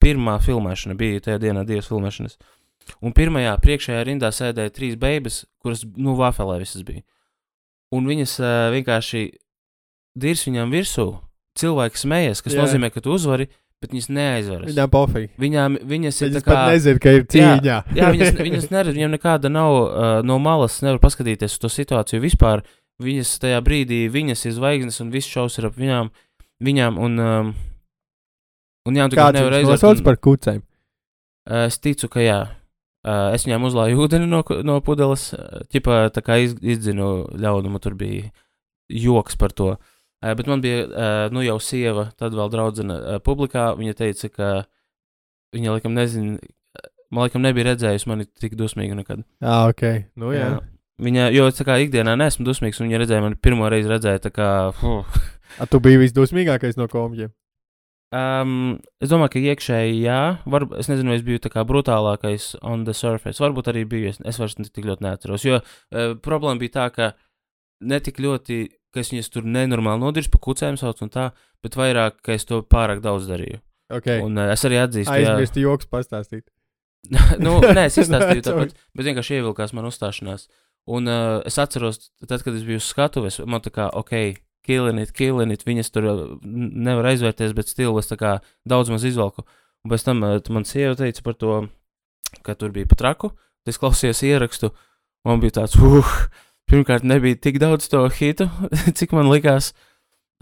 pirmā 0.05 0.37
filmēšana, 0.45 0.97
bija 1.01 1.23
tajā 1.25 1.39
dienā 1.47 1.63
divas 1.69 1.89
filmēšanas. 1.89 2.37
Un 3.01 3.15
pirmajā 3.17 3.55
priekšējā 3.65 4.03
rindā 4.05 4.29
sēdēja 4.37 4.75
trīs 4.77 4.99
beigas, 5.01 5.43
kuras, 5.65 5.87
nu, 5.97 6.13
vafelē 6.19 6.59
visas 6.61 6.85
bija. 6.85 7.01
Un 7.97 8.05
viņas 8.11 8.37
uh, 8.43 8.51
vienkārši 8.75 9.25
dirs 10.21 10.45
viņām 10.49 10.73
virsū. 10.75 11.09
Cilvēki 11.59 12.01
smējas, 12.03 12.41
kas 12.45 12.57
Jā. 12.57 12.65
nozīmē, 12.65 12.89
ka 12.91 13.01
tu 13.01 13.13
uzvari, 13.15 13.47
bet 13.81 13.93
viņas 13.95 14.09
neaizveras. 14.11 14.69
Viņām 14.73 14.91
pofīgi. 14.91 15.29
Viņām, 15.39 15.77
viņas 15.87 16.21
ir 16.25 16.33
Viņas 16.33 16.45
kā. 16.45 16.51
pat 16.51 16.73
nezina, 16.75 17.01
ka 17.05 17.13
ir 17.15 17.25
cīņā. 17.31 17.77
Jā, 17.95 18.09
viņas, 18.13 18.33
viņas 18.43 18.67
neredz, 18.75 18.97
viņam 18.99 19.13
nekāda 19.15 19.51
nav 19.55 19.75
uh, 19.81 20.09
no 20.27 20.37
malas, 20.43 20.81
nevar 20.83 20.99
paskatīties 21.05 21.55
uz 21.55 21.61
to 21.63 21.71
situāciju 21.71 22.21
vispār. 22.27 22.65
Viņas 23.03 23.39
tajā 23.43 23.59
brīdī, 23.67 24.05
viņas 24.13 24.45
ir 24.47 24.53
zvaigznes 24.55 25.01
un 25.03 25.11
viss 25.11 25.27
šaus 25.31 25.59
ir 25.59 25.67
ap 25.67 25.75
viņām. 25.75 26.11
viņām 26.63 26.99
un, 27.03 27.19
um, 27.19 27.55
un 28.87 28.95
jā, 29.01 29.09
tu 29.11 29.17
Kāds 29.19 29.35
nevar 29.35 29.53
viņus 29.53 29.59
aiziet. 29.65 29.73
nosauc 29.83 29.99
un- 29.99 30.05
par 30.05 30.17
kucēm? 30.17 30.63
Uh, 31.51 31.67
Es 31.67 31.79
ticu, 31.79 32.09
ka 32.09 32.21
jā. 32.21 32.39
Uh, 33.05 33.35
Es 33.35 33.45
viņām 33.45 33.67
uzlāju 33.67 33.99
ūdeni 34.07 34.29
no, 34.29 34.43
no 34.63 34.81
pudeles, 34.81 35.35
ķipā 35.75 36.11
tā 36.15 36.23
kā 36.23 36.39
iz, 36.45 36.55
izdzinu 36.63 37.29
ļaunumu, 37.37 37.81
tur 37.83 37.95
bija 37.95 38.31
joks 38.89 39.37
par 39.37 39.51
to. 39.53 39.77
Uh, 40.25 40.35
bet 40.35 40.47
man 40.47 40.63
bija, 40.63 40.87
uh, 40.87 41.29
nu 41.35 41.43
jau 41.45 41.59
sieva, 41.61 42.13
tad 42.17 42.33
vēl 42.33 42.49
draudzene 42.51 42.95
uh, 42.95 43.19
publikā, 43.21 43.75
viņa 43.77 43.95
teica, 43.99 44.29
ka 44.33 44.49
viņa 45.53 45.75
laikam 45.77 45.93
nezina, 45.93 46.39
man 47.11 47.27
laikam 47.27 47.43
nebija 47.43 47.75
redzējusi 47.75 48.07
mani 48.09 48.25
tik 48.25 48.55
dusmīgu 48.57 48.95
nekad. 49.03 49.25
Jā, 49.43 49.59
ok. 49.69 49.83
Nu, 50.17 50.31
jā. 50.33 50.47
jā. 50.55 50.63
Viņa, 51.03 51.31
jo 51.35 51.49
es 51.51 51.63
kā 51.67 51.79
ikdienā 51.83 52.15
neesmu 52.19 52.47
dusmīgs, 52.47 52.79
un 52.79 52.87
viņa 52.87 53.01
redzēja 53.03 53.23
mani 53.25 53.39
pirmo 53.43 53.67
reizi 53.73 53.91
redzēja, 53.91 54.23
tā 54.29 54.31
kā, 54.35 54.51
A, 55.61 55.67
tu 55.71 55.81
biji 55.83 56.01
visdusmīgākais 56.03 56.79
no 56.79 56.87
komiķiem. 56.91 57.33
Um, 58.15 58.77
es 59.03 59.11
domāju, 59.11 59.33
ka 59.33 59.43
iekšēji 59.43 59.97
jā, 60.05 60.19
varbūt 60.47 60.79
es 60.79 60.89
nezinu, 60.91 61.11
vai 61.11 61.19
es 61.19 61.25
biju 61.27 61.41
tā 61.43 61.51
kā 61.51 61.65
brutālākais 61.67 62.53
on 62.63 62.85
the 62.87 62.95
surface. 62.95 63.43
Varbūt 63.43 63.73
arī 63.73 63.83
biju, 63.91 64.13
es, 64.13 64.21
es 64.23 64.39
vairs 64.39 64.55
ne 64.61 64.69
tik 64.69 64.87
ļoti 64.87 65.07
neatceros. 65.07 65.47
Jo 65.47 65.59
uh, 65.59 66.15
problēma 66.23 66.63
bija 66.63 66.77
tā, 66.77 66.87
ka 66.95 67.11
ne 67.91 67.99
tik 68.05 68.21
ļoti, 68.23 68.59
ka 68.95 69.03
es 69.03 69.11
viņas 69.11 69.33
tur 69.35 69.49
nenormāli 69.51 70.05
nodirzu, 70.05 70.31
pa 70.31 70.43
kucēm 70.47 70.79
sauc 70.79 71.03
un 71.03 71.11
tā, 71.15 71.31
bet 71.65 71.79
vairāk, 71.81 72.21
ka 72.23 72.37
es 72.37 72.47
to 72.47 72.63
pārāk 72.63 73.03
daudz 73.03 73.27
darīju. 73.31 73.59
Okay. 73.99 74.23
Un 74.23 74.39
uh, 74.39 74.53
es 74.55 74.63
arī 74.69 74.79
atzīstu, 74.85 75.11
ka. 75.11 75.19
Aizmirst 75.19 75.59
joks 75.59 75.91
pastāstīt. 75.91 76.47
nu, 77.45 77.59
nē, 77.67 77.89
es 77.91 77.99
izstāstīju 78.05 78.47
tāpat, 78.47 78.79
bet 78.95 79.11
vienkārši 79.11 79.41
ievilkās 79.41 79.75
man 79.75 79.91
uzstāšanās. 79.91 80.47
Un 80.87 81.09
uh, 81.09 81.41
es 81.49 81.57
atceros, 81.59 82.11
tad, 82.29 82.43
kad 82.45 82.53
es 82.55 82.65
biju 82.67 82.77
uz 82.77 82.85
skatuves, 82.93 83.39
man 83.49 83.63
tā 83.65 83.71
kā, 83.73 83.87
ok, 83.97 84.35
killing 84.65 85.01
it, 85.01 85.65
viņas 85.65 85.91
tur 85.93 86.05
n- 86.11 86.71
nevar 86.85 87.09
aizvērties, 87.13 87.55
bet 87.57 87.69
stilu 87.73 87.97
es 88.01 88.09
tā 88.11 88.19
kā 88.21 88.33
daudz 88.69 88.91
maz 88.93 89.05
izvelku. 89.09 89.47
Un 89.85 89.93
pēc 89.93 90.05
tam 90.05 90.21
uh, 90.25 90.37
man 90.53 90.65
sieva 90.69 90.93
teica 90.99 91.25
par 91.25 91.39
to, 91.41 91.63
ka 92.45 92.55
tur 92.61 92.73
bija 92.75 92.89
pa 92.91 92.97
traku, 93.01 93.33
es 93.69 93.81
klausījos 93.81 94.21
ierakstu, 94.29 94.73
man 95.25 95.41
bija 95.41 95.63
tāds, 95.63 95.79
uh, 95.81 96.13
pirmkārt 96.69 97.05
nebija 97.09 97.41
tik 97.41 97.57
daudz 97.65 97.89
to 97.89 98.05
hitu, 98.19 98.51
cik 98.99 99.13
man 99.17 99.29
likās, 99.33 99.73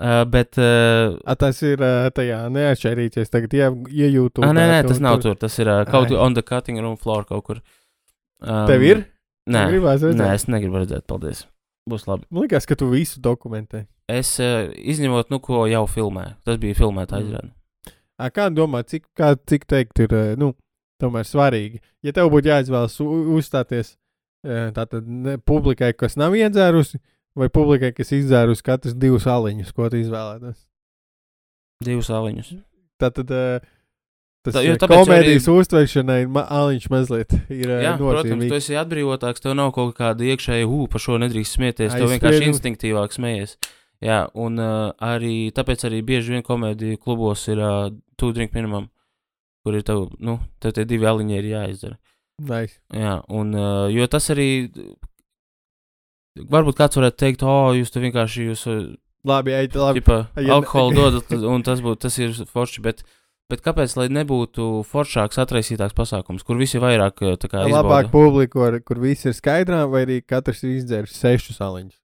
uh, 0.02 0.24
bet, 0.26 0.58
uh, 0.58 1.18
A, 1.22 1.38
tas 1.38 1.62
ir 1.62 1.78
uh, 1.82 2.10
tajā 2.14 2.44
neatšķirīties. 2.50 3.30
Tagad 3.30 3.54
ie, 3.54 3.70
iejūtu. 4.06 4.42
ah, 4.42 4.50
nē, 4.54 4.66
nē, 4.74 4.82
tas 4.90 4.98
nav 5.02 5.22
tur, 5.22 5.38
tas 5.38 5.54
ir 5.62 5.70
uh, 5.70 5.84
kaut 5.86 6.10
kur 6.10 6.18
on 6.18 6.34
the 6.34 6.42
cutting 6.42 6.82
room 6.82 6.98
floor 6.98 7.22
kaut 7.30 7.46
kur. 7.46 7.62
Um, 8.42 8.66
Tev 8.66 8.82
ir? 8.82 9.04
Nē, 9.50 9.64
nē, 10.14 10.28
es 10.36 10.44
negribu 10.46 10.78
redzēt, 10.82 11.02
paldies. 11.10 11.46
Būs 11.90 12.04
labi. 12.06 12.28
Man 12.30 12.44
liekas, 12.44 12.66
ka 12.68 12.76
tu 12.78 12.86
visu 12.92 13.18
dokumentē. 13.20 13.86
Es 14.12 14.36
uh, 14.38 14.68
izņemot, 14.78 15.30
nu, 15.34 15.40
ko 15.42 15.64
jau 15.66 15.82
filmēju. 15.90 16.36
Tas 16.46 16.58
bija 16.62 16.76
filmēta 16.78 17.18
Mm. 17.18 17.24
aizrāde. 17.24 17.50
A, 18.22 18.28
kā 18.30 18.46
domā, 18.54 18.84
cik, 18.86 19.08
kā, 19.18 19.32
cik 19.50 19.64
teikt, 19.66 19.98
ir 20.04 20.12
eh, 20.14 20.34
nu, 20.38 20.52
tomēr 21.02 21.26
svarīgi? 21.26 21.80
Ja 22.06 22.12
tev 22.14 22.30
būtu 22.30 22.52
jāizvēlas 22.52 23.00
uzstāties 23.02 23.96
eh, 24.46 24.70
tātad 24.76 25.08
ne, 25.08 25.38
publikai, 25.38 25.90
kas 25.98 26.14
nav 26.20 26.36
iedzērusi, 26.38 27.00
vai 27.34 27.48
publikai, 27.50 27.90
kas 27.96 28.12
izdzērusi 28.14 28.62
katrs 28.62 28.94
divus 28.94 29.26
aliņus, 29.26 29.72
ko 29.74 29.88
tu 29.90 29.98
izvēlētos? 29.98 30.60
Divus 31.82 32.10
aliņus. 32.14 32.52
Tātad 33.02 33.32
eh, 33.34 33.64
tas 34.42 34.54
Tā- 34.56 34.62
jo 34.66 34.72
eh, 34.74 34.78
komēdijas 34.90 35.46
uztveršanai 35.52 36.26
ma 36.30 36.42
aliņš 36.50 36.88
mazliet 36.90 37.32
ir 37.48 37.68
eh, 37.70 37.82
Jā, 37.86 37.92
protams, 38.00 38.26
tu 38.26 38.34
nozīmīgs. 38.36 38.56
esi 38.58 38.78
atbrīvotāks, 38.80 39.42
tev 39.44 39.54
nav 39.58 39.70
kaut 39.76 39.94
kāda 39.98 40.26
iekšēja, 40.32 40.66
hu, 40.66 40.86
par 40.90 41.00
šo 41.04 41.18
nedrīkst 41.22 41.58
smieties. 41.58 41.94
Tev 41.94 42.10
vienkārši 42.10 42.48
instinktīvāk 42.50 43.14
smējies. 43.14 43.56
Jā, 44.02 44.24
un 44.34 44.58
uh, 44.58 44.90
arī 44.98 45.52
tāpēc 45.54 45.84
arī 45.86 46.00
bieži 46.02 46.34
vien 46.34 46.42
komēdiju 46.42 46.98
klubos 46.98 47.44
ir 47.48 47.60
uh, 47.62 47.92
two 48.18 48.32
drink 48.34 48.50
minimum, 48.56 48.88
kur 49.62 49.76
ir 49.78 49.84
tev, 49.86 50.08
nu, 50.18 50.40
tev 50.58 50.74
tie 50.74 50.82
divi 50.90 51.06
aliņi 51.06 51.38
ir 51.38 51.46
jāizdara. 51.52 51.98
Nice. 52.42 52.80
Jā, 52.90 53.20
un 53.30 53.54
uh, 53.54 53.86
jo 53.94 54.06
tas 54.10 54.26
arī. 54.34 54.48
Varbūt 56.52 56.78
kāds 56.80 56.96
varētu 56.96 57.18
teikt, 57.20 57.42
o, 57.44 57.52
oh, 57.52 57.70
jūs 57.76 57.92
te 57.92 58.00
vienkārši 58.02 58.46
jūs, 58.48 58.62
uh, 58.72 58.82
Labi, 59.28 59.52
ej, 59.54 59.68
labi. 59.78 60.00
ģipa, 60.00 60.16
Ja- 60.40 60.56
alkoholu 60.56 60.94
dodat, 60.98 61.30
un 61.46 61.62
tas, 61.62 61.82
būtu, 61.84 62.00
tas 62.08 62.16
ir 62.18 62.32
forši. 62.48 62.82
Bet, 62.82 63.04
bet 63.50 63.62
kāpēc, 63.64 63.96
lai 63.98 64.08
nebūtu 64.12 64.82
foršāks, 64.88 65.38
atraisītāks 65.42 65.96
pasākums, 65.98 66.44
kur 66.46 66.56
visi 66.60 66.78
vairāk 66.82 67.22
uh, 67.26 67.34
tā 67.36 67.48
kā 67.52 67.64
Labāk 67.66 68.08
izbauda? 68.08 68.12
publiku, 68.12 68.58
kur, 68.60 68.78
kur 68.86 69.00
viss 69.02 69.26
ir 69.26 69.34
skaidrā, 69.36 69.82
vai 69.90 70.04
arī 70.06 70.20
katrs 70.22 70.62
ir 70.64 70.76
izdzēris 70.78 71.18
sešus 71.18 71.60
aliņus. 71.64 71.98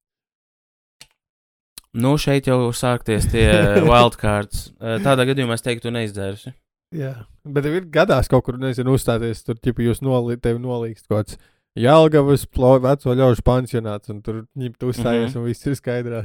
Nu, 1.98 2.14
šeit 2.20 2.46
jau 2.50 2.68
sākties 2.76 3.30
tie 3.32 3.46
wildcards. 3.88 4.72
Uh, 4.76 4.98
Tādā 5.02 5.24
gadījumā 5.30 5.56
es 5.56 5.64
teiktu, 5.64 5.90
neizdzērsi. 5.94 6.52
Jā, 6.96 7.14
bet 7.44 7.64
tev 7.66 7.74
ir 7.80 7.86
gadās 7.92 8.28
kaut 8.32 8.44
kur, 8.46 8.56
nezinu, 8.60 8.94
uzstāties. 8.96 9.42
Tur 9.44 9.56
jau 9.60 9.84
jūs 9.90 9.98
nolī, 10.04 10.38
tevi 10.40 10.60
nolīgst 10.62 11.08
kaut 11.08 11.18
kāds 11.32 11.38
Jālgavas 11.78 12.46
veco 12.82 13.12
ļaužu 13.14 13.42
pansionāts, 13.44 14.08
un 14.10 14.22
tur 14.24 14.38
ņemt 14.58 14.82
uzstājies, 14.88 15.30
Mhm. 15.34 15.36
un 15.38 15.44
viss 15.46 15.66
ir 15.68 15.76
skaidrā. 15.78 16.22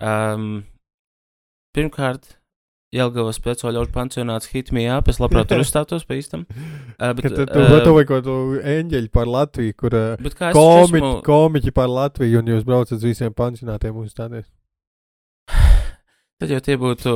Um, 0.00 0.64
pirmkārt, 1.76 2.38
Jelgavas 2.90 3.38
pēco 3.38 3.70
ļaužu 3.70 3.92
pansionāts 3.94 4.50
hit 4.50 4.72
me 4.74 4.82
up. 4.90 5.08
Es 5.10 5.20
labprāt 5.22 5.50
tur 5.50 5.62
uzstātos 5.64 6.02
pa 6.06 6.16
īstam. 6.18 6.42
Uh, 6.50 7.12
bet, 7.14 7.28
tu, 7.30 7.44
uh, 7.46 7.76
tu 7.84 7.94
vai 7.94 8.02
kaut 8.08 8.26
ko 8.26 8.38
eņģeļu 8.58 9.12
par 9.14 9.30
Latviju, 9.30 9.76
kur 9.78 9.94
uh, 9.94 10.30
komiķi, 10.40 10.98
esmu, 10.98 11.12
komiķi 11.26 11.74
par 11.76 11.92
Latviju, 11.92 12.42
un 12.42 12.50
jūs 12.50 12.66
braucat 12.66 12.96
uz 12.98 13.06
visiem 13.06 13.36
pansionātiem 13.36 14.00
uzstāties. 14.02 14.48
tad 16.42 16.50
jau 16.50 16.58
tie 16.66 16.78
būtu 16.80 17.14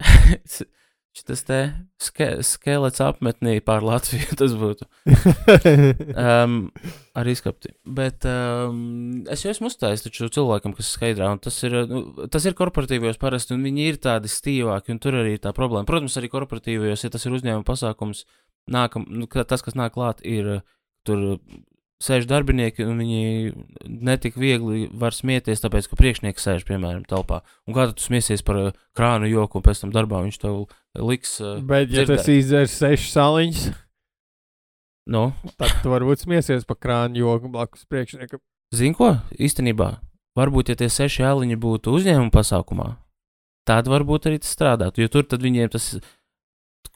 šis 1.16 1.44
te 1.46 1.58
ske, 2.00 2.28
skelets 2.46 3.02
apmetnī 3.02 3.58
pār 3.64 3.84
Latviju. 3.84 4.34
Tas 4.40 4.54
būtu. 4.58 4.86
Um, 6.14 6.58
ar 7.18 7.30
izkapti. 7.30 7.72
Bet 7.84 8.26
um, 8.28 9.22
es 9.30 9.44
jau 9.44 9.52
esmu 9.54 9.70
uzstājis 9.70 10.06
taču 10.06 10.30
cilvēkam, 10.32 10.74
kas 10.76 10.92
skaidrā, 10.94 11.32
un 11.34 11.42
tas 11.42 11.56
ir, 11.66 11.74
nu, 11.90 12.04
tas 12.32 12.46
ir 12.46 12.56
korporatīvos 12.58 13.20
parasti, 13.20 13.56
un 13.56 13.66
viņi 13.66 13.88
ir 13.90 14.00
tādi 14.02 14.30
stīvāki, 14.30 14.94
un 14.94 15.02
tur 15.02 15.18
arī 15.22 15.36
tā 15.42 15.54
problēma. 15.56 15.88
Protams, 15.88 16.18
arī 16.20 16.30
korporatīvos, 16.32 17.04
ja 17.04 17.12
tas 17.12 17.26
ir 17.26 17.34
uzņēmuma 17.38 17.66
pasākums, 17.66 18.24
nākam, 18.70 19.06
nu, 19.10 19.26
tas, 19.26 19.64
kas 19.66 19.78
nāk 19.78 19.96
klāt, 19.98 20.22
ir 20.22 20.60
tur 21.06 21.40
sēž 22.00 22.26
darbinieki, 22.30 22.84
un 22.88 23.00
viņi 23.02 23.52
netik 24.08 24.38
viegli 24.40 24.88
var 24.96 25.14
smieties, 25.14 25.60
tāpēc, 25.60 25.90
ka 25.90 25.98
priekšnieks 26.00 26.46
sēž, 26.46 26.64
piemēram, 26.68 27.04
telpā. 27.08 27.42
Un 27.68 27.76
kā 27.76 27.90
tu 27.92 28.04
smiesies 28.04 28.44
par 28.46 28.60
uh, 28.60 28.70
krānu 28.96 29.28
joku, 29.28 29.60
un 29.60 29.66
pēc 29.66 29.82
tam 29.84 29.92
darbā 29.94 30.22
viņš 30.24 30.40
tev 30.40 30.62
liks. 30.96 31.36
Uh, 31.44 31.58
Bet, 31.60 31.90
ja 31.92 32.06
dzirdēt. 32.06 32.22
tas 32.22 32.30
izdzer 32.32 32.70
sešas 32.72 33.10
saliņas, 33.16 33.66
nu, 35.12 35.26
tad 35.60 35.76
tu 35.84 35.92
varbūt 35.92 36.24
smiesies 36.24 36.64
par 36.68 36.80
krānu 36.80 37.20
joku 37.20 37.52
blakus 37.52 37.84
priekšniekam. 37.90 38.40
Zini, 38.74 38.96
ko 38.96 39.18
īstenībā? 39.36 39.98
Varbūt, 40.38 40.70
ja 40.72 40.78
tie 40.78 40.88
seši 40.88 41.26
ēliņi 41.26 41.58
būtu 41.60 41.92
uzņēmuma 41.98 42.32
pasākumā, 42.32 42.94
tad 43.68 43.90
varbūt 43.90 44.30
arī 44.30 44.40
tas 44.40 44.54
strādātu. 44.54 45.02
Jo 45.02 45.10
tur 45.12 45.26
tad 45.26 45.42
viņiem 45.42 45.68
tas 45.74 45.92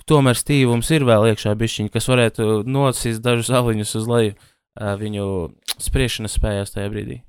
tomēr 0.08 0.38
stīvums 0.38 0.90
ir 0.94 1.04
vēl 1.08 1.30
iekšā 1.32 1.54
bišķiņi, 1.58 1.92
kas 1.92 2.08
varētu 2.08 2.62
nosist 2.68 3.24
dažus 3.24 3.50
āliņus 3.52 3.94
uz 4.00 4.08
leju 4.08 4.34
viņu 4.74 5.26
spriešanas 5.78 6.36
spējās 6.38 6.74
tajā 6.74 6.90
brīdī. 6.92 7.20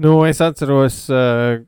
Nu, 0.00 0.22
es 0.24 0.40
atceros 0.40 1.02
uh, 1.12 1.60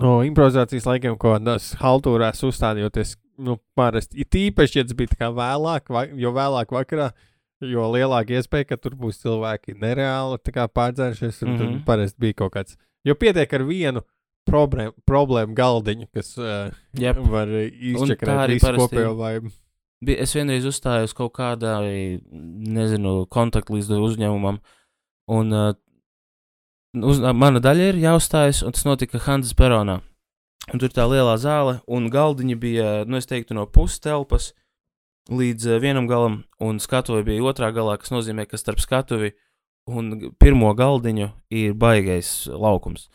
no 0.00 0.14
improvizācijas 0.24 0.86
laikiem, 0.88 1.18
ko 1.20 1.36
tas 1.44 1.74
haltūrās 1.80 2.42
uzstādījoties. 2.46 3.18
Nu, 3.44 3.58
parasti, 3.74 4.22
it 4.22 4.36
īpaši, 4.38 4.78
ja 4.78 4.84
tas 4.86 4.94
bija 4.94 5.28
vēlāk, 5.34 5.90
va, 5.90 6.04
jo 6.06 6.30
vēlāk 6.36 6.70
vakarā, 6.70 7.08
jo 7.66 7.88
lielāka 7.90 8.36
iespēja, 8.38 8.68
ka 8.70 8.78
tur 8.78 8.94
būs 8.94 9.18
cilvēki 9.24 9.74
nereāli. 9.80 10.38
Un 10.38 10.40
mm 10.44 10.70
-hmm. 10.70 11.48
Mhm. 11.50 11.58
tur 11.58 11.84
parasti 11.84 12.20
bija 12.20 12.34
kaut 12.34 12.54
kāds. 12.54 12.76
Jo 13.04 13.14
pietiek 13.14 13.52
ar 13.52 13.62
vienu 13.62 14.02
problēmu, 14.48 14.92
problēmu 15.06 15.54
galdiņu, 15.54 16.06
kas 16.14 16.38
uh, 16.38 16.70
Jep. 16.92 17.16
var 17.16 17.48
izčakarēt 17.48 18.54
visu 18.54 18.76
kopējo 18.76 19.16
vaibu. 19.16 19.50
Bija- 20.04 20.20
Es 20.24 20.34
vienreiz 20.36 20.64
uzstājos 20.68 21.14
kaut 21.16 21.32
kādā, 21.36 21.76
nezinu, 22.32 23.24
kontaktlīdz 23.32 23.90
uzņēmumam, 23.96 24.58
un 25.32 25.52
uh, 25.52 25.70
uz, 27.00 27.20
mana 27.34 27.60
daļa 27.62 27.88
ir 27.92 28.00
jāuzstājas, 28.02 28.62
un 28.66 28.74
tas 28.76 28.84
notika 28.88 29.18
Hanzas 29.26 29.54
peronā. 29.56 30.00
Un 30.72 30.80
tur 30.80 30.88
tā 30.88 31.04
lielā 31.08 31.34
zāle, 31.40 31.78
un 31.86 32.08
galdiņi 32.12 32.54
bija, 32.56 32.90
nu, 33.06 33.18
es 33.20 33.26
teiktu, 33.28 33.52
no 33.56 33.66
puses 33.66 34.00
telpas 34.00 34.52
līdz 35.30 35.66
uh, 35.74 35.80
vienam 35.80 36.06
galam, 36.08 36.42
un 36.60 36.80
skatuve 36.80 37.24
bija 37.24 37.44
otrā 37.48 37.70
galā, 37.72 37.98
kas 38.00 38.12
nozīmē, 38.14 38.46
ka 38.48 38.60
starp 38.60 38.80
skatuvi 38.80 39.32
un 39.88 40.30
pirmo 40.40 40.70
galdiņu 40.76 41.30
ir 41.52 41.74
baigais 41.76 42.46
laukums. 42.48 43.08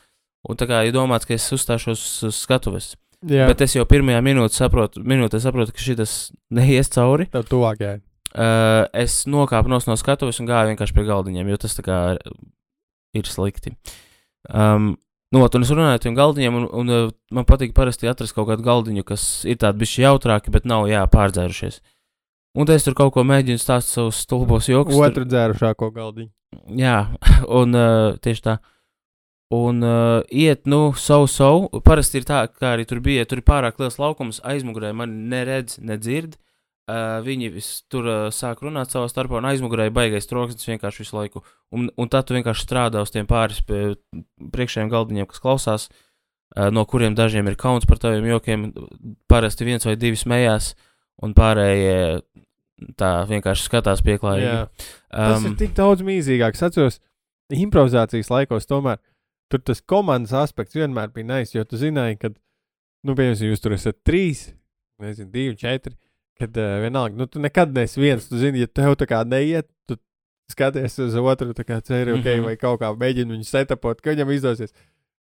Un 0.48 0.56
tā 0.56 0.68
kā 0.70 0.84
ir 0.88 0.94
domāts, 0.96 1.26
ka 1.28 1.34
es 1.36 1.46
uzstāšos 1.52 2.04
uz 2.30 2.38
skatuves. 2.46 2.94
Jā, 3.28 3.50
Bet 3.52 3.60
es 3.66 3.74
jau 3.76 3.84
pirmajā 3.90 4.22
minūtē 4.24 4.56
saprotu, 4.56 5.02
minūtē 5.04 5.42
saprotu 5.44 5.74
ka 5.76 5.82
šis 5.84 6.14
neies 6.56 6.88
cauri. 6.94 7.26
tev 7.34 7.44
tuvāk 7.50 7.82
jā. 7.84 7.98
Uh, 8.30 8.86
es 8.94 9.26
nokāpu 9.28 9.68
nos 9.68 9.88
no 9.90 9.96
skatuves 9.98 10.40
un 10.40 10.48
gāju 10.48 10.70
vienkārši 10.72 10.94
pie 10.96 11.04
galdiņiem, 11.08 11.50
jo 11.50 11.58
tas 11.58 11.76
tā 11.76 11.84
kā 11.84 11.98
ir 13.18 13.26
slikti. 13.28 13.74
Um, 14.54 14.94
nu, 15.34 15.42
un 15.44 15.66
es 15.66 15.72
runāju 15.74 15.98
ar 15.98 16.04
tiem 16.04 16.16
galdiņiem, 16.16 16.60
un, 16.62 16.68
un 16.80 16.94
uh, 16.94 17.12
man 17.36 17.48
patīk 17.50 17.74
parasti 17.76 18.08
atrast 18.08 18.36
kaut 18.38 18.48
kādu 18.52 18.64
galdiņu, 18.64 19.04
kas 19.04 19.26
ir 19.50 19.58
tādi 19.60 19.82
bišķi 19.84 20.06
jautrāki, 20.06 20.54
bet 20.54 20.70
nav 20.70 20.88
jā, 20.88 21.02
pārdzērušies. 21.12 21.82
Un 22.56 22.70
es 22.74 22.86
tur 22.86 22.96
kaut 22.98 23.12
ko 23.18 23.26
mēģinu 23.28 23.60
stāstīt 23.62 23.98
savus 23.98 24.24
stulbos 24.24 24.70
joks. 24.70 24.94
tur- 24.96 25.10
Otru 25.10 25.26
dzērušāko 25.28 25.92
galdiņu. 25.98 26.32
Jā, 26.80 26.96
un 27.60 27.76
uh, 27.76 28.16
tieši 28.22 28.46
tā. 28.46 28.60
Un 29.50 29.82
uh, 29.82 30.22
iet, 30.30 30.66
nu, 30.70 30.92
savu, 30.94 31.26
savu. 31.26 31.82
Parasti 31.82 32.22
ir 32.22 32.26
tā, 32.30 32.44
kā 32.54 32.76
arī 32.76 32.86
tur 32.86 33.00
bija. 33.02 33.26
Tur 33.26 33.42
ir 33.42 33.48
pārāk 33.48 33.80
liels 33.82 33.98
laukums, 33.98 34.44
aizmugurē 34.46 34.92
man 34.94 35.16
neredz, 35.32 35.80
nedzird. 35.82 36.38
Uh, 36.90 37.18
viņi 37.26 37.50
vis, 37.54 37.70
tur 37.90 38.06
uh, 38.10 38.28
sāk 38.34 38.62
runāt 38.66 38.94
savā 38.94 39.10
starpā, 39.10 39.38
un 39.42 39.48
aizmugurē 39.50 39.88
ir 39.90 39.94
baigais 39.94 40.30
troksnis 40.30 40.70
vienkārši 40.70 41.04
visu 41.04 41.18
laiku. 41.18 41.44
Un, 41.74 41.90
un 41.98 42.10
tad 42.10 42.30
tu 42.30 42.38
vienkārši 42.38 42.66
strādā 42.66 43.02
uz 43.06 43.14
tiem 43.14 43.30
pāris 43.30 43.62
priekšējiem 43.66 44.90
galdiņiem, 44.94 45.30
kas 45.30 45.42
klausās, 45.42 45.90
uh, 45.90 46.70
no 46.74 46.86
kuriem 46.90 47.18
dažiem 47.18 47.50
ir 47.50 47.58
kauns 47.62 47.90
par 47.90 48.02
taviem 48.02 48.30
jokiem. 48.30 48.70
Parasti 49.30 49.66
viens 49.66 49.86
vai 49.86 49.98
divi 50.02 50.18
smējās, 50.18 50.72
un 51.26 51.38
pārējie 51.38 52.00
tā 52.98 53.14
vienkārši 53.30 53.66
skatās 53.66 54.06
pieklājīgi. 54.06 54.50
Jā. 54.50 54.66
Tas 55.10 55.42
um, 55.42 55.52
ir 55.52 55.62
tik 55.62 55.78
daudz 55.78 56.06
mīzīgāk. 56.06 56.58
Es 56.58 56.66
atceros, 56.70 57.02
improvizācijas 57.54 58.34
laikos 58.34 58.70
tomēr 58.70 59.02
tur 59.50 59.62
tas 59.66 59.82
komandas 59.82 60.34
aspekts 60.38 60.78
vienmēr 60.78 61.12
bija 61.16 61.26
nais, 61.26 61.54
jo 61.56 61.64
tu 61.66 61.78
zināji, 61.82 62.20
ka, 62.22 62.30
nu, 63.06 63.16
piemēram, 63.18 63.42
jūs 63.50 63.64
tur 63.64 63.74
esat 63.76 63.98
trīs, 64.06 64.48
nezinu, 65.02 65.32
divi, 65.34 65.56
četri. 65.60 65.96
Kad 66.40 66.56
uh, 66.56 66.78
vienalga, 66.80 67.18
nu, 67.20 67.26
tu 67.28 67.40
nekad 67.44 67.74
neesi 67.76 68.00
viens. 68.00 68.30
Tu 68.30 68.38
zini, 68.40 68.62
ja 68.64 68.68
tev 68.72 68.94
tā 68.96 69.04
kā 69.10 69.18
neiet, 69.28 69.68
tu 69.90 69.98
skaties 70.54 70.96
uz 71.04 71.18
otru, 71.20 71.52
tā 71.58 71.66
kā 71.68 71.82
ceri, 71.84 72.14
ok, 72.16 72.24
Mhm. 72.38 72.46
vai 72.46 72.54
kaut 72.62 72.80
kā 72.80 72.94
mēģini 72.96 73.36
viņu 73.36 73.48
setapot, 73.50 74.00
ka 74.02 74.14
viņam 74.14 74.32
izdosies. 74.38 74.72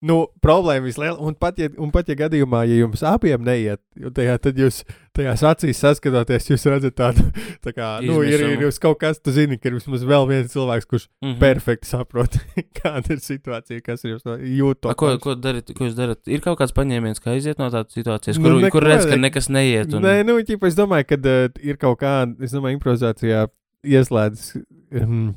Nu, 0.02 0.16
problēma 0.42 0.82
vislielākā. 0.88 1.22
Un, 1.22 1.34
pat, 1.38 1.58
ja, 1.62 1.68
un 1.78 1.92
pat 1.94 2.08
ja 2.10 2.16
gadījumā, 2.18 2.64
ja 2.66 2.80
jums 2.80 3.04
abiem 3.06 3.44
neiet, 3.46 3.78
tajā, 4.16 4.32
tad 4.42 4.56
jūs 4.58 4.80
tajās 5.14 5.44
acīs 5.46 5.78
saskatoties, 5.78 6.48
jūs 6.50 6.64
redzat 6.66 6.96
tādu, 6.98 7.22
tā 7.62 7.70
kā, 7.76 7.90
nu, 8.02 8.16
ir, 8.26 8.42
ir 8.56 8.64
jūs 8.66 8.80
kaut 8.82 8.98
kas, 8.98 9.20
tu 9.22 9.30
zini, 9.36 9.60
ka 9.62 9.70
ir 9.70 9.76
vismaz 9.78 10.02
vēl 10.08 10.26
viens 10.32 10.50
cilvēks, 10.56 10.88
kurš 10.90 11.06
Mhm. 11.22 11.36
perfekti 11.38 11.86
saprot, 11.92 12.34
kāda 12.80 13.14
ir 13.14 13.22
situācija, 13.22 13.84
kas 13.86 14.02
ir 14.08 14.16
jūtas. 14.18 14.90
A, 14.90 14.96
ko, 14.98 15.12
ko, 15.22 15.36
darat, 15.38 15.70
ko 15.70 15.86
jūs 15.86 15.94
darat? 15.94 16.18
Ir 16.26 16.42
kaut 16.42 16.58
kāds 16.58 16.74
paņēmiens, 16.74 17.22
kā 17.22 17.36
iziet 17.38 17.62
no 17.62 17.70
tādas 17.70 17.94
situācijas, 17.94 18.42
Nu, 18.42 18.48
kur, 18.48 18.58
neko, 18.66 18.74
kur 18.80 18.88
redz, 18.90 19.06
ka 19.06 19.14
ne- 19.14 19.28
nekas 19.28 19.48
neiet. 19.54 19.94
Un... 19.94 20.02
Nē, 20.02 20.18
nu, 20.26 20.40
ķipa, 20.42 20.66
es 20.66 20.74
domāju, 20.82 21.06
ka 21.14 21.20
uh, 21.22 21.62
ir 21.62 21.78
kaut 21.78 22.00
kāda, 22.02 22.34
es 22.42 22.50
domāju, 22.58 22.80
improvizācijā 22.80 23.46
ieslēdzas 23.86 24.56
um, 25.02 25.36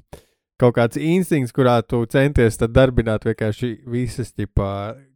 kaut 0.62 0.76
kāds 0.78 1.00
instinkts, 1.02 1.52
kurā 1.56 1.80
tu 1.84 2.00
centies 2.12 2.58
tad 2.60 2.72
darbināt 2.76 3.26
vienkārši 3.28 3.72
visas 3.92 4.32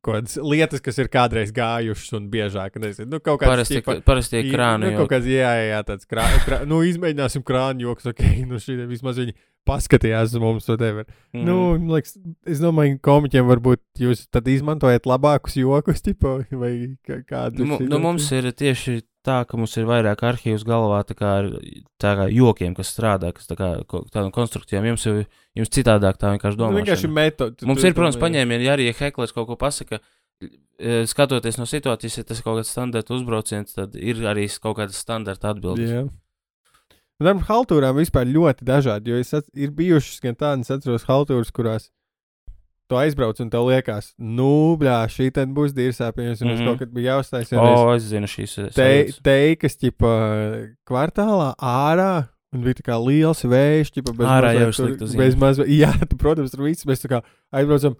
kādas 0.04 0.36
lietas, 0.42 0.82
kas 0.84 0.98
ir 1.00 1.10
kādreiz 1.12 1.54
gājušas 1.56 2.16
un 2.18 2.26
biežāk. 2.32 2.76
Nezinu, 2.82 3.10
nu, 3.14 3.20
kaut 3.24 3.40
kāds, 3.42 3.54
Parasti, 3.54 3.80
ķipa, 3.80 4.00
parasti 4.08 4.36
tie 4.38 4.42
I- 4.48 4.54
krāni. 4.54 4.90
Nu, 4.90 4.98
kaut 5.04 5.12
kāds, 5.14 5.30
jā, 5.32 5.52
jā, 5.60 5.70
jā 5.74 5.84
tāds 5.88 6.10
krā, 6.10 6.26
krā, 6.46 6.62
nu, 6.68 6.82
izmēģināsim 6.88 7.46
krānu 7.48 7.88
joks, 7.88 8.10
ok, 8.12 8.26
nu, 8.50 8.60
šī 8.64 8.78
vismaz 8.90 9.22
viņi 9.22 9.36
paskatījās 9.70 10.34
uz 10.34 10.42
mums, 10.42 10.68
whatever. 10.72 11.06
Mm. 11.36 11.44
Nu, 11.46 11.58
liekas, 11.94 12.16
es 12.50 12.62
domāju, 12.64 12.98
ka 12.98 13.12
komiķiem 13.12 13.48
varbūt 13.52 13.84
jūs 14.02 14.26
tad 14.34 14.48
izmantojat 14.50 15.06
labākus 15.10 15.60
jokus, 15.60 16.02
tipo, 16.06 16.40
vai 16.52 16.74
kā- 17.06 17.22
kādu. 17.28 17.68
Nu, 17.68 17.80
nu, 17.86 18.00
mums 18.02 18.32
ir 18.36 18.50
tieši 18.52 19.02
tā, 19.30 19.39
ka 19.47 19.57
mums 19.61 19.77
ir 19.77 19.86
vairāk 19.89 20.23
arhīvs 20.25 20.65
galvā, 20.67 20.99
kā, 21.13 21.32
ar- 21.43 21.51
tā 22.01 22.13
kā 22.17 22.27
jokiem, 22.34 22.73
kas 22.77 22.89
strādā, 22.95 23.30
kas 23.38 23.45
tā 23.49 23.55
kā 23.59 23.69
tādām 24.09 24.32
konstrukcijām. 24.36 24.89
Jums 24.91 25.05
jau 25.05 25.15
jums 25.59 25.71
citādāk 25.77 26.17
tā 26.21 26.34
vienkārši 26.36 26.57
Nu, 26.57 26.63
domā. 26.65 26.82
vienkārši 26.82 27.09
metode. 27.13 27.67
Mums 27.69 27.84
ir, 27.86 27.93
protams, 27.97 28.17
paņēmieni, 28.21 28.65
ja 28.67 28.73
arī 28.77 28.89
Heklers 28.97 29.32
kaut 29.36 29.47
ko 29.51 29.55
pasaka. 29.61 30.01
e, 30.80 31.03
Skatoties 31.11 31.57
no 31.59 31.65
situācijas, 31.67 32.17
ja 32.17 32.23
tas 32.23 32.39
ir 32.39 32.45
kaut 32.45 32.57
kāds 32.61 32.69
standarta 32.71 33.11
uzbrauciens, 33.13 33.73
tad 33.75 33.95
ir 33.99 34.15
arī 34.23 34.45
kaut 34.63 34.77
kāda 34.77 34.95
standarta 34.95 35.51
atbilde. 35.51 36.07
Un 37.19 37.27
ar 37.27 37.36
haltūrām 37.49 37.97
vispār 37.99 38.30
ļoti 38.32 38.63
dažādi, 38.63 39.11
jo 39.11 39.17
es 39.19 39.34
at, 39.36 39.43
ir 39.53 39.73
bijušas 39.75 40.21
gan 40.23 40.38
tādas, 40.39 40.69
atceros, 40.71 41.03
haltūras, 41.09 41.51
kurās 41.51 41.89
tu 42.90 42.98
aizbrauc 42.98 43.40
un 43.44 43.52
tev 43.54 43.68
liekas, 43.70 44.12
nu, 44.18 44.76
blā, 44.82 45.04
šī 45.12 45.30
tad 45.36 45.54
būs 45.56 45.76
un 46.42 46.50
mm. 46.50 46.58
-hmm. 46.58 46.66
kaut 46.68 46.82
kad 46.82 46.92
bija 46.96 47.14
jāuzstājas. 47.14 47.54
O, 47.54 47.62
oh, 47.62 47.94
es 47.96 48.10
zinu 48.10 48.28
šīs 48.28 48.74
te, 48.76 48.90
teikas, 49.24 49.78
ķipa, 49.78 50.12
kvartālā 50.90 51.54
ārā. 51.56 52.28
Un 52.50 52.64
bija 52.66 52.80
tā 52.80 52.84
kā 52.88 52.96
liels 52.98 53.44
vējš, 53.46 53.92
jau 54.58 54.70
tur- 54.74 55.08
ziņa. 55.08 55.18
Bez 55.22 55.36
mazliet, 55.38 55.68
jā, 55.84 55.92
tu, 56.10 56.18
protams, 56.18 56.52
tur 56.52 56.66
viss 56.66 56.86
mēs 56.90 57.06
kā 57.06 57.22
aizbraucam. 57.54 57.96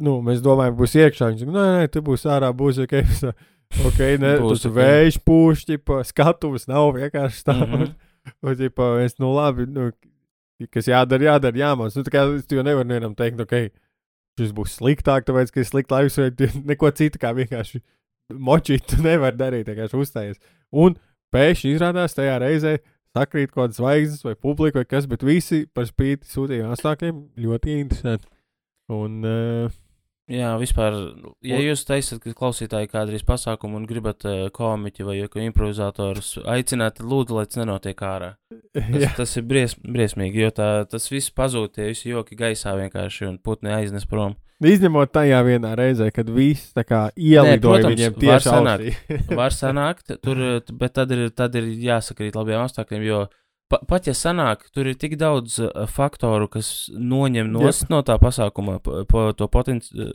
Nu, 0.00 0.20
mēs 0.22 0.38
domājam, 0.40 0.76
būs 0.78 0.94
iekšā. 0.94 1.32
Viņš 1.32 1.40
saka, 1.42 1.52
nē, 1.56 1.64
nē, 1.74 1.88
tu 1.90 2.00
būsi 2.00 2.30
ārā, 2.30 2.52
būs 2.54 2.78
ok. 2.86 2.94
Es 3.10 3.24
tā, 3.26 3.34
Ok, 3.86 4.00
ne, 4.18 4.32
Būs 4.42 4.64
ok. 4.66 4.74
vējš 4.74 5.18
pūš, 5.22 5.60
ķipa, 5.68 6.00
skatuves 6.08 6.66
nav 6.66 6.90
vienkārši 6.96 7.44
tā. 7.46 7.54
Mm. 7.54 7.72
-hmm. 7.72 7.92
Un, 8.42 8.56
ķipa, 8.58 8.88
es, 9.04 9.14
nu, 9.22 9.30
labi, 9.34 9.66
nu, 9.70 9.90
kas 10.74 10.90
jādara, 10.90 11.30
jādara, 11.30 11.56
jāmāc. 11.56 11.94
Nu, 11.96 12.02
tā 12.02 12.12
kā 12.12 12.24
tu 12.42 12.58
jau 12.58 12.64
nevari 12.66 12.88
nevienam 12.88 13.14
teikt, 13.14 13.40
ok, 13.40 13.70
šis 14.38 14.54
būs 14.56 14.78
sliktāk, 14.78 15.26
tāpēc, 15.28 15.52
ka 15.52 15.62
ir 15.62 15.68
slikti 15.68 15.96
laiks, 15.96 16.18
vai 16.20 16.30
tu 16.36 16.48
neko 16.70 16.90
citu 16.96 17.20
kā 17.22 17.32
vienkārši 17.36 17.82
močīt, 18.30 18.86
tu 18.92 19.00
nevari 19.04 19.38
darīt, 19.38 19.68
vienkārši 19.70 20.00
uzstājies. 20.00 20.40
Un 20.70 20.96
pēkšņi 21.34 21.74
izrādās 21.74 22.16
tajā 22.16 22.38
reizē 22.42 22.78
sakrīt 23.16 23.50
kaut 23.50 23.64
kādas 23.64 23.80
zvaigznes 23.80 24.24
vai 24.26 24.36
publika 24.38 24.80
vai 24.80 24.88
kas, 24.88 25.08
bet 25.10 25.24
visi 25.26 25.64
par 25.74 25.88
spīti 25.88 26.30
sūtījām 26.30 26.74
apstākļiem 26.74 27.24
ļoti 27.42 27.78
interesanti. 27.80 28.30
Un, 28.90 29.20
uh, 29.26 29.80
Jā, 30.30 30.50
vispār, 30.60 30.94
ja 31.42 31.58
jūs 31.58 31.82
taisat, 31.88 32.20
ka 32.22 32.32
klausītāji 32.38 32.90
kādreiz 32.92 33.24
pasākumu 33.26 33.80
un 33.80 33.86
gribat 33.88 34.22
uh, 34.28 34.44
komiķi 34.54 35.06
vai 35.06 35.16
joku 35.18 35.42
improvizatorus 35.42 36.36
aicināt, 36.46 37.02
lūdzu, 37.02 37.34
lai 37.34 37.48
tas 37.48 37.58
nenotiek 37.58 38.04
ārā. 38.06 38.36
Tas, 38.76 39.00
jā, 39.02 39.10
tas 39.16 39.34
ir 39.40 39.48
bries, 39.50 39.74
briesmīgi, 39.82 40.44
jo 40.44 40.52
tā, 40.54 40.68
tas 40.90 41.10
viss 41.10 41.34
pazūd, 41.34 41.74
tie 41.74 41.88
visi 41.90 42.12
joki 42.12 42.38
gaisā 42.38 42.76
vienkārši 42.78 43.26
un 43.26 43.40
putni 43.42 43.74
aiznes 43.74 44.06
prom. 44.06 44.36
izņemot 44.76 45.10
tajā 45.10 45.40
vienā 45.46 45.74
reizē, 45.78 46.10
kad 46.14 46.30
viss 46.30 46.74
tā 46.76 46.84
kā 46.86 47.02
ielidoja 47.16 47.60
protams, 47.64 47.96
viņiem 47.96 48.18
tieši 48.22 48.46
sanākt. 48.46 48.86
ausī. 49.10 49.36
Var 49.42 49.56
sanākt, 49.56 50.14
tur, 50.22 50.42
bet 50.70 50.94
tad 51.00 51.16
ir, 51.16 51.26
tad 51.34 51.58
ir 51.58 51.72
jāsakrīt 51.90 52.38
labiem 52.38 52.62
apstākļiem, 52.62 53.06
jo 53.08 53.24
pa, 53.70 53.80
pat 53.88 54.08
ja 54.10 54.14
sanāk, 54.16 54.66
tur 54.74 54.90
ir 54.90 54.98
tik 54.98 55.16
daudz 55.20 55.60
uh, 55.62 55.86
faktoru, 55.90 56.48
kas 56.50 56.90
noņem 56.92 57.52
nost 57.54 57.88
no 57.92 58.02
tā 58.06 58.18
pasākuma 58.22 58.80
pa, 58.82 59.30
to 59.36 59.48
potenciālu. 59.48 60.12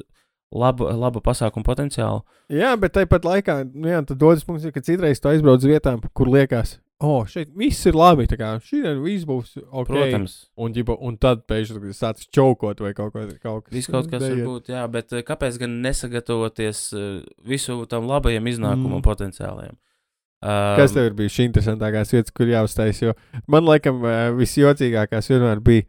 Laba, 0.56 0.92
laba 0.96 1.20
pasākuma 1.20 1.66
potenciālu. 1.68 2.22
Jā, 2.54 2.76
bet 2.80 2.94
tāpat 2.96 3.26
laikā, 3.28 3.56
nu, 3.74 3.90
jā, 3.92 3.98
tad 4.08 4.20
dodas 4.22 4.46
punkts, 4.48 4.64
ir, 4.64 4.72
ka 4.72 4.84
citreiz 4.86 5.20
tu 5.20 5.28
aizbrauc 5.28 5.58
uz 5.60 5.68
vietām, 5.68 5.98
kur 6.16 6.30
liekas, 6.32 6.78
oh, 7.04 7.26
šeit 7.28 7.50
viss 7.58 7.84
ir 7.90 7.98
labi, 7.98 8.28
tā 8.30 8.38
kā 8.40 8.54
šī 8.64 8.94
viss 9.02 9.26
būs 9.28 9.56
ok. 9.66 9.90
Protams, 9.90 10.38
Un, 10.56 10.72
ģipa, 10.78 10.96
un 11.02 11.18
tad 11.20 11.44
pēkšņi 11.50 11.96
sāc 11.98 12.22
čaukot 12.32 12.86
vai 12.86 12.94
kaut, 12.96 13.12
ko, 13.18 13.26
kaut 13.42 13.66
kas 13.66 13.74
viss 13.76 13.92
kaut 13.92 14.08
kas 14.14 14.24
var 14.24 14.38
būt, 14.46 14.70
jā, 14.72 14.86
bet 14.94 15.12
uh, 15.18 15.26
kāpēc 15.28 15.58
gan 15.66 15.76
nesagatavoties 15.84 16.86
visu 17.44 17.82
tam 17.92 18.08
labajam 18.08 18.48
iznākumam 18.54 19.02
Mm. 19.02 19.10
mm. 19.10 19.76
Uh, 20.46 20.76
Kas 20.78 20.94
tev 20.94 21.08
ir 21.10 21.16
bijis 21.18 21.40
interesantākās 21.42 22.12
vietas, 22.14 22.34
kur 22.36 22.50
jāuztais? 22.52 23.00
Jo 23.02 23.16
man 23.50 23.66
laikam 23.66 24.04
eh, 24.06 24.28
visjocīgākās 24.38 25.32
vienmēr 25.32 25.62
bija, 25.66 25.88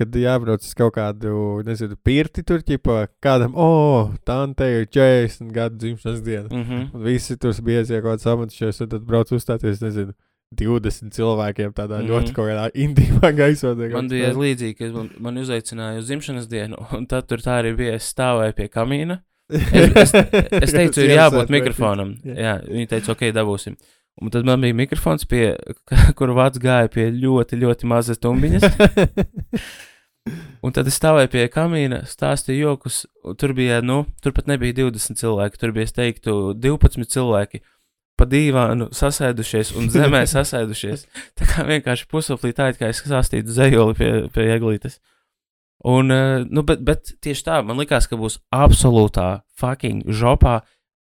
kad 0.00 0.16
jābrauc 0.16 0.64
uz 0.64 0.72
kaut 0.78 0.94
kādu, 0.96 1.60
nezinu, 1.66 1.98
pirti 2.00 2.40
tur, 2.48 2.62
ķipa, 2.64 3.02
kādam, 3.22 3.52
oh, 3.52 4.14
tā 4.24 4.38
te 4.56 4.70
ir 4.78 4.86
40 4.88 5.52
gadu 5.52 5.76
dzimšanas 5.82 6.22
diena. 6.24 6.48
Mm 6.48 6.62
-hmm. 6.64 6.86
Un 6.94 7.04
visi 7.04 7.36
tur 7.36 7.52
bieži 7.60 8.00
kaut 8.00 8.16
kāds 8.16 8.30
amatišķies, 8.32 8.80
un 8.82 8.88
tad 8.94 9.04
brauc 9.04 9.32
uzstāties, 9.32 9.84
nezinu, 9.84 10.16
20 10.56 11.12
cilvēkiem 11.12 11.72
tādā 11.72 11.98
mm. 11.98 12.06
-hmm. 12.06 12.10
ļoti 12.10 12.32
kaut 12.32 12.48
kādā 12.48 12.70
intīmā 12.74 13.32
gaisotnē. 13.36 13.90
Man 13.92 14.08
bija 14.08 14.32
līdzīgi, 14.32 14.74
ka 14.78 14.88
man, 14.96 15.10
man 15.18 15.36
uzaicināja 15.36 15.98
uz 15.98 16.08
dzimšanas 16.08 16.48
dienu, 16.48 16.76
un 16.96 17.06
tad 17.06 17.26
tur 17.26 17.38
tā 17.38 17.60
arī 17.60 17.76
bija. 17.76 17.94
Es 17.94 18.14
stāvēju 18.14 18.56
pie 18.56 18.68
kamīna. 18.68 19.20
Es, 19.52 19.96
es, 19.96 20.14
es 20.62 20.72
teicu, 20.76 21.02
ir 21.04 21.16
jābūt 21.16 21.52
mikrofonam. 21.52 22.14
Jā. 22.24 22.58
Viņi 22.66 22.88
teica, 22.90 23.12
ok, 23.14 23.28
dabūsim. 23.36 23.76
Un 24.20 24.30
tad 24.32 24.44
man 24.44 24.60
bija 24.60 24.76
mikrofons, 24.76 25.24
pie, 25.28 25.54
kur 26.18 26.34
vārds 26.36 26.60
gāja 26.62 26.90
pie 26.92 27.08
ļoti, 27.14 27.58
ļoti 27.62 27.88
mazas 27.88 28.20
tumbiņas. 28.22 28.68
Un 30.62 30.70
tad 30.70 30.86
es 30.86 30.94
stāvēju 31.00 31.32
pie 31.32 31.48
kamīna, 31.50 32.04
stāstīju 32.06 32.68
jokus. 32.68 33.00
Tur 33.40 33.56
bija, 33.58 33.80
nu, 33.82 34.04
tur 34.22 34.34
pat 34.36 34.46
nebija 34.46 34.76
20 34.84 35.18
cilvēki. 35.18 35.58
Tur 35.58 35.72
bija, 35.74 35.88
es 35.88 35.96
teiktu, 35.96 36.34
12 36.54 37.10
cilvēki. 37.10 37.62
Pa 38.20 38.28
dīvānu 38.28 38.90
sasēdušies 38.94 39.72
un 39.80 39.88
zemē 39.90 40.20
sasēdušies. 40.30 41.08
Tā 41.40 41.48
kā 41.48 41.64
vienkārši 41.66 42.06
pusoplī 42.12 42.52
tā, 42.54 42.68
it 42.70 42.78
kā 42.78 42.92
es 42.92 43.00
stāstītu 43.02 43.50
zejoli 43.56 43.98
pie, 43.98 44.12
pie 44.30 44.46
eglītes. 44.54 45.00
Un, 45.84 46.10
eh, 46.14 46.44
nu, 46.48 46.62
bet, 46.62 46.84
bet 46.86 47.12
tieši 47.20 47.42
tā, 47.48 47.64
man 47.66 47.76
likās, 47.76 48.06
ka 48.08 48.16
būs 48.16 48.38
absolūtā 48.54 49.42
fucking 49.58 50.04
žopā. 50.06 50.60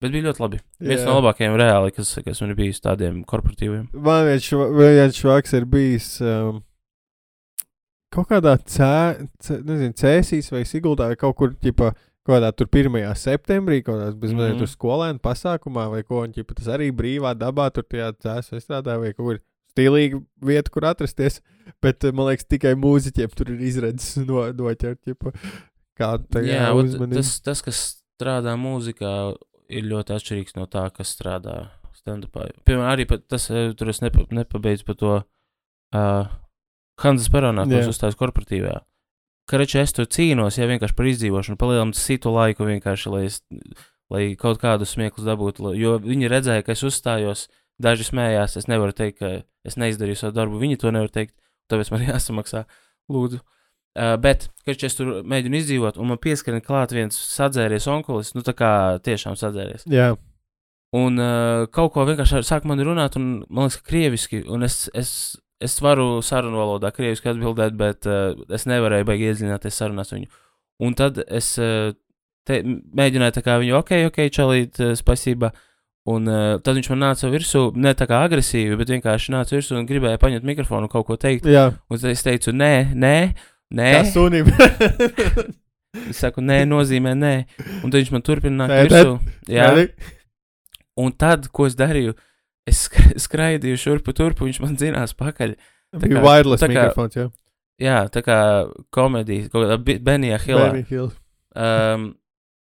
Bet 0.02 0.12
bija 0.12 0.26
ļoti 0.32 0.42
labi. 0.42 0.58
Viens 0.82 1.00
Jā. 1.02 1.06
no 1.08 1.22
labākajiem 1.22 1.54
reāli, 1.56 1.94
kas, 1.96 2.10
kas 2.26 2.42
man 2.42 2.50
ir 2.50 2.56
bijis 2.58 2.82
tādiem 2.84 3.22
korporatīviem. 3.24 3.86
Man 3.94 4.26
viens 4.26 4.44
šva- 4.44 4.72
viens 4.76 5.16
švaks 5.16 5.54
ir 5.54 5.64
bijis 5.66 6.08
um, 6.22 6.64
kaut 8.14 8.28
kādā 8.30 8.58
cē, 8.60 8.90
cē, 9.42 9.60
nezinu, 9.64 9.94
cēsīs 9.98 10.52
vai 10.54 10.64
sigultā 10.68 11.08
vai 11.12 11.16
kaut 11.22 11.38
kur, 11.40 11.54
ķipa, 11.56 11.94
kaut 12.26 12.36
kādā 12.36 12.52
tur 12.56 12.68
1. 12.68 13.14
septembrī, 13.16 13.80
kaut 13.86 13.96
kādā 14.02 14.20
bez 14.20 14.34
mazliet 14.34 14.56
Mhm. 14.58 14.60
tur 14.66 14.68
skolēnu 14.74 15.20
pasākumā 15.24 15.90
vai 15.94 16.04
ko, 16.04 16.26
ķipa, 16.28 16.56
tas 16.60 16.68
arī 16.68 16.92
brīvā 16.92 17.34
dabā 17.38 17.72
tur 17.74 17.84
tajā 17.84 18.12
cēsā 18.22 18.60
strādā 18.62 19.00
vai 19.00 19.14
kaut 19.14 19.26
kur 19.26 19.40
stilīga 19.74 20.22
vieta, 20.46 20.72
kur 20.74 20.88
atrasties, 20.90 21.42
bet 21.84 22.06
eh, 22.06 22.14
man 22.16 22.32
liekas, 22.32 22.48
tikai 22.50 22.76
mūziķiem 22.80 23.34
tur 23.38 23.54
ir 23.54 23.66
izredzes 23.66 24.22
no, 24.30 24.46
noķert, 24.58 25.14
kādu 26.00 26.46
jā, 26.46 26.70
ot, 26.72 26.88
uzmanību. 26.88 27.20
tas, 27.20 27.36
tas, 27.46 27.64
kas 27.66 27.84
strādā 28.16 28.56
mūzikā, 28.60 29.14
ir 29.74 29.90
ļoti 29.90 30.16
atšķirīgs 30.16 30.58
no 30.60 30.68
tā, 30.72 30.86
kas 30.94 31.14
strādā 31.16 31.58
stand-upā. 31.98 32.50
Piemēram, 32.68 32.90
arī 32.92 33.08
tas, 33.10 33.50
eh, 33.52 33.74
tur 33.78 33.92
es 33.94 34.02
nepa, 34.04 34.26
nepabeidzu 34.34 34.88
par 34.88 34.98
to 35.00 35.14
uh, 35.20 36.34
Hanzas 37.04 37.32
Peronā, 37.34 37.66
kurš 37.70 37.94
uzstājas 37.94 38.20
korporatīvajā. 38.20 38.82
Karačā 39.50 39.82
es 39.84 39.92
tur 39.96 40.08
cīnos, 40.08 40.56
ja 40.56 40.70
vienkārši 40.70 40.96
par 40.96 41.10
izdzīvošanu, 41.10 41.60
palielināt 41.60 42.00
citu 42.00 42.32
laiku 42.32 42.68
vienkārši, 42.68 43.10
lai, 43.12 43.24
es, 43.28 43.42
lai 44.14 44.22
kaut 44.40 44.62
kādus 44.62 44.94
smieklus 44.96 45.28
dabūtu, 45.28 45.74
jo 45.76 45.98
viņi 46.04 46.32
redzēja, 46.32 46.64
ka 46.64 46.76
es 46.78 46.84
uzstājos, 46.88 47.50
daži 47.84 48.08
smējās, 48.08 48.58
es 48.62 48.70
nevaru 48.72 48.96
teikt, 48.96 49.20
ka 49.22 49.34
es 49.68 49.80
neizdarīju 49.80 50.20
savu 50.20 50.38
darbu, 50.38 50.62
viņi 50.62 50.82
to 50.82 50.92
nevar 50.96 51.12
teikt, 51.14 51.36
tāpēc 51.72 51.94
man 51.94 52.08
jāsamaksā, 52.12 52.66
lūdzu. 53.14 53.44
Uh, 53.94 54.16
bet, 54.18 54.48
kad 54.66 54.84
es 54.88 54.98
tur 54.98 55.20
mēģinu 55.30 55.60
izdzīvot, 55.60 56.00
un 56.02 56.10
man 56.10 56.22
pieskarina 56.22 56.66
klāt 56.66 56.96
viens 56.96 57.14
sadzēries 57.14 57.86
onkulis, 57.94 58.34
nu 58.34 58.42
tā 58.42 58.56
kā 58.58 58.72
tiešām 59.06 59.38
sadzēries. 59.38 59.86
Jā, 59.86 60.16
Un 60.94 61.18
uh, 61.18 61.66
kaut 61.74 61.96
ko 61.96 62.06
vienkārši 62.06 62.44
sāk 62.46 62.68
man 62.70 62.82
runāt, 62.86 63.16
un 63.18 63.42
man 63.50 63.66
liekas, 63.66 63.80
ka 63.82 63.90
krieviski, 63.90 64.44
un 64.46 64.66
es, 64.68 64.84
es, 64.94 65.10
es 65.58 65.80
varu 65.82 66.22
sarunu 66.22 66.60
valodā 66.62 66.92
krieviski 66.94 67.32
atbildēt, 67.32 67.74
bet 67.80 68.06
uh, 68.06 68.38
es 68.54 68.68
nevarēju 68.70 69.08
baigi 69.10 69.32
iedziļināties 69.32 69.80
sarunās 69.82 70.14
ar 70.14 70.20
viņu. 70.20 70.30
Un 70.86 70.94
tad 71.00 71.18
es 71.26 71.50
uh, 71.58 71.96
te, 72.46 72.60
mēģināju 73.02 73.38
tā 73.40 73.42
kā 73.46 73.58
viņu, 73.64 73.80
ok, 73.80 73.96
ok, 74.12 74.20
čalīt, 74.38 74.84
uh, 74.84 74.94
spasībā. 75.00 75.50
Un 76.06 76.28
uh, 76.28 76.58
tad 76.60 76.76
viņš 76.76 76.90
man 76.92 77.00
nāca 77.06 77.30
virsū, 77.32 77.62
ne 77.80 77.94
tā 77.96 78.04
kā 78.10 78.18
agresīvi, 78.28 78.76
bet 78.76 78.90
vienkārši 78.92 79.32
nāca 79.32 79.56
virsū 79.56 79.78
un 79.80 79.86
gribēja 79.88 80.20
paņemt 80.20 80.44
mikrofonu 80.44 80.90
un 80.90 80.92
kaut 80.92 81.06
ko 81.08 81.16
teikt. 81.16 81.46
jā. 81.48 81.70
Un 81.90 81.98
tad 82.02 82.12
es 82.12 82.24
teicu, 82.26 82.52
nē, 82.52 82.92
nē, 82.92 83.16
nē. 83.72 83.92
Kā 84.02 84.06
sunim. 84.12 84.50
Es 86.10 86.18
saku, 86.24 86.42
nē, 86.42 86.64
nozīmē 86.66 87.12
nē. 87.14 87.34
Un 87.86 87.92
tad 87.94 88.00
viņš 88.02 88.12
man 88.16 88.24
turpina 88.26 88.64
nākt 88.66 88.90
virsū. 88.90 89.12
Jā, 89.54 89.68
un 90.98 91.12
tad, 91.22 91.46
ko 91.54 91.68
es 91.70 91.76
darīju, 91.78 92.16
es 92.70 92.88
sk- 92.88 93.14
skraidīju 93.22 93.78
šurpu 93.78 94.16
turpu, 94.18 94.48
viņš 94.50 94.60
man 94.64 94.74
zinās 94.82 95.14
pakaļ. 95.20 95.54
Tā 95.94 96.02
Bija 96.10 96.24
wireless 96.26 96.64
tā 96.66 96.70
kā- 96.72 96.88
mikrofons, 96.88 97.20
jā. 97.20 97.28
Jā, 97.82 98.00
tā 98.10 98.24
kā 98.26 98.38
komēdija, 98.94 99.52
kaut 99.54 99.68
kādā 99.68 100.02
Benijā 100.10 100.40
Hillā. 100.42 100.66
Benny 100.72 100.86
Hill. 100.90 101.12
Um, 101.54 102.10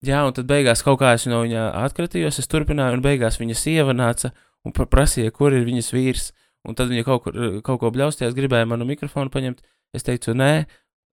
jā, 0.06 0.20
un 0.26 0.34
tad 0.36 0.48
beigās 0.50 0.82
kaut 0.86 1.00
kā 1.02 1.14
es 1.16 1.26
no 1.30 1.42
viņa 1.44 1.68
atkritījos, 1.86 2.40
es 2.42 2.50
turpināju, 2.50 2.98
un 2.98 3.04
beigās 3.04 3.40
viņa 3.40 3.56
sieva 3.58 3.94
nāca 3.96 4.32
un 4.66 4.74
prasīja, 4.74 5.32
kur 5.34 5.54
ir 5.54 5.66
viņas 5.66 5.92
vīrs. 5.94 6.30
Un 6.68 6.76
tad 6.76 6.90
viņa 6.90 7.04
kaut, 7.06 7.22
kur, 7.24 7.36
kaut 7.64 7.78
ko 7.80 7.90
bļaustījās, 7.94 8.34
gribēja 8.36 8.66
manu 8.68 8.84
mikrofonu 8.88 9.30
paņemt. 9.32 9.62
Es 9.96 10.04
teicu, 10.04 10.34
nē, 10.36 10.66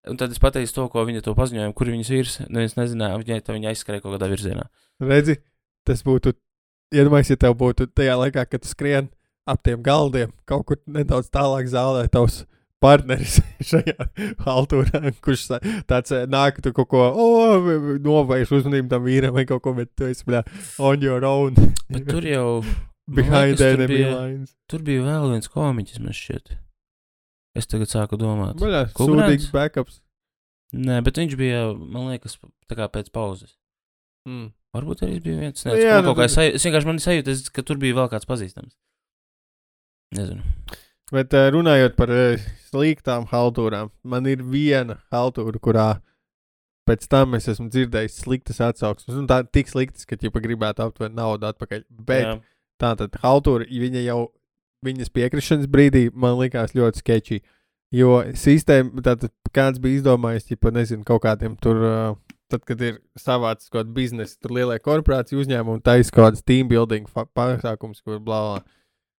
un 0.10 0.18
tad 0.20 0.34
es 0.34 0.42
pateicu 0.42 0.74
to, 0.74 0.88
ko 0.92 1.06
viņa 1.08 1.22
to 1.24 1.36
paziņoja, 1.38 1.74
kur 1.78 1.88
ir 1.88 1.96
viņas 1.96 2.12
vīrs. 2.12 2.40
Neviens 2.50 2.76
nezināja, 2.80 3.20
viņai 3.22 3.44
tā 3.46 3.56
viņa 3.56 3.72
aizskrēja 3.72 4.04
kaut 4.04 4.18
kādā 4.18 4.28
virzienā. 4.32 4.66
Redzi, 5.06 5.38
tas 5.88 6.02
būtu, 6.04 6.34
iedomājies, 6.96 7.32
ja 7.36 7.40
tev 7.46 7.56
būtu 7.62 7.88
tajā 7.94 8.18
laikā, 8.20 8.48
kad 8.50 8.66
tu 8.66 8.72
skrien 8.72 9.08
ap 9.48 9.62
tiem 9.64 9.86
galdiem, 9.86 10.34
kaut 10.50 10.66
kur 10.68 10.82
nedaudz 10.90 11.30
tālāk 11.34 11.70
zālē, 11.72 12.08
tavs 12.12 12.44
partneris 12.86 13.40
šajā 13.72 14.08
haltūrā, 14.46 15.02
kurš 15.26 15.48
tāds 15.90 16.14
eh, 16.16 16.26
nāk, 16.32 16.62
tu 16.66 16.72
kaut 16.78 16.90
ko, 16.94 17.06
oh, 17.12 17.70
novērš 18.06 18.54
uzmanību 18.62 18.92
tam 18.94 19.06
vīram 19.10 19.34
vai 19.36 19.48
kaut 19.50 19.66
ko, 19.66 19.74
bet 19.82 19.92
tu 19.98 20.08
esi, 20.12 20.24
bļā, 20.30 20.44
on 20.86 21.06
your 21.06 21.26
own. 21.28 21.58
Bet 21.90 22.06
tur 22.14 22.26
jau 22.30 22.48
Behind 23.18 23.58
liekas, 23.58 23.66
enemy 23.76 23.92
bija- 24.00 24.14
lines. 24.18 24.54
Tur 24.72 24.82
bija 24.86 25.04
vēl 25.06 25.28
viens 25.36 25.50
komiķis, 25.54 26.00
man 26.02 26.16
šķiet. 26.18 26.56
Es 27.56 27.70
tagad 27.72 27.88
sāku 27.88 28.18
domāt. 28.20 28.58
Kukurēns? 28.60 28.96
sūdīgs 28.98 29.52
backups. 29.54 30.00
Nē, 30.76 30.98
bet 31.06 31.16
viņš 31.22 31.36
bija, 31.40 31.60
man 31.78 32.10
liekas, 32.10 32.34
tā 32.68 32.76
kā 32.76 32.88
pēc 32.92 33.12
pauzes. 33.16 33.54
Mm. 34.28 34.50
Varbūt 34.76 35.06
arī 35.06 35.22
bija 35.24 35.38
viens. 35.44 35.62
Nu, 35.64 35.72
Nē, 35.72 35.78
jā, 35.80 35.92
jā, 35.94 36.00
nu 36.02 36.10
kaut 36.10 36.18
kā 36.20 36.26
es, 36.28 36.34
sajū- 36.36 36.58
es 36.58 36.66
vienkārši 36.68 36.90
man 36.90 36.98
sajūtu, 37.00 37.36
ka 37.56 37.64
tur 37.70 37.78
bija 37.80 37.96
vēl 38.02 38.10
kāds 38.12 38.28
pazīstams. 38.28 38.74
Nezinu. 40.18 40.44
Bet 41.14 41.36
uh, 41.38 41.52
runājot 41.54 41.94
par 42.00 42.10
uh, 42.10 42.46
sliktām 42.72 43.28
haltūrām, 43.30 43.92
man 44.02 44.26
ir 44.30 44.42
viena 44.42 44.98
haltūra, 45.14 45.62
kurā 45.62 45.90
pēc 46.90 47.06
tam 47.10 47.38
es 47.38 47.50
esmu 47.52 47.68
dzirdējis 47.74 48.22
sliktas 48.24 48.62
atsauksmes. 48.66 49.18
Un 49.20 49.28
tā 49.30 49.44
tik 49.46 49.70
sliktas, 49.70 50.08
ka 50.10 50.18
ķipa 50.18 50.42
gribētu 50.42 50.86
aptuveni 50.86 51.18
naudu 51.18 51.50
atpakaļ. 51.50 51.86
Bet 51.90 52.26
Jā. 52.26 52.36
tā 52.82 52.94
tad 53.02 53.18
haltūra, 53.22 53.68
viņa 53.70 54.06
jau 54.06 54.20
viņas 54.86 55.14
piekrišanas 55.14 55.70
brīdī 55.72 56.08
man 56.14 56.40
likās 56.40 56.74
ļoti 56.78 57.02
sketčī. 57.02 57.42
Jo 57.94 58.24
sistēma, 58.38 59.02
tātad 59.06 59.34
kāds 59.54 59.82
bija 59.82 60.02
izdomājis, 60.02 60.50
ja 60.52 60.72
nezinu, 60.74 61.06
kaut 61.06 61.22
kādiem 61.24 61.54
tur, 61.62 61.82
uh, 61.86 62.40
tad, 62.50 62.66
kad 62.66 62.82
ir 62.82 62.98
savāds 63.18 63.70
kaut 63.70 63.84
kāds 63.84 63.94
biznesa, 63.94 64.40
tur 64.42 64.58
lielie 64.58 64.82
korporāciju 64.82 65.46
uzņēmumi 65.46 65.78
un 65.78 65.86
taisa 65.86 66.14
kaut 66.14 66.32
kāds 66.32 66.46
team 66.46 66.70
building 66.70 67.06
pasākums, 67.38 68.02
kur 68.02 68.18
blā. 68.18 68.42
blā. 68.58 68.64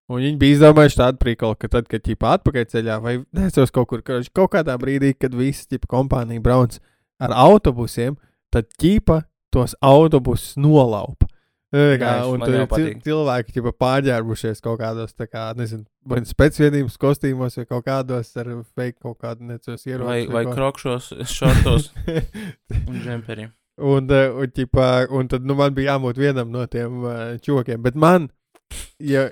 Un 0.07 0.21
viņi 0.23 0.37
bija 0.39 0.55
izdomājuši 0.55 0.99
tādu 1.01 1.19
prikolu, 1.19 1.57
ka 1.59 1.67
tad, 1.71 1.87
kad 1.91 2.03
ķipa 2.05 2.37
atpakaļ 2.37 2.67
ceļā 2.71 2.99
vai 3.03 3.17
nesos 3.35 3.73
kaut 3.75 3.89
kur, 3.91 4.03
kaut, 4.07 4.51
kādā 4.53 4.77
brīdī, 4.79 5.11
kad 5.19 5.35
visi 5.35 5.67
ķipa 5.73 5.89
kompānija 5.91 6.43
brauc 6.43 6.77
ar 7.19 7.33
autobusiem, 7.35 8.15
tad 8.53 8.69
ķipa 8.79 9.25
tos 9.51 9.75
autobusus 9.83 10.55
nolaupa. 10.59 11.27
Kā, 11.67 12.11
un 12.31 12.39
tur 12.39 12.53
ir 12.55 12.67
patīk. 12.71 13.01
cilvēki, 13.03 13.57
kas 13.57 13.73
pārģērbušies 13.83 14.61
kaut 14.63 14.79
kādos, 14.79 15.11
kā, 15.27 15.49
nezinu, 15.59 15.83
vai 16.07 16.21
nu 16.23 16.29
speciālības 16.29 16.95
kostīmos, 17.01 17.57
vai 17.59 17.65
kaut 17.67 17.83
kādos 17.89 18.29
ar 18.39 18.47
fake 18.71 19.01
kaut 19.03 19.17
kādu 19.19 19.49
necos 19.49 19.83
Vai, 19.83 19.91
ieroču. 19.91 20.31
vai 20.31 20.43
krokšos, 20.47 21.09
šortos 21.27 21.89
un 22.87 23.01
džemperiem. 23.03 23.51
un, 23.83 24.07
un, 24.07 24.53
ķipā, 24.55 24.87
un 25.11 25.27
tad, 25.27 25.43
nu, 25.43 25.57
man 25.59 25.75
bija 25.75 25.97
jābūt 25.97 26.23
vienam 26.23 26.55
no 26.55 26.63
tiem 26.71 27.03
uh, 27.03 27.35
čokiem, 27.43 27.83
bet 27.83 27.99
man, 27.99 28.29
ja, 29.03 29.27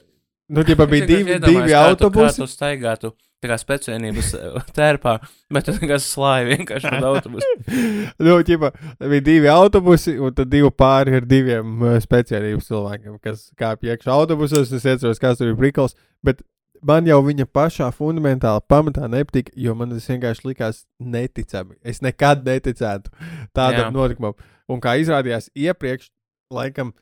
nu, 0.49 0.63
ķipā 0.67 0.87
bija 0.89 1.07
divi, 1.09 1.37
divi 1.43 1.61
kā 1.65 1.71
Kā 1.71 1.83
autobusi. 1.91 2.41
tu 2.41 2.47
staigātu, 2.49 3.11
tā 3.43 3.51
kā 3.51 3.57
speciālības 3.61 4.31
tērpā, 4.77 5.15
bet 5.53 5.67
tu 5.67 5.75
vienkārši 5.75 6.07
slāji 6.07 6.49
vienkārši 6.53 6.89
ar 6.91 7.07
autobusu. 7.11 7.53
nu, 8.25 8.39
ķipa, 8.47 8.71
bija 9.03 9.25
divi 9.25 9.51
autobusi, 9.51 10.17
un 10.21 10.33
tad 10.37 10.51
divi 10.53 10.71
pāri 10.73 11.19
ar 11.19 11.29
diviem 11.29 11.77
uh, 11.83 11.95
speciālības 12.03 12.71
cilvēkiem, 12.71 13.21
kas 13.23 13.47
kāpj 13.59 13.93
iekšā 13.93 14.13
autobusos. 14.15 14.73
Es 14.73 14.85
atceros, 14.85 15.21
kas 15.21 15.41
tur 15.41 15.51
bija 15.51 15.61
prikals. 15.61 15.97
Bet 16.25 16.41
man 16.85 17.07
jau 17.09 17.21
viņa 17.25 17.47
pašā 17.53 17.91
fundamentāli 17.95 18.63
pamatā 18.69 19.09
nepatika, 19.11 19.53
jo 19.57 19.75
man 19.77 19.93
tas 19.93 20.09
vienkārši 20.09 20.49
likās 20.49 20.83
neticami. 20.99 21.77
Es 21.85 22.01
nekad 22.05 22.45
neticētu 22.45 23.13
tādam 23.55 23.87
Jā. 23.87 23.93
notikumam. 23.95 24.37
Un 24.69 24.81
kā 24.81 24.95
izrādījās 25.01 25.51
iepriekš, 25.53 26.09
laikam, 26.53 26.93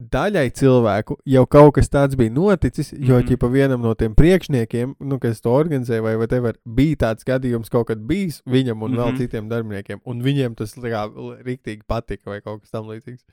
daļai 0.00 0.46
cilvēku 0.56 1.18
jau 1.28 1.42
kaut 1.46 1.74
kas 1.76 1.90
tāds 1.92 2.16
bija 2.16 2.32
noticis, 2.32 2.92
jo 2.92 3.18
mm 3.18 3.26
-hmm. 3.26 3.50
vienam 3.52 3.82
no 3.82 3.94
tiem 3.94 4.14
priekšniekiem, 4.14 4.94
nu, 5.00 5.18
kas 5.18 5.40
to 5.40 5.50
organizēja, 5.50 6.02
vai 6.02 6.16
whatever, 6.16 6.54
bija 6.64 6.96
tāds 6.96 7.24
gadījums 7.24 7.68
kaut 7.68 7.86
kad 7.86 7.98
bijis 7.98 8.42
viņam 8.46 8.82
un 8.82 8.90
mm 8.90 8.96
-hmm. 8.96 9.00
vēl 9.02 9.12
Mhm. 9.12 9.16
citiem 9.16 9.48
darbiniekiem, 9.48 10.00
un 10.04 10.22
viņiem 10.22 10.54
tas 10.54 10.74
kā 10.74 11.10
rīktīgi 11.44 11.82
patika 11.86 12.30
vai 12.30 12.40
kaut 12.40 12.60
kas 12.60 12.70
tam 12.70 12.86
līdzīgs. 12.86 13.24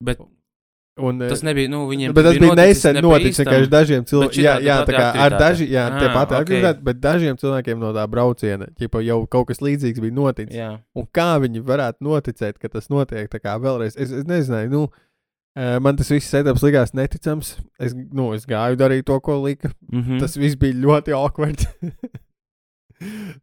Bet 0.00 0.18
Un, 0.96 1.18
tas 1.20 1.42
nebija, 1.44 1.68
nu, 1.68 1.82
viņiem 1.90 2.12
Bet 2.16 2.24
tas 2.24 2.38
bija 2.40 2.54
nesen 2.56 2.94
ne 2.96 3.02
pa 3.02 3.08
noticis. 3.08 3.38
Vienkārši 3.42 3.68
dažiem 3.68 4.04
cilvēkiem, 4.08 4.44
jā, 4.46 4.54
jā, 4.64 4.76
tā 4.88 4.94
kā 4.96 5.08
ar 5.26 5.34
daži, 5.36 5.66
jā, 5.68 5.82
Ah, 5.92 5.98
tie 6.00 6.08
pati 6.08 6.32
ok. 6.34 6.40
aktivitāti, 6.40 6.80
bet 6.82 7.00
dažiem 7.04 7.36
cilvēkiem 7.36 7.78
no 7.78 7.90
tā 7.92 8.06
brauciena, 8.08 8.66
ķipa, 8.80 9.02
jau 9.04 9.26
kaut 9.26 9.46
kas 9.48 9.60
līdzīgs 9.60 10.00
bija 10.00 10.14
noticis. 10.16 10.56
Jā, 10.56 10.70
Un 10.94 11.04
kā 11.12 11.36
viņi 11.42 11.60
varētu 11.60 12.00
noticēt, 12.00 12.56
ka 12.58 12.68
tas 12.68 12.88
notiek 12.88 13.28
tā 13.28 13.38
kā 13.44 13.58
vēlreiz? 13.60 13.92
Es, 14.00 14.10
es 14.10 14.24
nezināju, 14.24 14.70
nu, 14.70 14.88
man 15.80 15.96
tas 15.96 16.10
viss 16.12 16.28
setups 16.30 16.62
likās 16.62 16.92
neticams. 16.94 17.54
Es, 17.80 17.94
nu, 17.96 18.32
es 18.36 18.44
gāju 18.46 18.76
darīt 18.76 19.04
to, 19.08 19.18
ko 19.20 19.38
lika. 19.44 19.70
mm 19.92 20.02
-hmm. 20.02 20.20
Tas 20.20 20.36
viss 20.36 20.56
bija 20.56 20.74
ļoti 20.74 21.12
awkward. 21.16 21.66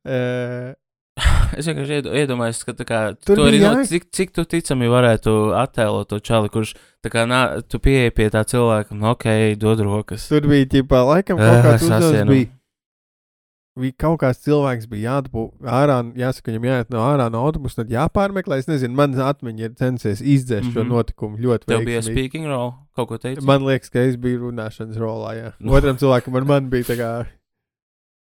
Eh, 0.06 0.74
Es 1.54 1.68
vienkārši 1.70 2.00
iedo- 2.02 2.14
iedomājos, 2.18 2.64
ka 2.66 2.74
kā, 2.74 3.00
Tur 3.22 3.36
tu 3.38 3.44
arī 3.46 3.60
bija 3.60 3.74
no, 3.76 3.82
jā- 3.84 3.88
cik, 3.88 4.08
cik 4.12 4.32
tu 4.34 4.46
ticami 4.50 4.88
varētu 4.90 5.54
attēlot 5.54 6.08
to 6.10 6.18
čali, 6.20 6.50
kurš 6.50 6.72
tā 7.06 7.12
kā 7.14 7.28
nā, 7.30 7.62
tu 7.70 7.78
pieeji 7.78 8.10
pie 8.18 8.30
tā 8.34 8.42
cilvēka, 8.44 8.96
nu, 8.98 9.12
ok, 9.12 9.54
dod 9.62 9.80
rokas. 9.86 10.26
tur 10.28 10.42
bija, 10.42 10.66
ķipa, 10.66 11.04
laikam, 11.06 11.38
kaut 11.38 11.54
Eh, 11.54 11.64
kāds 11.70 11.84
uzdevums 11.86 12.30
bija. 12.32 12.48
Kaut 13.98 14.20
kāds 14.22 14.42
cilvēks, 14.46 14.86
bija 14.92 15.16
jādabū 15.16 15.48
ārā, 15.66 15.96
jāsaka, 16.20 16.52
viņam 16.52 16.68
jāiet 16.70 16.92
no 16.94 17.00
ārā 17.02 17.26
no 17.34 17.42
autobusa, 17.48 17.82
tad 17.82 17.94
jāpārmeklē. 17.94 18.60
Es 18.62 18.68
nezinu, 18.70 18.94
manas 18.98 19.22
atmiņa 19.26 19.66
ir 19.66 19.72
censies 19.80 20.22
izdzēst 20.22 20.68
mm 20.68 20.70
-hmm. 20.70 20.74
šo 20.74 20.84
Mhm. 20.84 20.92
notikumu 20.94 21.38
ļoti 21.38 21.66
Tev 21.66 21.86
bija 21.86 22.02
speaking 22.02 22.46
role, 22.46 22.74
kaut 22.96 23.08
ko 23.10 23.18
teici? 23.18 23.46
Man 23.46 23.66
liekas, 23.66 23.90
ka 23.90 24.00
es 24.00 24.16
biju 24.16 24.52
runāšanas 24.52 24.98
rolā. 24.98 25.34
Jā. 25.38 25.52
Nu. 25.60 25.74
Otram 25.74 25.98
cilvēkam 25.98 26.36
ar 26.36 26.46
mani 26.46 26.70
bija 26.70 26.84
tā 26.84 26.98
kā. 26.98 27.26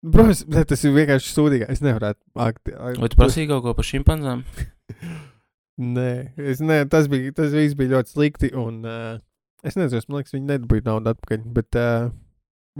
Protams, 0.00 0.44
bet 0.44 0.68
tas 0.68 0.84
ir 0.84 0.92
vienkārši 0.92 1.32
sūdīgi. 1.36 1.66
Es 1.68 1.80
nevaru 1.80 2.14
akti. 2.34 2.72
Vai 2.72 3.08
tu 3.08 3.16
prasīji 3.16 3.48
kaut 3.48 3.62
ko 3.62 3.74
par 3.74 3.84
šimpanzām? 3.84 4.44
Nē, 5.80 6.32
es, 6.36 6.60
ne, 6.60 6.84
tas, 6.84 7.08
bija, 7.08 7.32
tas 7.32 7.52
viss 7.52 7.74
bija 7.74 7.96
ļoti 7.96 8.12
slikti. 8.12 8.50
Un, 8.54 8.84
uh, 8.84 9.18
es 9.64 9.76
nezinu, 9.76 10.00
man 10.08 10.20
liekas, 10.20 10.34
viņi 10.36 10.46
nedabūja 10.46 10.84
naudu 10.84 11.14
atpakaļ. 11.14 11.44
Bet 11.56 11.76
uh, 11.80 12.10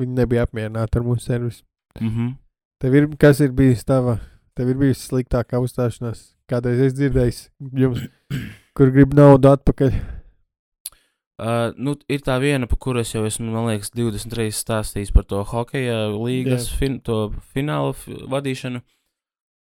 viņi 0.01 0.15
nebija 0.21 0.45
apmierināti 0.45 1.01
ar 1.01 1.07
mūsu 1.07 1.25
servisu. 1.31 1.65
Mhm. 2.01 2.37
Tev 2.81 2.95
ir, 2.97 3.07
kas 3.21 3.43
ir 3.45 3.51
bijis 3.53 3.83
tava? 3.85 4.15
Tev 4.57 4.71
ir 4.73 4.79
bijusi 4.81 5.03
sliktākā 5.11 5.59
uzstāšanās. 5.61 6.31
Kādreiz 6.49 6.79
es 6.87 6.95
dzirdēju, 6.97 7.35
jums, 7.77 8.07
kur 8.77 8.93
grib 8.95 9.13
naudu 9.17 9.51
atpakaļ. 9.51 9.93
Uh, 11.41 11.75
nu, 11.77 11.95
ir 12.13 12.25
tā 12.25 12.39
viena, 12.41 12.69
par 12.69 12.79
kuru 12.81 13.03
es 13.03 13.13
jau 13.13 13.23
esmu, 13.29 13.51
man 13.53 13.69
liekas, 13.69 13.93
20 13.97 14.33
reizes 14.37 14.63
stāstījis 14.65 15.13
par 15.17 15.27
to 15.29 15.43
hokeja 15.53 16.07
līgas 16.13 16.71
fin, 16.77 16.99
to 17.05 17.31
finālu 17.53 17.93
fi 17.97 18.17
vadīšanu. 18.33 18.81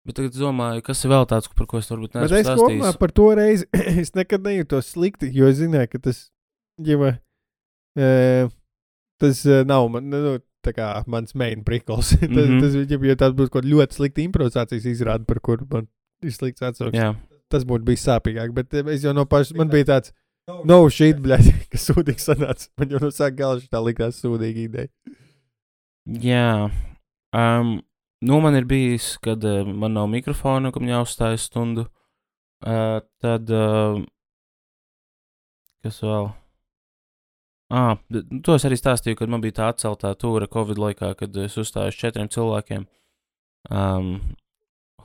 Bet 0.08 0.18
tagad 0.18 0.36
es 0.36 0.42
domāju, 0.42 0.84
kas 0.88 1.04
ir 1.04 1.12
vēl 1.12 1.28
tāds, 1.32 1.52
par 1.56 1.68
ko 1.70 1.80
es 1.80 1.92
varbūt 1.92 2.16
Bet 2.16 2.32
neesmu 2.32 2.40
es 2.40 2.48
kopumā 2.50 2.78
stāstījis. 2.88 3.02
par 3.04 3.16
to 3.20 3.28
reizi 3.38 3.68
es 4.02 4.14
nekad 4.16 4.48
nejūtos 4.48 4.94
slikti, 4.96 5.30
jo 5.36 5.52
es 5.52 5.60
zināju, 5.60 5.92
ka 5.92 6.02
tas, 6.08 6.24
jau, 6.88 7.12
e, 8.00 8.10
tas 9.22 9.44
nav 9.68 9.92
man, 9.94 10.10
nu, 10.12 10.34
kā 10.70 11.04
mans 11.10 11.34
main 11.34 11.64
prikls. 11.66 12.12
tas, 12.20 12.30
mm 12.30 12.34
Mhm. 12.38 12.60
-hmm. 12.60 12.62
tas, 12.62 12.92
ja, 12.92 12.98
ja 13.10 13.16
tas 13.16 13.34
būtu 13.34 13.50
kaut 13.50 13.64
kāda 13.66 13.74
ļoti 13.74 13.94
slikta 13.98 14.22
improvizācijas 14.22 14.86
izrāde, 14.86 15.26
par 15.26 15.40
kuru 15.40 15.66
man 15.72 15.88
ir 16.22 16.32
slikts 16.32 16.62
atsauksmes, 16.62 17.02
Jā, 17.02 17.16
tas 17.50 17.64
būtu 17.66 17.84
bijis 17.84 18.06
sāpīgāk. 18.08 18.54
Bet 18.54 18.74
e, 18.74 18.84
es 18.94 19.02
jau 19.04 19.14
no 19.14 19.26
paša, 19.26 19.56
man 19.58 19.70
bija 19.70 19.86
tāds, 19.86 20.14
no 20.66 20.90
shit, 20.90 21.18
bļaļ, 21.18 21.50
kas 21.72 21.90
sūdīgi 21.90 22.20
sanāca. 22.22 22.68
Man 22.78 22.90
jau 22.90 23.00
no 23.02 23.10
sākuma 23.10 23.38
gala 23.38 23.60
šī 23.60 23.68
tā 23.70 23.82
likās 23.86 24.22
sūdīga 24.22 24.60
ideja. 24.70 24.88
jā. 26.06 26.70
Um, 27.34 27.82
nu, 28.22 28.40
man 28.42 28.56
ir 28.56 28.66
bijis, 28.66 29.18
kad 29.24 29.44
uh, 29.44 29.66
man 29.66 29.94
nav 29.94 30.08
mikrofona, 30.08 30.72
kam 30.72 30.84
jāuzstājas 30.86 31.48
stundu. 31.50 31.88
Uh, 32.62 33.00
tad, 33.22 33.50
uh, 33.50 34.04
kas 35.84 36.02
vēl? 36.04 36.30
Ah, 37.72 37.96
to 38.44 38.58
es 38.58 38.66
arī 38.68 38.76
stāstīju, 38.76 39.16
kad 39.22 39.32
man 39.32 39.44
bija 39.44 39.62
tā 39.62 39.70
atceltā 39.72 40.12
tūra 40.20 40.50
Covid 40.52 40.80
laikā, 40.82 41.14
kad 41.20 41.38
es 41.40 41.56
uzstājos 41.62 41.96
četriem 41.96 42.28
cilvēkiem. 42.32 42.84
Um, 43.72 44.10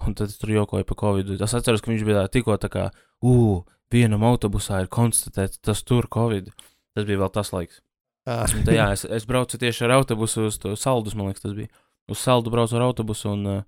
un 0.02 0.16
tad 0.18 0.32
es 0.32 0.40
tur 0.40 0.50
jokoju 0.50 0.86
par 0.88 0.98
Covid. 1.04 1.30
Es 1.38 1.54
atceros, 1.54 1.84
ka 1.84 1.92
viņš 1.92 2.02
bija 2.08 2.24
tā, 2.24 2.32
tikko 2.38 2.56
tā 2.58 2.70
kā, 2.72 2.88
ugh, 3.22 3.62
vienam 3.94 4.26
autobusā 4.26 4.80
ir 4.82 4.90
konstatēts, 4.90 5.62
tas 5.62 5.84
tur 5.86 6.08
Covid. 6.12 6.50
Tas 6.96 7.06
bija 7.06 7.22
vēl 7.22 7.30
tas 7.34 7.52
laiks. 7.54 7.82
Un, 8.26 8.64
tā, 8.66 8.74
jā, 8.74 8.88
es, 8.96 9.04
es 9.06 9.28
braucu 9.28 9.60
tieši 9.62 9.86
ar 9.86 10.00
autobusu 10.00 10.48
uz 10.48 10.58
to 10.58 10.74
saldus, 10.80 11.14
man 11.14 11.30
liekas, 11.30 11.44
tas 11.44 11.54
bija. 11.54 11.70
Uz 12.10 12.18
saldu 12.18 12.50
braucu 12.50 12.74
ar 12.78 12.88
autobusu 12.88 13.30
un 13.30 13.46
uh, 13.52 13.62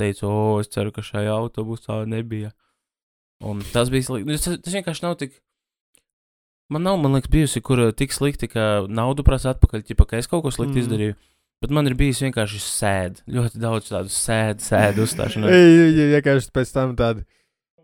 teicu, 0.00 0.24
o, 0.28 0.56
es 0.62 0.72
ceru, 0.72 0.92
ka 0.96 1.04
šajā 1.04 1.34
autobusā 1.36 2.00
nebija. 2.08 2.54
Un 3.44 3.60
tas 3.74 3.92
bija 3.92 4.08
slikti. 4.08 4.28
Nu, 4.28 4.40
Tas, 4.40 4.60
tas 4.64 4.76
vienkārši 4.76 5.04
nav 5.04 5.18
tik. 5.20 5.36
Man 6.70 6.84
nav, 6.86 7.00
man 7.02 7.16
liekas, 7.16 7.30
bijusi, 7.32 7.60
kur 7.66 7.80
uh, 7.82 7.90
tik 7.96 8.12
slikti, 8.14 8.46
ka 8.50 8.86
naudu 8.86 9.24
prasa 9.26 9.54
atpakaļ, 9.56 9.82
ja 9.90 9.96
ka 10.06 10.20
es 10.20 10.28
kaut 10.30 10.44
ko 10.44 10.52
slikti 10.54 10.78
Mm. 10.78 10.84
izdarīju. 10.84 11.16
Bet 11.60 11.72
man 11.76 11.90
ir 11.90 11.96
bijis 11.98 12.22
vienkārši 12.24 12.60
sēdi. 12.64 13.24
Ļoti 13.36 13.60
daudz 13.60 13.90
tādu 13.90 14.12
sēdi, 14.14 14.64
sēdi 14.64 15.02
uzstāšanos. 15.04 15.50
Ei, 15.52 15.90
vienkārši 16.14 16.52
pēc 16.56 16.70
tam 16.72 16.94
tādi, 16.96 17.26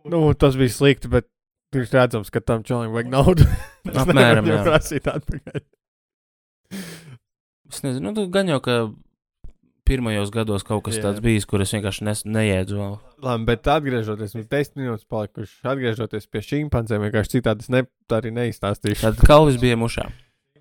nu, 0.08 0.22
tas 0.38 0.56
bija 0.56 0.72
slikti, 0.72 1.10
bet 1.12 1.26
ir 1.76 1.84
redzams, 1.92 2.30
ka 2.32 2.40
tam 2.40 2.62
čalim 2.64 2.94
vajag 2.94 3.10
naudu. 3.12 3.48
Apmēram, 4.00 4.46
jā. 4.46 4.54
viņam 4.54 4.68
prasīt 4.70 5.10
atpakaļ. 5.12 5.64
Es 7.70 7.82
nezinu, 7.84 8.14
nu, 8.14 8.28
gan 8.32 8.48
jau, 8.48 8.60
ka 8.62 8.78
pirmajos 9.86 10.32
gados 10.34 10.66
kaut 10.66 10.84
kas 10.88 10.98
Jā. 10.98 11.06
tāds 11.08 11.22
bijis, 11.24 11.46
kur 11.48 11.62
es 11.64 11.72
vienkārši 11.74 12.06
nes, 12.08 12.24
neiedzu 12.26 12.80
vēl. 12.80 12.98
Labi, 13.24 13.46
bet 13.48 13.70
atgriežoties, 13.70 14.34
mums 14.36 14.50
desmit 14.50 14.82
minūtes 14.82 15.08
palikušas, 15.10 15.62
atgriežoties 15.72 16.28
pie 16.32 16.42
šīmpancēm, 16.44 17.06
vienkārši 17.06 17.38
citādi 17.38 17.66
es 17.66 17.72
ne, 17.72 17.86
tā 18.10 18.20
arī 18.20 18.34
neizstāstīšu. 18.36 19.02
Tad 19.04 19.24
kalvis 19.26 19.58
bija 19.62 19.78
mušā. 19.80 20.08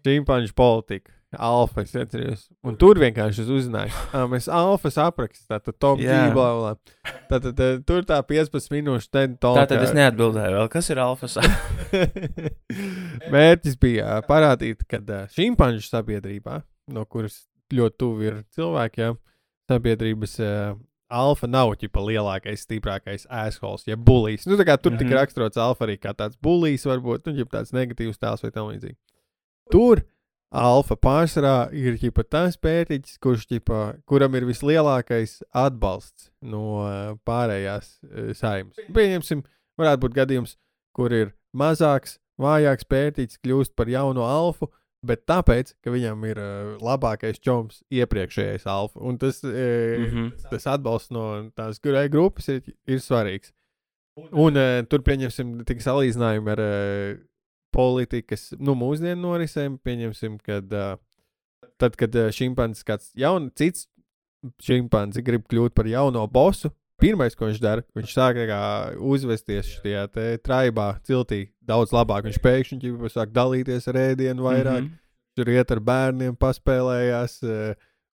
Šīmpanču 0.06 0.54
politika, 0.58 1.16
alfa, 1.42 1.82
es 1.82 1.96
atceros. 1.98 2.44
Un 2.66 2.78
tur 2.82 3.00
vienkārši 3.02 3.42
es 3.44 3.50
uzzināju, 3.58 3.96
ka 4.12 4.22
mēs 4.30 4.48
alfas 4.54 5.00
aprakstām, 5.02 5.48
tātad 5.56 5.80
top 5.82 6.04
Jā. 6.04 6.28
G, 6.28 6.36
bla, 6.36 6.52
bla. 6.60 7.16
Tātad 7.32 7.66
eh, 7.66 7.80
tur 7.88 8.06
tā 8.06 8.20
15 8.30 8.72
minūšu 8.76 9.10
ten 9.14 9.34
Tā 9.42 9.66
tad 9.66 9.82
es 9.82 9.96
neatbildēju 9.98 10.60
vēl, 10.60 10.70
kas 10.72 10.92
ir 10.94 11.02
alfas. 11.02 11.40
Mērķis 13.34 13.82
bija 13.82 14.22
parādīt, 14.30 14.86
ka 14.90 15.02
šīmpanču 15.34 15.90
sabiedrībā, 15.90 16.62
no 16.94 17.10
kuras 17.10 17.42
ļoti 17.74 17.98
tuvu 18.02 18.28
ir 18.28 18.42
cilvēki, 18.56 19.02
ja, 19.02 19.16
sabiedrības 19.70 20.36
uh, 20.44 20.76
alfa 21.10 21.48
nav 21.50 21.74
ģipa 21.82 22.02
lielākais, 22.06 22.66
stiprākais 22.66 23.26
assholes, 23.30 23.86
ja 23.88 23.98
bullijs. 23.98 24.46
Nu, 24.46 24.58
kā 24.58 24.78
tur 24.78 24.92
mm 24.92 24.98
-hmm. 24.98 25.02
Mhm. 25.02 25.10
tika 25.10 25.22
raksturots 25.22 25.58
alfa 25.58 25.86
arī 25.86 25.98
kā 25.98 26.14
tāds 26.14 26.38
bullijs, 26.42 26.86
varbūt, 26.86 27.26
nu, 27.26 27.46
tāds 27.46 27.74
negatīvs 27.74 28.20
tēls 28.20 28.44
vai 28.44 28.52
tam 28.52 28.68
līdzīgi. 28.68 28.98
Tur 29.72 30.04
alfa 30.52 30.96
pārsvarā 30.96 31.74
ir 31.74 31.98
ģipa 32.00 32.24
tas 32.30 32.58
pētīķis, 32.58 33.20
kurš 33.20 33.48
ģipa, 33.48 33.98
kuram 34.06 34.36
ir 34.36 34.46
vislielākais 34.46 35.42
atbalsts 35.52 36.32
no 36.42 36.86
uh, 36.86 37.18
pārējās 37.26 38.00
uh, 38.04 38.34
saimnes. 38.34 38.76
Pieņemsim, 38.94 39.44
varētu 39.78 40.02
būt 40.06 40.14
gadījums, 40.14 40.58
kur 40.94 41.14
ir 41.14 41.34
mazāks, 41.54 42.20
vājāks 42.40 42.88
pētīts, 42.88 43.40
kļūst 43.44 43.76
par 43.76 43.90
jauno 43.92 44.24
alfu, 44.28 44.72
bet 45.08 45.26
tāpēc, 45.30 45.74
ka 45.84 45.94
viņam 45.94 46.26
ir 46.30 46.40
uh, 46.42 46.72
labākais 46.84 47.40
čoms 47.44 47.82
iepriekšējais 47.94 48.66
alfa. 48.70 49.00
Un 49.02 49.20
tas, 49.22 49.42
uh, 49.46 49.52
mm. 49.52 50.10
-hmm. 50.12 50.50
tas 50.52 50.68
atbalsts 50.74 51.14
no 51.16 51.50
tās 51.56 51.80
grupas 52.12 52.50
ir, 52.50 52.62
ir 52.88 53.00
svarīgs. 53.04 53.54
Un 54.32 54.56
uh, 54.56 54.82
tur 54.90 55.04
pieņemsim 55.04 55.66
tik 55.68 55.84
salīdzinājumu 55.84 56.52
ar 56.54 56.62
uh, 56.64 57.18
politikas, 57.76 58.54
nu, 58.60 58.76
mūsdienu 58.80 59.22
norisēm. 59.22 59.78
Pieņemsim, 59.84 60.40
kad 60.44 60.72
uh, 60.72 60.96
tad, 61.78 61.98
kad 62.00 62.16
uh, 62.16 62.32
šimpanzis 62.32 62.88
kāds 62.88 63.12
jauns, 63.20 63.52
cits 63.60 63.90
šimpanzis 64.62 65.26
grib 65.26 65.46
kļūt 65.50 65.76
par 65.76 65.90
jauno 65.90 66.26
bosu, 66.32 66.72
Pirmais, 67.06 67.38
ko 67.38 67.50
viņš 67.50 67.62
dara, 67.62 67.86
viņš 67.98 68.14
sāk 68.16 68.40
tā 68.40 68.46
kā 68.50 68.62
uzvesties 69.14 69.72
šajā 69.78 70.06
traibā, 70.44 70.88
ciltī 71.06 71.42
daudz 71.66 71.94
labāk. 71.96 72.26
Viņš 72.30 72.40
pēkšņi 72.42 72.80
ģipa 72.82 73.12
sāk 73.14 73.34
dalīties 73.36 73.90
ar 73.92 74.00
ēdienu 74.02 74.48
vairāk, 74.48 74.82
mm. 74.82 74.88
-hmm. 74.88 75.38
tur 75.38 75.52
iet 75.54 75.74
ar 75.76 75.84
bērniem, 75.90 76.38
paspēlējās, 76.42 77.38
eh, 77.46 77.76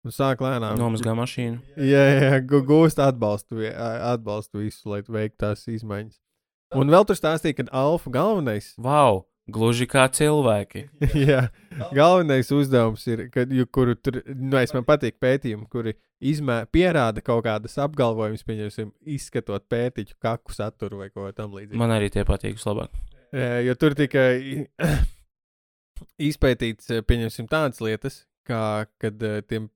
un 0.07 0.14
sāk 0.14 0.45
lēnām. 0.45 0.78
Nomazgā 0.78 1.16
mašīnu. 1.18 1.59
Jā, 1.82 2.05
jā, 2.14 2.41
gūst 2.47 3.03
atbalstu, 3.03 3.66
atbalstu 3.74 4.62
visu, 4.62 4.87
lai 4.95 5.03
veiktu 5.03 5.43
tās 5.43 5.66
izmaiņas. 5.66 6.20
Un 6.74 6.91
vēl 6.91 7.07
tur 7.07 7.18
stāstīja, 7.18 7.61
ka 7.61 7.70
alfa 7.74 8.11
galvenais, 8.11 8.74
Wow! 8.78 9.26
Gluži 9.47 9.87
kā 9.87 10.09
cilvēki. 10.11 10.89
jā, 11.29 11.45
galvenais 11.95 12.51
uzdevums 12.55 13.05
ir, 13.07 13.27
kad, 13.35 13.53
kuru 13.71 13.95
tur, 13.95 14.19
nu, 14.35 14.57
es 14.59 14.75
man 14.75 14.87
patīk 14.89 15.21
pētījumi, 15.23 15.69
kuri 15.71 15.95
izmē, 16.19 16.65
pierāda 16.75 17.23
kaut 17.23 17.45
kādas 17.47 17.79
apgalvojumus, 17.83 18.43
pieņemsim, 18.47 18.91
izskatot 19.17 19.69
pētiķu 19.71 20.19
kaku 20.23 20.57
saturu 20.57 21.05
vai 21.05 21.13
ko 21.13 21.29
tam 21.37 21.55
līdzīgu. 21.55 21.79
Man 21.79 21.95
arī 21.95 22.11
tie 22.11 22.27
patīk 22.27 22.59
vislabāk. 22.59 22.97
Jo 23.67 23.75
tur 23.79 23.95
tika 23.99 24.29
izpētīts, 26.31 26.91
pieņemsim, 27.07 27.49
tādas 27.51 27.83
lietas, 27.85 28.25
kā 28.47 28.87
kad 29.03 29.23
eh, 29.27 29.41
tiem 29.47 29.69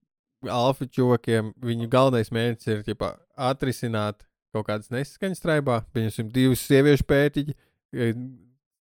alfa 0.48 0.86
čokiem 0.88 1.52
viņu 1.62 1.88
galvenais 1.92 2.30
mērķis 2.32 2.70
ir 2.72 2.84
ķipa, 2.86 3.14
atrisināt 3.50 4.24
kaut 4.54 4.66
kādas 4.68 4.90
nesaskaņas 4.92 5.42
straibā. 5.42 5.82
Pieņemsim, 5.94 6.30
divas 6.34 6.62
sieviešu 6.66 7.06
pētiķi 7.10 7.54
eh, 7.54 8.14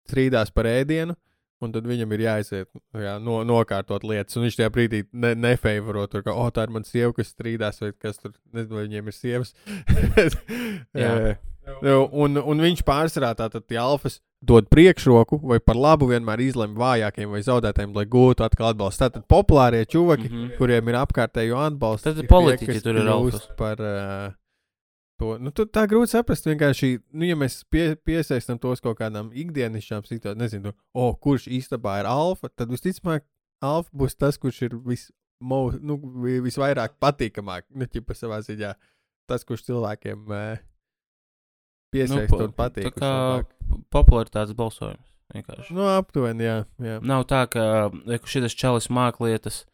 strīdās 0.09 0.55
par 0.55 0.71
ēdienu. 0.71 1.17
Un 1.59 1.73
tad 1.75 1.89
viņam 1.91 2.13
ir 2.15 2.21
jāiziet, 2.23 2.69
jā, 2.95 3.17
no, 3.19 3.41
nokārtot 3.43 4.05
lietas. 4.07 4.37
Un 4.39 4.45
viņš 4.47 4.61
tajā 4.61 4.71
brīdī 4.71 5.01
ne, 5.11 5.33
nefavoro 5.35 6.05
tur, 6.07 6.23
ka, 6.23 6.31
oh, 6.31 6.53
tā 6.55 6.69
ir 6.69 6.75
mana 6.77 6.87
sieva, 6.87 7.11
kas 7.17 7.33
strīdās, 7.35 7.81
vai 7.83 7.91
kas 7.99 8.23
tur, 8.23 8.37
nezinu, 8.55 8.79
viņiem 8.85 9.11
ir 9.11 9.17
sievas. 9.17 9.51
Jā. 11.03 11.35
Un, 11.83 12.39
un 12.39 12.63
viņš 12.63 12.85
pārsvarā 12.87 13.35
tātad 13.37 13.67
tie 13.69 13.79
alfas 13.83 14.21
dod 14.39 14.69
priekšroku 14.71 15.41
vai 15.43 15.59
par 15.59 15.79
labu 15.79 16.09
vienmēr 16.13 16.41
izlemj 16.47 16.79
vājākiem 16.79 17.33
vai 17.35 17.43
zaudētājiem, 17.45 17.95
lai 17.97 18.07
gūtu 18.11 18.47
atkal 18.47 18.71
atbalstu. 18.71 19.05
Tātad 19.05 19.27
populārie 19.31 19.83
čūvaki, 19.83 20.29
mm. 20.29 20.37
-hmm. 20.37 20.57
kuriem 20.61 20.89
ir 20.89 21.01
apkārtējo 21.03 21.59
atbalsts, 21.67 22.07
Tad 22.07 22.23
politiķi 22.31 22.79
tie, 22.79 22.85
tur 22.85 23.03
ir 23.03 23.11
alfas. 23.11 23.49
par 23.59 23.83
uh, 23.83 24.31
to. 25.19 25.35
Nu, 25.43 25.51
tu, 25.55 25.67
tā 25.67 25.85
grūti 25.91 26.15
saprast. 26.15 26.47
Vienkārši, 26.49 26.91
nu, 27.13 27.27
ja 27.29 27.37
mēs 27.39 27.61
pie, 27.71 27.91
piesaistām 28.07 28.59
tos 28.63 28.81
kaut 28.85 28.99
kādām 29.01 29.31
ikdienišķām 29.35 30.07
situācijām, 30.07 30.39
nezinu, 30.43 30.73
oh, 30.95 31.13
kurš 31.19 31.49
īstenībā 31.59 31.99
ir 32.03 32.09
alfa, 32.11 32.51
tad 32.55 32.71
visticamāk, 32.73 33.27
alfa 33.65 33.91
būs 33.93 34.17
tas, 34.19 34.39
kurš 34.39 34.63
ir 34.69 34.77
vis, 34.87 35.09
mo, 35.43 35.69
nu, 35.81 35.99
vi- 36.25 36.41
visvairāk 36.47 36.97
patīkamāk, 37.03 37.67
nu, 37.75 37.87
ķipa 37.91 38.15
savā 38.19 38.41
ziņā. 38.47 38.75
Tas, 39.29 39.43
kurš 39.45 39.67
cilvēkiem 39.67 40.23
uh, 40.33 40.57
piesaistot 41.93 42.47
Nu, 42.47 42.53
pa- 42.53 42.69
patīk. 42.71 42.89
tā 42.89 43.03
kā 43.03 43.83
popularitātes 43.93 44.55
balsojums. 44.57 45.05
Vienkārši. 45.35 45.75
Nu, 45.77 45.85
aptuveni, 45.93 46.47
jā. 46.47 46.55
jā. 46.81 46.95
Nav 47.05 47.27
tā, 47.29 47.43
ka 47.53 47.91
šis 48.25 48.55
čalis 48.57 48.87
māk 48.89 49.19
lietas, 49.21 49.67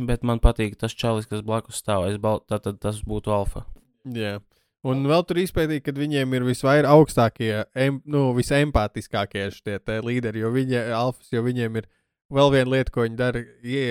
bet 0.00 0.24
man 0.24 0.40
patīk 0.40 0.78
tas 0.80 0.94
čalis, 0.96 1.28
kas 1.28 1.42
blakus 1.44 1.82
stāv. 1.82 2.06
Es 2.08 2.16
bal... 2.16 2.40
Tad 2.48 2.64
tas 2.80 3.02
būtu 3.04 3.28
alfa. 3.34 3.66
Jā. 4.04 4.38
Un 4.84 5.06
vēl 5.08 5.22
tur 5.24 5.40
izpētīja, 5.40 5.80
ka 5.80 5.94
viņiem 5.96 6.34
ir 6.36 6.44
visvairāk 6.44 6.90
augstākie, 6.92 7.52
em, 7.72 8.02
nu, 8.04 8.26
visempātiskākie 8.36 9.46
šie 9.54 9.78
te 9.80 9.96
līderi, 10.04 10.42
jo 10.42 10.50
viņi 10.52 10.76
ir 10.76 10.90
alfas, 10.92 11.30
jo 11.32 11.40
viņiem 11.46 11.78
ir 11.80 11.88
vēl 12.34 12.52
viena 12.52 12.74
lieta, 12.74 12.92
ko 12.92 13.06
viņi 13.06 13.16
dara. 13.16 13.40
Ie, 13.64 13.84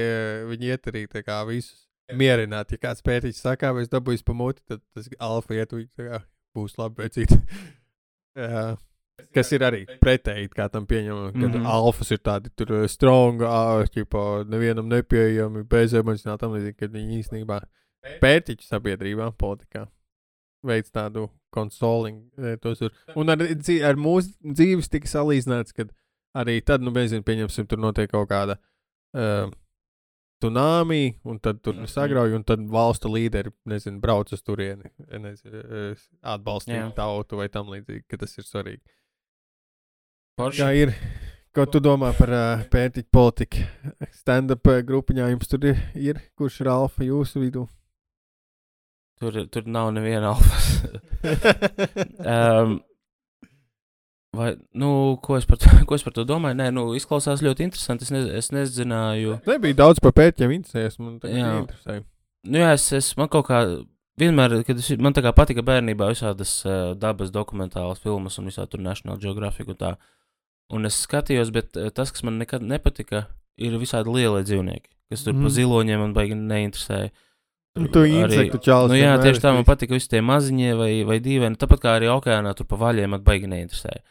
viņi 0.51 0.69
iet 0.69 0.89
arī 0.91 1.07
visus 1.49 1.87
mierināt. 2.13 2.75
Ja 2.75 2.77
kāds 2.77 3.01
pētījis 3.01 3.41
saka, 3.41 3.71
vai 3.73 3.87
es 3.87 3.89
dabūju 3.89 4.21
pa 4.25 4.35
muti, 4.37 4.61
tad 4.69 4.83
tas 4.93 5.09
alfa 5.17 5.57
iet, 5.57 5.73
kā 5.97 6.21
būs 6.53 6.77
labi 6.77 7.07
vecīt. 7.07 7.33
Jā. 8.37 8.75
Kas 9.33 9.51
ir 9.53 9.61
arī 9.65 9.83
pretēji 10.01 10.49
kā 10.49 10.65
tam 10.73 10.85
pieņemam, 10.89 11.31
ka 11.33 11.37
mm. 11.37 11.51
-hmm. 11.53 11.67
alfas 11.69 12.11
ir 12.11 12.21
tādi 12.21 12.49
tur 12.57 12.71
eh, 12.73 12.87
strong, 12.89 13.41
ārķipa, 13.41 14.45
nevienam 14.49 14.89
nepieejami, 14.89 15.63
bezemocionāli 15.69 16.41
tam 16.41 16.53
līdzīgi, 16.53 16.77
kad 16.77 16.91
viņi 16.93 17.19
īstenībā 17.21 17.59
pētiķu 18.21 18.65
sabiedrībā, 18.65 19.31
politikā 19.37 19.85
veids 20.63 20.91
tādu 20.91 21.29
consoling. 21.53 22.21
tos 22.61 22.79
tur. 22.79 22.91
Un 23.15 23.29
ar, 23.29 23.37
ar 23.41 23.95
mūsu 23.99 24.33
dzīves 24.41 24.89
tika 24.89 25.07
salīdzināts, 25.07 25.73
ka 25.75 25.85
arī 26.35 26.61
tad, 26.65 26.81
nu, 26.81 26.91
nezinu, 26.91 27.23
pieņemsim, 27.23 27.67
tur 27.69 27.77
notiek 27.77 28.09
kaut 28.09 28.29
kāda 28.31 28.57
uh, 29.13 29.51
tsunami, 30.41 31.15
un 31.23 31.37
tad 31.39 31.61
tur 31.63 31.73
Mhm. 31.75 31.85
sagrauj, 31.87 32.33
un 32.35 32.43
tad 32.43 32.59
valstu 32.67 33.07
līderi, 33.11 33.51
nezinu, 33.65 33.99
brauc 34.01 34.33
uz 34.33 34.41
turieni, 34.41 34.89
nezinu, 35.11 35.61
eh, 35.63 35.95
atbalstīt 36.23 36.75
Jā. 36.75 36.89
tautu 36.95 37.37
vai 37.37 37.47
tam 37.49 37.67
līdzīgi, 37.67 38.03
ka 38.09 38.17
tas 38.17 38.37
ir 38.37 38.43
svarīgi. 38.43 38.81
Forši. 40.39 40.59
Kā 40.59 40.73
ir? 40.75 40.93
Ko 41.53 41.65
tu 41.69 41.79
domā 41.79 42.09
par 42.17 42.29
uh, 42.33 42.63
pētiķu 42.65 43.11
politiku? 43.13 43.61
Stand-up 44.11 44.63
grupiņā 44.83 45.29
jums 45.29 45.47
tur 45.47 45.59
ir, 45.69 45.77
ir 45.93 46.19
kurš 46.35 46.61
ir 46.61 46.67
alfa 46.73 47.03
jūsu 47.05 47.43
vidū? 47.45 47.67
Tur, 49.23 49.37
tur 49.47 49.67
nav 49.71 49.91
neviena 49.95 50.33
alfa. 50.33 50.57
um, 52.19 52.73
vai, 54.37 54.49
nu, 54.75 54.89
ko 55.23 55.37
es, 55.37 55.47
par 55.47 55.61
to, 55.61 55.71
ko 55.87 55.95
es 55.95 56.03
par 56.03 56.15
to 56.17 56.25
domāju? 56.27 56.57
Nē, 56.59 56.67
nu, 56.75 56.89
izklausās 56.97 57.43
ļoti 57.45 57.69
interesanti. 57.69 58.07
Es, 58.07 58.11
ne, 58.11 58.23
es 58.41 58.51
nezināju. 58.51 59.39
Nebija 59.47 59.79
daudz 59.85 60.03
par 60.03 60.15
pētījumiem 60.17 60.59
interesējies. 60.59 60.99
Man 60.99 61.19
Jā. 61.23 61.53
interesēja. 61.61 62.03
Nu, 62.43 62.59
jā, 62.59 62.73
es, 62.75 62.89
es 62.99 63.13
man 63.19 63.31
kaut 63.31 63.47
kā. 63.47 63.63
Vienmēr, 64.19 64.59
kad 64.67 64.77
es, 64.77 64.91
man 65.01 65.15
tā 65.15 65.23
kā 65.25 65.31
patika 65.33 65.63
bērnībā 65.65 66.11
visādas 66.11 66.59
uh, 66.67 66.91
dabas 66.99 67.31
dokumentālas 67.33 68.03
filmas 68.03 68.35
un 68.37 68.51
visā 68.51 68.67
tur 68.69 68.83
National 68.83 69.17
Geographic 69.21 69.71
un 69.73 69.79
tā. 69.79 69.95
Un 70.73 70.85
es 70.85 70.99
skatījos, 71.07 71.49
bet 71.55 71.79
uh, 71.79 71.87
tas, 71.95 72.11
kas 72.13 72.21
man 72.27 72.37
nekad 72.37 72.61
nepatika, 72.61 73.23
ir 73.57 73.79
visādi 73.81 74.13
lielie 74.13 74.43
dzīvnieki, 74.45 74.91
kas 75.09 75.25
tur 75.25 75.33
mm. 75.33 75.39
Mhm. 75.39 75.47
pa 75.47 75.55
ziloņiem 75.57 76.03
man 76.03 76.13
baigi 76.17 76.37
neinteresēja. 76.37 77.09
Nu, 77.09 77.23
tu 77.73 78.03
insektu 78.05 78.59
čalis 78.61 78.91
Nu, 78.93 78.97
jā, 78.99 79.15
tieši 79.21 79.41
tā 79.41 79.53
man 79.55 79.65
patika 79.65 79.95
visi 79.97 80.09
tie 80.11 80.21
maziņie 80.21 80.75
vai, 80.77 80.91
vai 81.09 81.17
dīvaini. 81.23 81.57
Tāpat 81.57 81.81
kā 81.81 81.95
arī 81.97 82.11
okeānā 82.13 82.53
tur 82.57 82.67
pa 82.69 82.77
vaļiem 82.77 83.15
man 83.15 83.23
baigi 83.25 83.49
neinteresēja. 83.49 84.03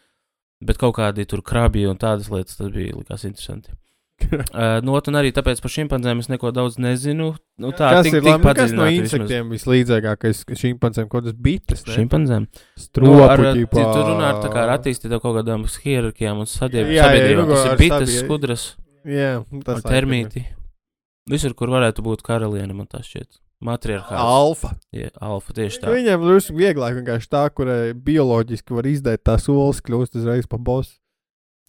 Bet 0.63 0.79
kaut 0.79 0.97
kādi 0.99 1.27
tur 1.27 1.43
krabi 1.47 1.87
un 1.91 1.99
tādas 1.99 2.31
lietas, 2.31 2.59
tas 2.59 2.71
bija 2.75 2.95
likās 2.99 3.25
interesanti. 3.27 3.75
Uh, 4.23 4.79
no 4.87 4.95
otras, 4.95 5.17
arī 5.19 5.33
tāpēc 5.35 5.59
par 5.59 5.73
šimpanzēm 5.75 6.21
es 6.23 6.29
neko 6.31 6.53
daudz 6.55 6.77
nezinu. 6.79 7.33
Nu, 7.59 7.73
tā 7.75 7.89
Kas 7.97 8.07
tik, 8.07 8.15
ir 8.15 8.23
tik 8.23 8.31
labi? 8.31 8.39
Nu, 8.39 8.55
Kas 8.55 8.71
no 8.71 8.85
padziļināti 8.85 8.93
vismaz. 8.95 9.11
insektiem 9.19 9.51
vislīdzīgākais 9.51 10.43
šīmpancēm? 10.63 11.09
Ko 11.11 11.23
tas 11.27 11.35
bites? 11.35 11.83
ne? 11.89 11.97
Šimpanzēm. 11.97 12.47
Stropu, 12.79 13.19
Nu, 13.19 13.67
Tur 13.73 14.07
runā 14.07 14.29
ar, 14.31 14.39
tā 14.45 14.53
kā 14.55 14.63
ar 14.63 14.75
attīstītām 14.77 15.23
kaut 15.25 15.41
kādām 15.41 15.67
hierarhijām 15.67 16.43
un 16.45 16.51
sabiedrībām. 16.51 17.49
nu, 17.49 17.57
Tas 17.57 17.67
ir 17.73 17.79
bites, 17.83 18.15
skudras, 18.23 18.67
Jā, 19.03 19.33
termīti. 19.83 20.47
Visur, 21.31 21.55
kur 21.59 21.75
varētu 21.75 22.03
būt 22.07 22.23
karaliene, 22.27 22.75
man 22.75 22.87
tas 22.87 23.07
šķiet. 23.11 23.42
Matriarchāts. 23.63 24.19
Alfa. 24.19 24.73
Jā, 24.95 25.13
alfa, 25.23 25.55
tieši 25.57 25.83
tā. 25.85 25.93
Viņam 25.95 26.25
drusku 26.27 26.57
vieglāk 26.59 26.97
vienkārši 26.99 27.31
tā, 27.31 27.45
kurai 27.55 27.93
bioloģiski 27.95 28.75
var 28.75 28.89
izdēt 28.91 29.23
tās 29.29 29.47
olas, 29.53 29.83
kļūst 29.85 30.19
uzreiz 30.19 30.49
par 30.51 30.63
bosu. 30.67 30.97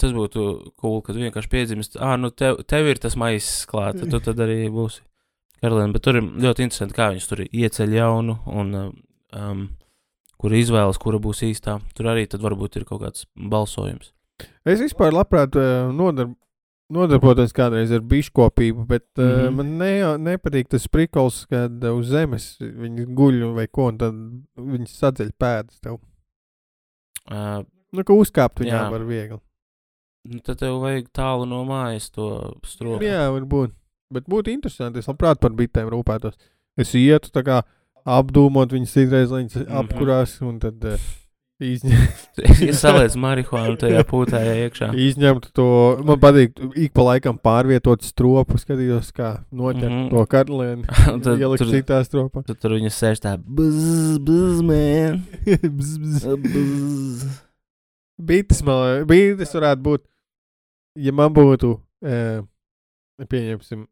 Tas 0.02 0.14
būtu 0.16 0.48
cool, 0.82 1.02
kad 1.06 1.20
vienkārši 1.20 1.52
piedzimst. 1.52 2.00
Ah, 2.02 2.16
nu 2.18 2.32
tev, 2.34 2.64
tev 2.66 2.90
ir 2.90 3.02
tas 3.02 3.16
maisis 3.20 3.68
klāts, 3.70 4.02
tad 4.02 4.10
tu 4.10 4.22
tad 4.26 4.42
arī 4.42 4.66
būsi 4.74 5.04
karaliene. 5.62 5.94
Bet 5.94 6.04
tur 6.08 6.18
ir 6.18 6.26
ļoti 6.48 6.66
interesanti, 6.66 6.98
kā 6.98 7.12
viņus 7.14 7.30
tur 7.30 7.44
ieceļ 7.46 7.96
jaunu 8.00 8.40
un 8.50 8.74
um, 8.82 9.64
kur 10.42 10.56
izvēlas, 10.58 11.00
kura 11.00 11.22
būs 11.24 11.46
īstā. 11.48 11.78
Tur 11.96 12.10
arī 12.12 12.26
tad 12.28 12.44
varbūt 12.44 12.82
ir 12.82 12.88
kaut 12.90 13.06
kāds 13.06 13.28
balsojums. 13.38 14.12
Es 14.68 14.82
vispār 14.82 15.14
labprāt 15.14 15.56
eh, 15.60 15.92
nodar, 15.94 16.34
nodarbotos 16.94 17.54
kādreiz 17.56 17.92
ar 17.96 18.02
biškopību, 18.08 18.86
bet 18.88 19.06
mm. 19.18 19.30
-hmm. 19.30 19.58
man 19.60 19.72
ne, 19.78 19.92
nepatīk 20.32 20.70
tas 20.72 20.88
prikols, 20.88 21.44
kad 21.50 21.84
uz 21.92 22.08
zemes 22.14 22.58
viņi 22.62 23.08
guļ 23.18 23.54
vai 23.58 23.68
ko, 23.68 23.90
un 23.92 23.98
tad 23.98 24.14
viņi 24.58 24.88
sadzeļ 24.90 25.32
pēdas 25.40 25.80
tev. 25.84 26.00
Uh, 27.32 27.64
Nu, 27.94 28.02
ka 28.02 28.16
uzkāpt 28.18 28.64
viņām 28.64 28.88
Jā. 28.88 28.90
var 28.90 29.04
viegli. 29.06 29.38
nu, 30.26 30.40
tad 30.40 30.58
tev 30.58 30.80
vajag 30.82 31.12
tālu 31.14 31.46
no 31.46 31.60
mājas 31.68 32.08
to 32.10 32.56
stropu. 32.66 33.04
Jā, 33.06 33.28
varbūt. 33.30 33.74
Bet 34.14 34.26
būtu 34.26 34.50
interesanti. 34.50 35.00
Es 35.00 35.08
labprāt 35.08 35.40
par 35.40 35.52
bitēm 35.52 35.92
rūpētos. 35.94 36.34
Es 36.78 36.94
ietu 36.98 37.30
tā 37.30 37.44
kā 37.46 37.60
apdūmot 38.06 38.74
viņas 38.74 38.94
citreiz, 38.98 39.30
lai 39.30 39.44
viņas 39.44 39.68
Mhm. 39.68 39.76
apkurās, 39.84 40.42
un 40.42 40.60
tad 40.60 40.84
uh, 40.86 40.98
izņem, 41.68 42.04
Es 42.44 42.80
salieku 42.84 43.20
marihuānu 43.22 43.78
tajā 43.82 44.04
pūtājā 44.10 44.54
iekšā. 44.66 44.90
izņemtu 45.06 45.52
to. 45.56 45.68
Man 46.06 46.20
patīk 46.22 46.58
ik 46.80 46.94
pa 46.96 47.08
laikam 47.12 47.38
pārvietot 47.38 48.06
stropu, 48.06 48.60
skatītos, 48.62 49.12
kā 49.16 49.46
noķert 49.52 49.90
mm. 49.90 50.02
-hmm. 50.02 50.10
to 50.12 50.26
karalieni. 50.26 50.84
Tad 51.26 51.40
Ielikt 51.40 51.70
citā 51.70 52.02
stropā. 52.08 52.44
Tad 52.48 52.60
tur 52.60 52.78
viņa 52.78 52.92
sēž 52.94 53.24
tā, 53.24 53.38
buzz, 53.38 54.20
buzz, 54.20 54.62
man. 54.62 55.24
Bzz, 55.46 55.98
bzz. 55.98 56.38
Buzz. 56.54 57.26
Bites, 58.24 58.62
man, 58.64 59.08
bites 59.10 59.56
varētu 59.56 59.82
būt, 59.82 60.04
ja 61.02 61.12
man 61.12 61.34
būtu, 61.34 61.74
e, 62.06 62.44
pieņemsim, 63.26 63.88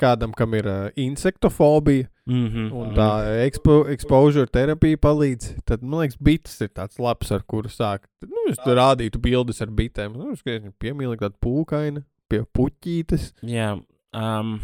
kādam, 0.00 0.32
kam 0.36 0.54
ir 0.54 0.66
uh, 0.68 0.88
insektofobija, 0.96 2.08
Mhm. 2.30 2.66
un 2.76 2.92
tā 2.94 3.06
expo, 3.42 3.80
exposure 3.90 4.46
terapija 4.46 4.96
palīdz, 5.02 5.64
tad, 5.66 5.82
man 5.82 6.04
liekas, 6.04 6.18
bites 6.22 6.60
ir 6.62 6.68
tāds 6.68 7.00
labs, 7.02 7.32
ar 7.34 7.42
kuru 7.42 7.66
sākt. 7.72 8.06
Nu, 8.22 8.44
es 8.52 8.60
tur 8.62 8.76
rādītu 8.78 9.18
bildes 9.18 9.58
ar 9.64 9.72
bitēm. 9.74 10.14
Nu, 10.14 10.30
es 10.36 10.42
piemīlu 10.44 11.16
tādu 11.18 11.34
pūkainu, 11.42 12.04
pie 12.30 12.44
puķītes. 12.54 13.32
Jā, 13.42 13.72
um, 14.14 14.60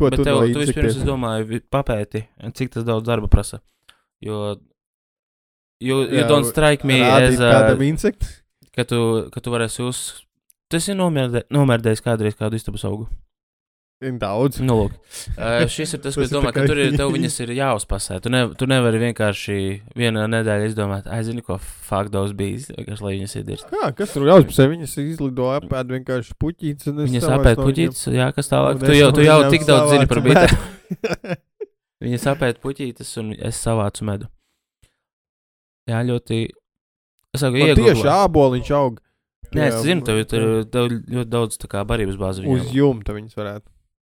ko 0.00 0.08
tu 0.08 0.24
tev, 0.24 0.40
no 0.40 0.46
tu 0.54 0.62
vispirms, 0.64 0.96
es 0.96 1.04
domāju, 1.04 1.60
papēti, 1.68 2.24
cik 2.56 2.70
tas 2.78 2.84
daudz 2.88 3.04
darba 3.04 3.28
prasa. 3.28 3.60
Jo, 4.24 4.56
you 5.80 6.06
Jā, 6.08 6.26
don't 6.28 6.46
strike 6.48 6.84
me 6.84 7.02
as, 7.02 7.36
kādam 7.36 7.82
insektu? 7.84 8.26
ka 8.72 8.84
tu, 8.84 9.28
ka 9.32 9.40
tu 9.44 9.50
varēsi 9.52 9.84
uz... 9.84 10.00
Esi 10.72 10.94
nomērdē, 10.94 11.48
nomērdējis 11.50 12.00
kādreiz 12.04 12.36
kādu 12.38 12.54
istabas 12.56 12.84
augu. 12.86 13.08
Daudz. 14.00 14.62
Nu, 14.64 14.78
lūk. 14.84 14.96
Uh, 15.40 15.66
šis 15.68 15.94
ir 15.96 16.00
tas, 16.04 16.16
ir 16.20 16.28
domāju, 16.30 16.54
ka 16.56 16.62
tur, 16.68 16.78
ir, 16.80 16.94
tev 16.96 17.10
viņas 17.12 17.34
ir 17.44 17.50
jāuzpasē. 17.56 18.18
Tu, 18.24 18.30
ne, 18.32 18.42
tu 18.56 18.66
nevari 18.68 19.00
vienkārši 19.00 19.56
vienā 19.96 20.26
nedēļā 20.30 20.68
izdomāt, 20.68 21.08
aizini, 21.12 21.42
ko 21.44 21.56
fuck 21.60 22.12
those 22.12 22.36
bees, 22.36 22.68
vienkārši 22.72 23.04
lai 23.04 23.12
viņas 23.16 23.36
iedirst. 23.40 23.66
Kā, 23.72 23.90
kas 23.96 24.12
tur 24.14 24.28
jāuzpasē? 24.28 24.66
Viņas 24.70 24.96
izlido 25.02 25.48
apēd 25.52 25.92
vienkārši 25.96 26.36
puķītes. 26.40 26.92
Viņas 27.00 27.28
apēd 27.36 27.60
puķītes, 27.60 28.04
jā, 28.14 28.28
kas 28.36 28.52
tālāk. 28.52 28.80
Tu 28.84 28.96
jau, 28.96 29.10
tu 29.16 29.24
jau 29.24 29.38
tik 29.52 29.66
daudz 29.68 29.94
zini 29.94 30.08
par 30.10 30.22
medu. 30.24 30.60
Viņas 32.04 32.28
apēd 32.34 32.62
puķītes 32.64 33.10
un 33.20 33.34
es 33.36 33.60
savācu 33.64 34.06
medu. 34.08 34.30
Jā, 35.90 36.00
ļoti. 36.06 36.46
Es 37.34 37.44
saku, 37.44 37.60
Man 37.60 37.76
tieši 37.80 38.08
āboliņš 38.12 38.72
aug. 38.78 39.02
Nē, 39.50 39.66
es 39.66 39.76
Jā, 39.80 39.82
zinu, 39.88 40.06
tev, 40.06 40.22
jā. 40.22 40.30
tev 40.70 40.88
ļoti 40.92 41.28
daudz 41.30 41.58
tā 41.58 41.68
kā 41.70 41.82
barības 41.88 42.16
bāzi. 42.20 42.46
Uz 42.46 42.70
jumta 42.74 43.16
viņas 43.16 43.36
varētu. 43.38 43.66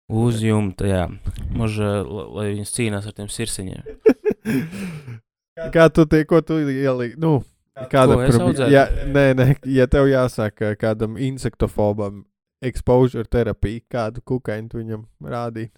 Uz 0.10 0.39
jumta, 0.41 0.88
jā. 0.89 1.03
Možda, 1.53 2.01
lai 2.34 2.47
viņas 2.55 2.72
cīnās 2.74 3.05
ar 3.10 3.14
tiem 3.18 3.28
sirsiņiem. 3.30 3.84
Kā 5.76 5.89
tu 5.93 6.05
tie, 6.10 6.24
ko 6.26 6.39
tu 6.45 6.57
ieliki? 6.64 7.18
Nu, 7.20 7.41
kāda 7.91 8.16
Ko 8.16 8.24
es 8.26 8.36
prob- 8.36 8.47
audzētu? 8.49 8.72
ja, 8.74 8.86
nē, 9.12 9.26
nē, 9.38 9.47
ja 9.70 9.86
tev 9.91 10.07
jāsaka 10.10 10.72
kādam 10.80 11.18
insektofobam 11.20 12.24
exposure 12.64 13.28
terapija, 13.28 13.84
kādu 13.91 14.24
kukaiņu 14.28 14.72
tu 14.72 14.80
viņam 14.82 15.03
rādīt. 15.24 15.74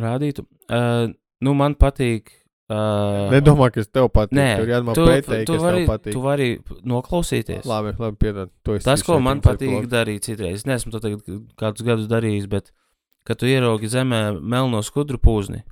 Rādītu. 0.00 0.44
Uh, 0.70 1.08
nu, 1.44 1.54
man 1.58 1.74
patīk. 1.80 2.30
Uh, 2.68 3.30
Nedomā, 3.32 3.70
kas 3.72 3.88
tev 3.88 4.10
patīk. 4.12 4.36
Nē, 4.36 4.48
tur 4.60 4.70
jādomā 4.74 4.94
tu, 4.96 5.06
pretēji, 5.08 5.46
tu, 5.48 5.56
vari, 5.62 5.80
tev 5.82 5.88
patīk. 5.88 6.12
tu 6.12 6.22
vari 6.24 6.48
noklausīties. 6.92 7.64
Labi, 7.68 7.94
labi, 7.96 8.18
piedod. 8.20 8.52
Tu 8.62 8.76
esi 8.76 8.84
Tas, 8.84 9.02
ko 9.06 9.16
man 9.24 9.40
patīk 9.44 9.88
darīt 9.88 10.28
citreiz, 10.28 10.60
es 10.60 10.68
neesmu 10.68 10.92
to 10.92 11.00
tagad 11.00 11.24
kādus 11.58 11.86
gadus 11.86 12.10
darījis, 12.12 12.44
bet, 12.52 12.68
kad 13.28 13.40
tu 13.40 13.48
ieraugi 13.48 13.90
zemē 13.92 14.22
melno 14.40 14.80
skudru 14.84 15.20
pūzni, 15.20 15.62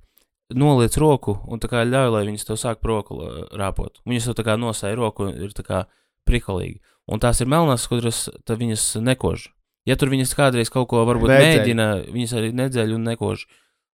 noliec 0.54 0.96
roku 1.00 1.38
un 1.48 1.62
tā 1.62 1.70
kā 1.72 1.86
ļauj, 1.88 2.10
lai 2.12 2.26
viņas 2.28 2.46
tev 2.50 2.60
sāk 2.60 2.84
roku 2.86 3.18
uh, 3.18 3.38
rāpot. 3.56 4.02
Viņas 4.06 4.28
tev 4.28 4.36
tā 4.38 4.46
kā 4.46 4.58
nosēja 4.60 4.98
roku 4.98 5.30
un 5.30 5.34
ir 5.40 5.56
tā 5.56 5.64
kā 5.66 5.86
prikolīgi. 6.28 6.78
Un 7.10 7.22
tās 7.22 7.40
ir 7.40 7.50
melnās 7.50 7.86
skudras, 7.86 8.26
tad 8.44 8.60
viņas 8.60 8.96
nekož. 9.02 9.48
Ja 9.86 9.94
tur 9.98 10.10
viņas 10.10 10.34
kādreiz 10.34 10.70
kaut 10.74 10.88
ko 10.90 11.04
varbūt 11.06 11.30
Nedzeļ. 11.30 11.46
mēģina, 11.46 11.88
viņas 12.10 12.32
arī 12.38 12.52
nedzeļ 12.58 12.94
un 12.96 13.04
nekož. 13.12 13.46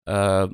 Uh, 0.09 0.51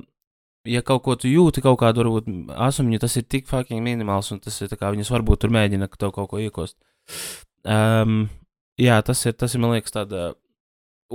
ja 0.66 0.82
kaut 0.86 1.04
ko 1.04 1.16
tu 1.20 1.30
jūti, 1.30 1.62
kaut 1.64 1.78
kādu 1.80 2.02
varbūt 2.02 2.30
asumiņu, 2.66 3.00
tas 3.02 3.16
ir 3.20 3.26
tik 3.28 3.46
fucking 3.50 3.84
minimāls, 3.84 4.32
un 4.34 4.40
tas 4.42 4.56
ir 4.64 4.72
tā 4.72 4.78
kā 4.80 4.90
viņas 4.94 5.12
varbūt 5.12 5.44
tur 5.44 5.52
mēģina 5.54 5.88
tev 5.94 6.14
kaut 6.16 6.32
ko 6.32 6.40
iekost. 6.42 6.78
Um, 7.66 8.26
jā, 8.80 8.98
tas 9.06 9.22
ir, 9.28 9.36
tas 9.38 9.54
ir, 9.54 9.62
man 9.62 9.76
liekas, 9.76 9.94
tāda. 9.94 10.32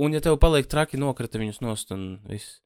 Un, 0.00 0.14
ja 0.16 0.22
tev 0.24 0.38
paliek 0.40 0.68
traki, 0.70 0.96
nokrita 1.00 1.40
viņus 1.40 1.60
nost 1.64 1.90
un 1.92 2.14
viss. 2.28 2.62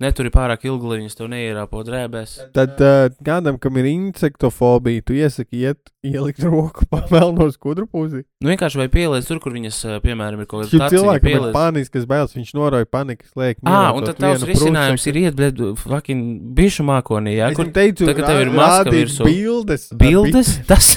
Neturi 0.00 0.30
pārāk 0.32 0.62
ilgi, 0.64 0.86
lai 0.88 0.96
viņas 1.02 1.18
tev 1.18 1.26
neierāpo 1.28 1.82
drēbēs. 1.84 2.30
Tad 2.56 2.78
uh, 2.80 3.10
kādam, 3.20 3.58
kam 3.60 3.76
ir 3.76 3.84
insektofobija, 3.90 5.02
tu 5.04 5.12
iesaki 5.12 5.58
iet, 5.60 5.90
ielikt 6.00 6.40
roku 6.46 6.86
pa 6.88 7.02
melno 7.10 7.50
skudru 7.52 7.84
pusi. 7.84 8.22
Nu, 8.40 8.48
vienkārši 8.48 8.80
vai 8.80 8.86
pieliec 8.88 9.28
tur, 9.28 9.42
kur 9.44 9.52
viņas, 9.52 9.82
piemēram, 10.00 10.40
ir 10.40 10.48
kaut 10.48 10.64
kāda 10.64 10.86
tāda 10.86 10.88
cilvēkam 10.94 11.28
ir 11.34 11.44
paniskas 11.52 12.06
bailes, 12.08 12.32
viņš 12.38 12.52
noroja 12.56 12.88
panikas 12.88 13.36
lēk. 13.36 13.60
Ah, 13.68 13.90
un 13.92 14.08
tad 14.08 14.22
tavs 14.24 14.46
risinājums 14.48 15.04
ir 15.12 15.18
iet, 15.20 15.36
blēd, 15.36 15.60
fucking 15.82 16.48
bišu 16.56 16.86
mākonī, 16.88 17.36
jā, 17.42 17.50
kur 17.58 17.68
teicu, 17.68 18.08
tagad 18.08 18.30
tev 18.30 18.40
ir 18.46 18.52
maska 18.56 18.94
virsū. 18.96 19.28
Bildes. 19.28 19.84
bildes, 20.00 20.54
tas. 20.70 20.94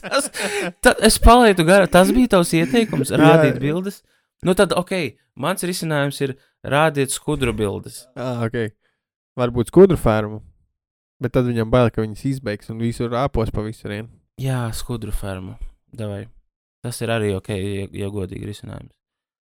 tas, 0.00 0.32
ta, 0.80 0.96
es 1.04 1.20
palaidu 1.20 1.68
garām, 1.68 1.92
tas 1.92 2.16
bija 2.16 2.38
tavs 2.38 2.56
ieteikums, 2.56 3.12
rādīt 3.12 3.60
bildes. 3.60 4.00
Nu, 4.42 4.54
tad, 4.58 4.72
ok, 4.74 4.90
mans 5.38 5.62
risinājums 5.62 6.20
ir 6.24 6.36
rādīt 6.66 7.14
skudru 7.14 7.52
bildes. 7.54 8.06
bi- 8.14 8.20
Ah, 8.22 8.44
ok. 8.46 8.72
Varbūt 9.38 9.70
skudru 9.70 9.96
fermu. 9.96 10.42
Bet 11.22 11.32
tad 11.32 11.44
viņam 11.46 11.70
bail, 11.70 11.90
ka 11.90 12.02
viņas 12.02 12.24
izbeigs 12.26 12.68
un 12.70 12.78
visur 12.78 13.08
rāpos 13.10 13.52
pa 13.52 13.62
visurien. 13.62 14.08
Jā, 14.40 14.70
skudru 14.74 15.12
fermu. 15.12 15.54
Davai. 15.94 16.26
Tas 16.82 17.00
ir 17.00 17.08
arī 17.08 17.36
ok, 17.36 17.48
ja, 17.48 17.86
ja 17.92 18.08
godīgi 18.10 18.44
risinājums. 18.48 18.90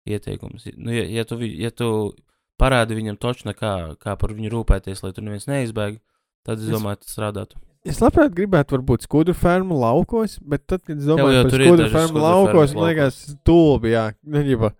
Ieteikums. 0.07 0.67
Nu, 0.77 0.91
ja, 0.91 1.03
ja, 1.07 1.23
tu, 1.23 1.37
ja 1.39 1.71
tu 1.71 2.13
parādi 2.59 2.93
viņam 2.99 3.17
točna, 3.17 3.53
kā, 3.55 3.95
kā 3.97 4.17
par 4.19 4.29
viņu 4.35 4.51
rūpēties, 4.51 5.01
lai 5.03 5.11
tur 5.15 5.23
neviens 5.23 5.47
neizbēg, 5.47 5.99
tad 6.45 6.59
es 6.59 6.67
Es- 6.67 6.75
domāju, 6.75 6.99
tas 7.01 7.15
strādātu. 7.15 7.55
Es 7.85 7.99
labprāt 7.99 8.31
gribētu, 8.35 8.77
varbūt 8.77 9.01
skudru 9.07 9.33
fermu 9.35 9.75
laukos, 9.75 10.37
bet 10.39 10.67
tad, 10.67 10.83
kad 10.85 10.97
es 10.97 11.03
domāju 11.05 11.41
par 11.43 11.51
skudru 11.51 11.89
fermu 11.91 12.21
laukos, 12.23 12.73
man 12.75 12.83
liekas, 12.87 13.17
stulbi, 13.33 13.89
jā. 13.91 14.13
Neģiba. 14.25 14.71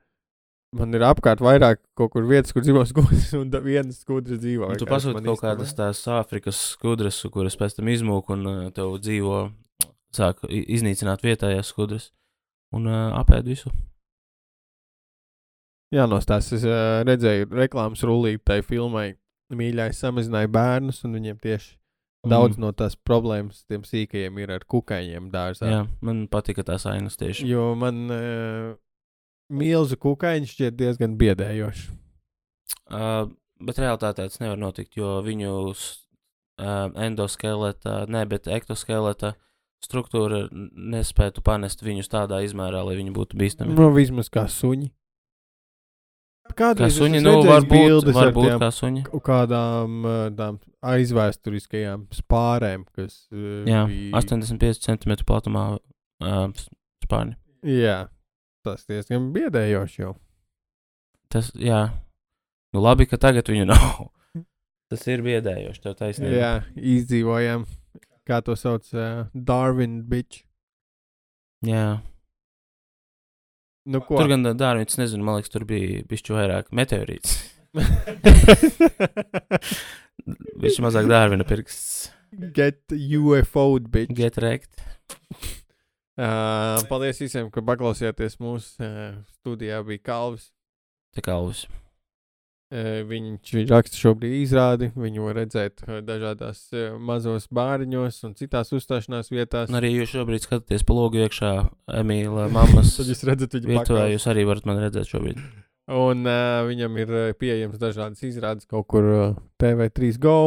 Man 0.73 0.93
ir 0.97 1.03
apkārt 1.05 1.41
vairāk 1.43 1.79
kaut 1.99 2.11
kur 2.15 2.25
vietas, 2.25 2.53
kur 2.55 2.63
dzīvo 2.65 2.81
skudras, 2.89 3.27
un 3.37 3.49
da- 3.53 3.61
vienas 3.61 3.99
skudras 4.01 4.39
dzīvo. 4.41 4.71
Un 4.73 4.79
tu 4.81 4.87
pasūti 4.89 5.21
kaut 5.27 5.41
kādas 5.43 5.73
tās 5.77 6.01
Āfrikas 6.09 6.57
skudras, 6.73 7.19
kuras 7.33 7.57
pēc 7.59 7.75
tam 7.77 7.91
izmūk 7.93 8.31
un 8.33 8.47
uh, 8.49 8.61
tev 8.73 8.95
dzīvo, 9.03 9.43
sāk 10.13 10.41
iznīcināt 10.49 11.21
vietējās 11.25 11.69
skudras 11.73 12.09
un 12.73 12.89
uh, 12.89 13.11
apēd 13.21 13.45
visu. 13.53 13.69
Jā, 15.93 16.07
no 16.09 16.17
tās 16.25 16.47
es 16.55 16.63
uh, 16.65 17.03
redzēju 17.05 17.51
reklāmas 17.53 18.01
rullīti 18.05 18.41
tai 18.49 18.61
filmai. 18.65 19.11
Mīļais 19.53 19.99
samazināja 20.01 20.49
bērnus, 20.49 21.03
un 21.05 21.13
viņiem 21.19 21.37
tieši 21.43 21.75
daudz 22.25 22.55
Mm. 22.57 22.61
no 22.63 22.69
tās 22.71 22.95
problēmas 22.95 23.65
tiem 23.67 23.83
sīkajiem 23.85 24.37
ir 24.41 24.53
ar 24.55 24.63
kukaiņiem 24.65 25.25
dārzā. 25.29 25.67
Jā, 25.69 25.81
man 26.01 26.23
patika 26.31 26.63
tās 26.65 26.85
ainas 26.89 27.19
tieši. 27.19 27.45
Jo 27.51 27.73
man 27.77 27.99
uh, 28.09 28.73
milzu 29.53 29.97
kukaiņš 30.01 30.55
šķiet 30.55 30.77
diezgan 30.79 31.17
biedējoši. 31.19 31.85
Uh, 32.93 33.29
bet 33.63 33.79
realitātē 33.81 34.25
tas 34.27 34.41
nevar 34.41 34.59
notikt, 34.59 34.97
jo 34.99 35.15
viņu 35.25 35.53
uh, 35.69 36.89
endoskeleta, 37.05 38.03
ne, 38.11 38.25
bet 38.29 38.49
ektoskeleta 38.51 39.33
struktūra 39.83 40.45
nespētu 40.51 41.43
panest 41.43 41.83
viņus 41.83 42.11
tādā 42.11 42.41
izmērā, 42.45 42.83
lai 42.87 42.97
viņi 42.99 43.15
būtu 43.15 43.39
bīstami. 43.39 43.75
Nu, 43.75 43.89
vismaz 43.95 44.29
kā 44.31 44.45
suņi. 44.51 44.91
Kā 46.53 46.73
Kādreiz 46.73 46.97
suņi, 46.99 47.21
es 47.21 47.23
nu, 47.23 47.37
varbūt, 47.47 48.07
varbūt 48.13 48.45
tiem 48.49 48.59
kā 48.61 48.67
suņi. 48.75 49.01
kaut 49.07 49.23
kādām 49.25 50.03
tām 50.37 50.57
aizvēsturiskajām 50.91 52.03
spārēm, 52.13 52.83
kas 52.95 53.15
uh, 53.31 53.63
Jā, 53.69 53.85
bija- 53.87 54.11
85 54.19 54.83
cm 54.83 55.15
platumā 55.27 55.63
uh, 55.79 56.65
spārni. 57.05 57.37
Jā, 57.63 58.09
tas 58.65 58.85
diezgan 58.89 59.31
biedējoši 59.35 60.01
jau. 60.01 60.13
Tas, 61.33 61.51
jā, 61.57 61.87
nu 62.73 62.83
labi, 62.83 63.07
ka 63.09 63.19
tagad 63.21 63.49
viņu 63.49 63.67
nav. 63.71 64.07
Tas 64.93 65.07
ir 65.09 65.23
biedējoši, 65.25 65.81
tev 65.81 65.95
taisnība. 65.97 66.33
Jā, 66.37 66.49
izdzīvojām. 66.77 67.63
Kā 68.29 68.37
to 68.45 68.53
sauc? 68.59 68.85
Uh, 68.93 69.23
Darwin 69.33 70.03
bitch. 70.09 70.43
jā. 71.65 72.03
Nu, 73.89 73.99
ko? 73.99 74.15
Tur 74.15 74.29
gan 74.31 74.45
dārviņš, 74.45 74.95
nezinu, 75.01 75.25
man 75.27 75.39
liekas, 75.39 75.51
tur 75.51 75.65
bija 75.67 76.03
bišķi 76.07 76.35
vairāk 76.37 76.69
meteorīts. 76.77 77.33
Viņš 80.63 80.77
mazāk 80.85 81.09
dārvina 81.09 81.43
pirksts. 81.47 82.13
Get 82.55 82.93
UFO 82.93 83.65
bitch. 83.81 84.13
Get 84.15 84.39
rekt. 84.41 84.79
Uh, 86.13 86.77
paldies 86.85 87.17
visiem, 87.23 87.47
ka 87.49 87.63
paklausījāties 87.65 88.37
mūsu 88.37 88.83
uh, 88.85 89.15
studijā. 89.39 89.79
Bija 89.87 90.01
Kalvis. 90.11 90.51
Te 91.13 91.23
kalvis. 91.25 91.63
Uh, 92.73 93.01
viņš, 93.09 93.53
raksta 93.69 93.97
šobrīd 93.97 94.35
izrādi. 94.43 94.91
Viņu 94.97 95.25
var 95.25 95.39
redzēt 95.41 95.81
uh, 95.87 96.03
dažādās 96.05 96.67
uh, 96.73 96.99
mazos 97.01 97.47
bāriņos 97.53 98.21
un 98.29 98.35
citās 98.37 98.69
uzstāšanās 98.77 99.33
vietās. 99.33 99.73
Un 99.73 99.79
arī 99.81 99.91
jūs 99.95 100.13
šobrīd 100.13 100.45
skatāties 100.45 100.85
pa 100.85 100.97
logu 100.97 101.23
iekšā 101.25 101.51
Emīla 101.97 102.45
mammas 102.53 102.93
Tad 102.99 103.09
jūs 103.09 103.25
redzat 103.29 103.57
viņu 103.57 103.73
virtuvē. 103.73 104.05
Jūs 104.13 104.29
arī 104.29 104.45
varat 104.49 104.69
mani 104.69 104.85
redzēt 104.85 105.09
šobrīd. 105.09 105.41
Un 105.97 106.29
uh, 106.29 106.61
viņam 106.69 107.01
ir 107.01 107.15
pieejams 107.41 107.81
dažādas 107.81 108.21
izrādes 108.29 108.69
kaut 108.69 108.85
kur 108.93 109.09
uh, 109.09 109.25
TV3 109.61 110.13
Go. 110.21 110.37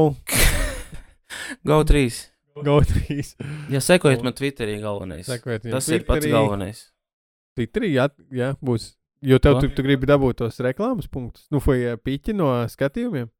Go 1.68 1.82
3. 1.82 2.35
3. 2.64 3.36
Ja 3.70 3.80
sekojiet 3.84 4.22
man 4.24 4.32
Twitterī 4.36 4.78
galvenais. 4.82 5.26
Sekojiet 5.28 5.66
Tas 5.70 5.88
ir 5.92 6.04
pats 6.08 6.24
Twitterī. 6.24 6.32
galvenais. 6.32 6.84
Twitterī, 7.56 7.92
jā, 7.96 8.08
jā, 8.32 8.54
būs. 8.64 8.94
Jo 9.26 9.38
tev 9.42 9.60
tu, 9.62 9.68
tu 9.72 9.82
gribi 9.82 10.06
dabūt 10.08 10.36
tos 10.42 10.58
reklāmas 10.60 11.08
punktus. 11.08 11.46
Nu, 11.50 11.60
vai 11.64 11.80
uh, 11.88 11.96
piķi 11.96 12.34
no 12.36 12.50
skatījumiem? 12.68 13.30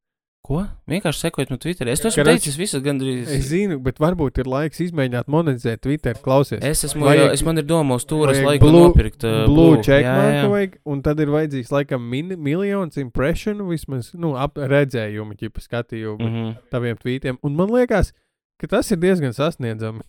Ko? 0.47 0.61
Vienkārši 0.89 1.25
sekojiet 1.27 1.51
man 1.51 1.59
Twitterī. 1.59 1.91
Es 1.93 2.01
to 2.01 2.07
esmu 2.09 2.23
Karoči, 2.23 2.39
teicis 2.47 2.57
visas 2.61 2.83
gandrīz. 2.85 3.27
Es 3.35 3.49
zinu, 3.51 3.81
bet 3.83 3.99
varbūt 3.99 4.39
ir 4.41 4.47
laiks 4.49 4.79
izmēģināt 4.85 5.27
monetizēt 5.33 5.81
Twitter. 5.83 6.15
Klausies, 6.23 6.63
Es 6.65 6.85
esmu 6.87 7.03
Vajag- 7.09 7.33
es 7.35 7.43
man 7.43 7.59
ir 7.59 7.67
domā 7.67 7.97
uz 7.99 8.07
tūras 8.07 8.39
vajag 8.39 8.47
laiku 8.53 8.69
blue- 8.71 8.85
nopirkt. 8.87 9.25
Uh, 9.27 9.45
Blue 9.51 9.75
jā, 9.77 9.83
checkmarku 9.89 10.45
jā. 10.47 10.51
vajag, 10.55 10.77
un 10.87 11.03
tad 11.03 11.21
ir 11.21 11.33
vajadzīgs 11.35 11.73
laikam 11.75 12.07
min, 12.09 12.29
miljons 12.39 12.97
impressionu, 13.03 13.67
vismaz 13.73 14.13
nu, 14.15 14.37
ap, 14.39 14.55
redzējumu, 14.57 15.35
ķipa 15.37 15.65
skatījumu 15.67 16.23
mm. 16.23 16.37
Mhm. 16.39 16.55
taviem 16.71 16.97
tvītiem. 17.03 17.39
Un 17.43 17.57
man 17.59 17.69
liekas, 17.75 18.13
ka 18.61 18.67
tas 18.77 18.93
ir 18.93 18.99
diezgan 19.03 19.35
sasniedzami. 19.37 20.05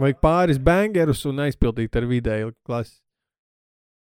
Vajag 0.00 0.18
pāris 0.22 0.60
bangerus 0.62 1.26
un 1.28 1.36
aizpildīt 1.44 1.96
ar 1.96 2.06
vidēju 2.08 2.52
klasi. 2.66 2.96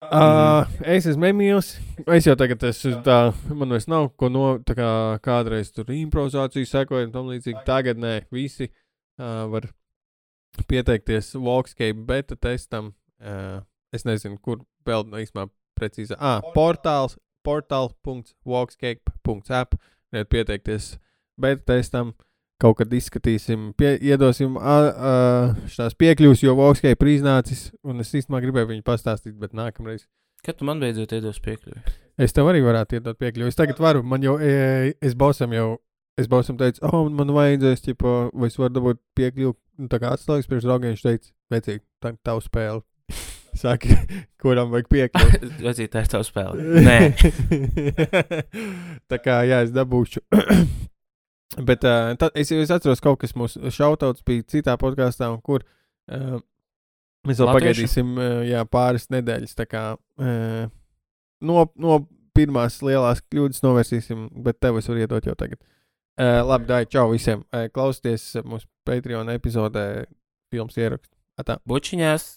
Uh, 0.06 0.62
es 0.84 1.06
esmu 1.08 1.24
Emīls. 1.30 1.68
Es 2.12 2.26
jau 2.28 2.36
tagad 2.38 2.62
esmu 2.68 2.98
tā, 3.06 3.32
man 3.48 3.72
vairs 3.72 3.88
nav 3.88 4.10
ko 4.20 4.28
no, 4.30 4.58
tā 4.66 4.74
kā 4.76 4.88
kādreiz 5.24 5.72
tur 5.74 5.86
improvizāciju 5.94 6.66
sekoju 6.68 7.06
un 7.08 7.14
tam 7.14 7.24
līdzīgi. 7.32 7.64
Tagad 7.66 7.96
nē, 8.02 8.14
visi 8.34 8.66
uh, 8.68 8.74
var 9.52 9.62
pieteikties 10.68 11.26
Walkscape 11.40 12.00
beta 12.06 12.34
testam. 12.36 12.84
Uh, 13.22 13.58
es 13.94 14.02
nezinu, 14.06 14.36
kur 14.42 14.56
vēl 14.86 15.02
īstenībā 15.22 15.44
precīzi. 15.78 16.14
Ah, 16.20 16.40
portāls, 16.54 17.16
portāl.walkscape.app. 17.46 19.70
Varat 20.14 20.28
pieteikties 20.30 20.84
beta 21.40 21.74
testam. 21.74 22.14
Kaut 22.56 22.78
kad 22.78 22.92
izskatīsim, 22.96 23.74
pie, 23.76 23.90
iedosim 24.00 24.54
šīs 24.56 25.96
piekļuves, 26.00 26.40
jo 26.40 26.54
Walkscape 26.56 27.04
ir 27.04 27.10
iznācis. 27.18 27.66
Un 27.84 28.00
es 28.00 28.14
īstenībā 28.16 28.40
gribēju 28.46 28.70
viņu 28.70 28.84
pastāstīt, 28.86 29.34
bet 29.36 29.52
nākamreiz. 29.56 30.06
Kad 30.46 30.56
tu 30.56 30.68
man 30.68 30.80
beidzot 30.80 31.12
iedos 31.12 31.40
piekļuvi? 31.44 31.82
Es 32.22 32.32
tev 32.32 32.48
arī 32.48 32.62
varētu 32.64 32.96
iedot 32.96 33.18
piekļuvi. 33.20 33.52
Es 33.52 33.58
tagad 33.58 33.80
varu, 33.82 34.00
man 34.08 34.24
jau, 34.24 34.38
e, 34.40 34.94
es 35.04 35.12
Bosam 35.18 35.52
jau, 35.52 35.68
es 36.16 36.30
Bosam 36.32 36.56
teicu, 36.56 36.80
oh, 36.88 37.10
man 37.12 37.34
vajadzēs, 37.36 37.84
ķipa, 37.90 38.16
vai 38.32 38.48
es 38.48 38.56
varu 38.56 38.72
dabūt 38.78 39.02
piekļuvi, 39.18 39.52
nu, 39.82 39.88
tā 39.92 40.00
kā 40.00 40.14
atslēgas 40.16 40.48
priekš 40.48 40.64
draugiem, 40.64 40.94
viņš 40.94 41.04
teica, 41.04 41.32
vecīgi, 41.52 41.84
tā 42.00 42.14
ir 42.14 42.20
tava 42.24 42.44
spēle. 42.44 42.84
Saki, 43.56 43.96
kuram 44.40 44.72
vajag 44.72 44.88
piekļuvi. 44.92 45.52
Vecīt, 45.64 45.92
tā 45.92 46.04
ir 46.04 46.12
tava 46.12 46.24
spēle. 46.24 46.64
Nē. 46.88 46.98
tā 49.12 49.20
kā, 49.20 49.42
jā, 49.48 49.60
es 49.68 49.76
dabūšu. 49.76 50.24
Bet 51.54 51.84
uh, 51.86 52.10
tad 52.18 52.34
es, 52.34 52.50
es 52.50 52.72
atceros, 52.74 53.00
kaut 53.04 53.20
kas 53.22 53.36
mūsu 53.38 53.70
šautauts 53.72 54.24
bija 54.26 54.44
citā 54.50 54.74
podkāstā, 54.80 55.28
un 55.30 55.38
kur 55.44 55.62
uh, 55.62 56.40
mēs 57.26 57.38
vēl 57.38 57.50
Latviešu? 57.52 57.60
pagaidīsim 57.60 58.12
uh, 58.18 58.40
jā, 58.48 58.64
pāris 58.68 59.06
nedēļas. 59.14 59.54
Kā 59.70 59.84
uh, 59.94 60.66
no, 61.46 61.66
no 61.78 62.00
pirmās 62.36 62.80
lielās 62.84 63.22
kļūdas 63.30 63.62
novērsīsim, 63.64 64.28
bet 64.44 64.60
tev 64.60 64.80
es 64.80 64.90
varu 64.90 65.04
iedot 65.04 65.30
jau 65.30 65.36
tagad. 65.38 65.62
Uh, 66.16 66.40
labi, 66.48 66.68
dai, 66.68 66.82
čau 66.90 67.10
visiem. 67.12 67.44
Uh, 67.52 67.68
klausieties 67.72 68.40
mūsu 68.42 68.66
Patreon 68.88 69.30
epizodē, 69.36 70.06
filmas 70.52 70.78
ierakstu. 70.80 71.14
Bučiņās. 71.68 72.30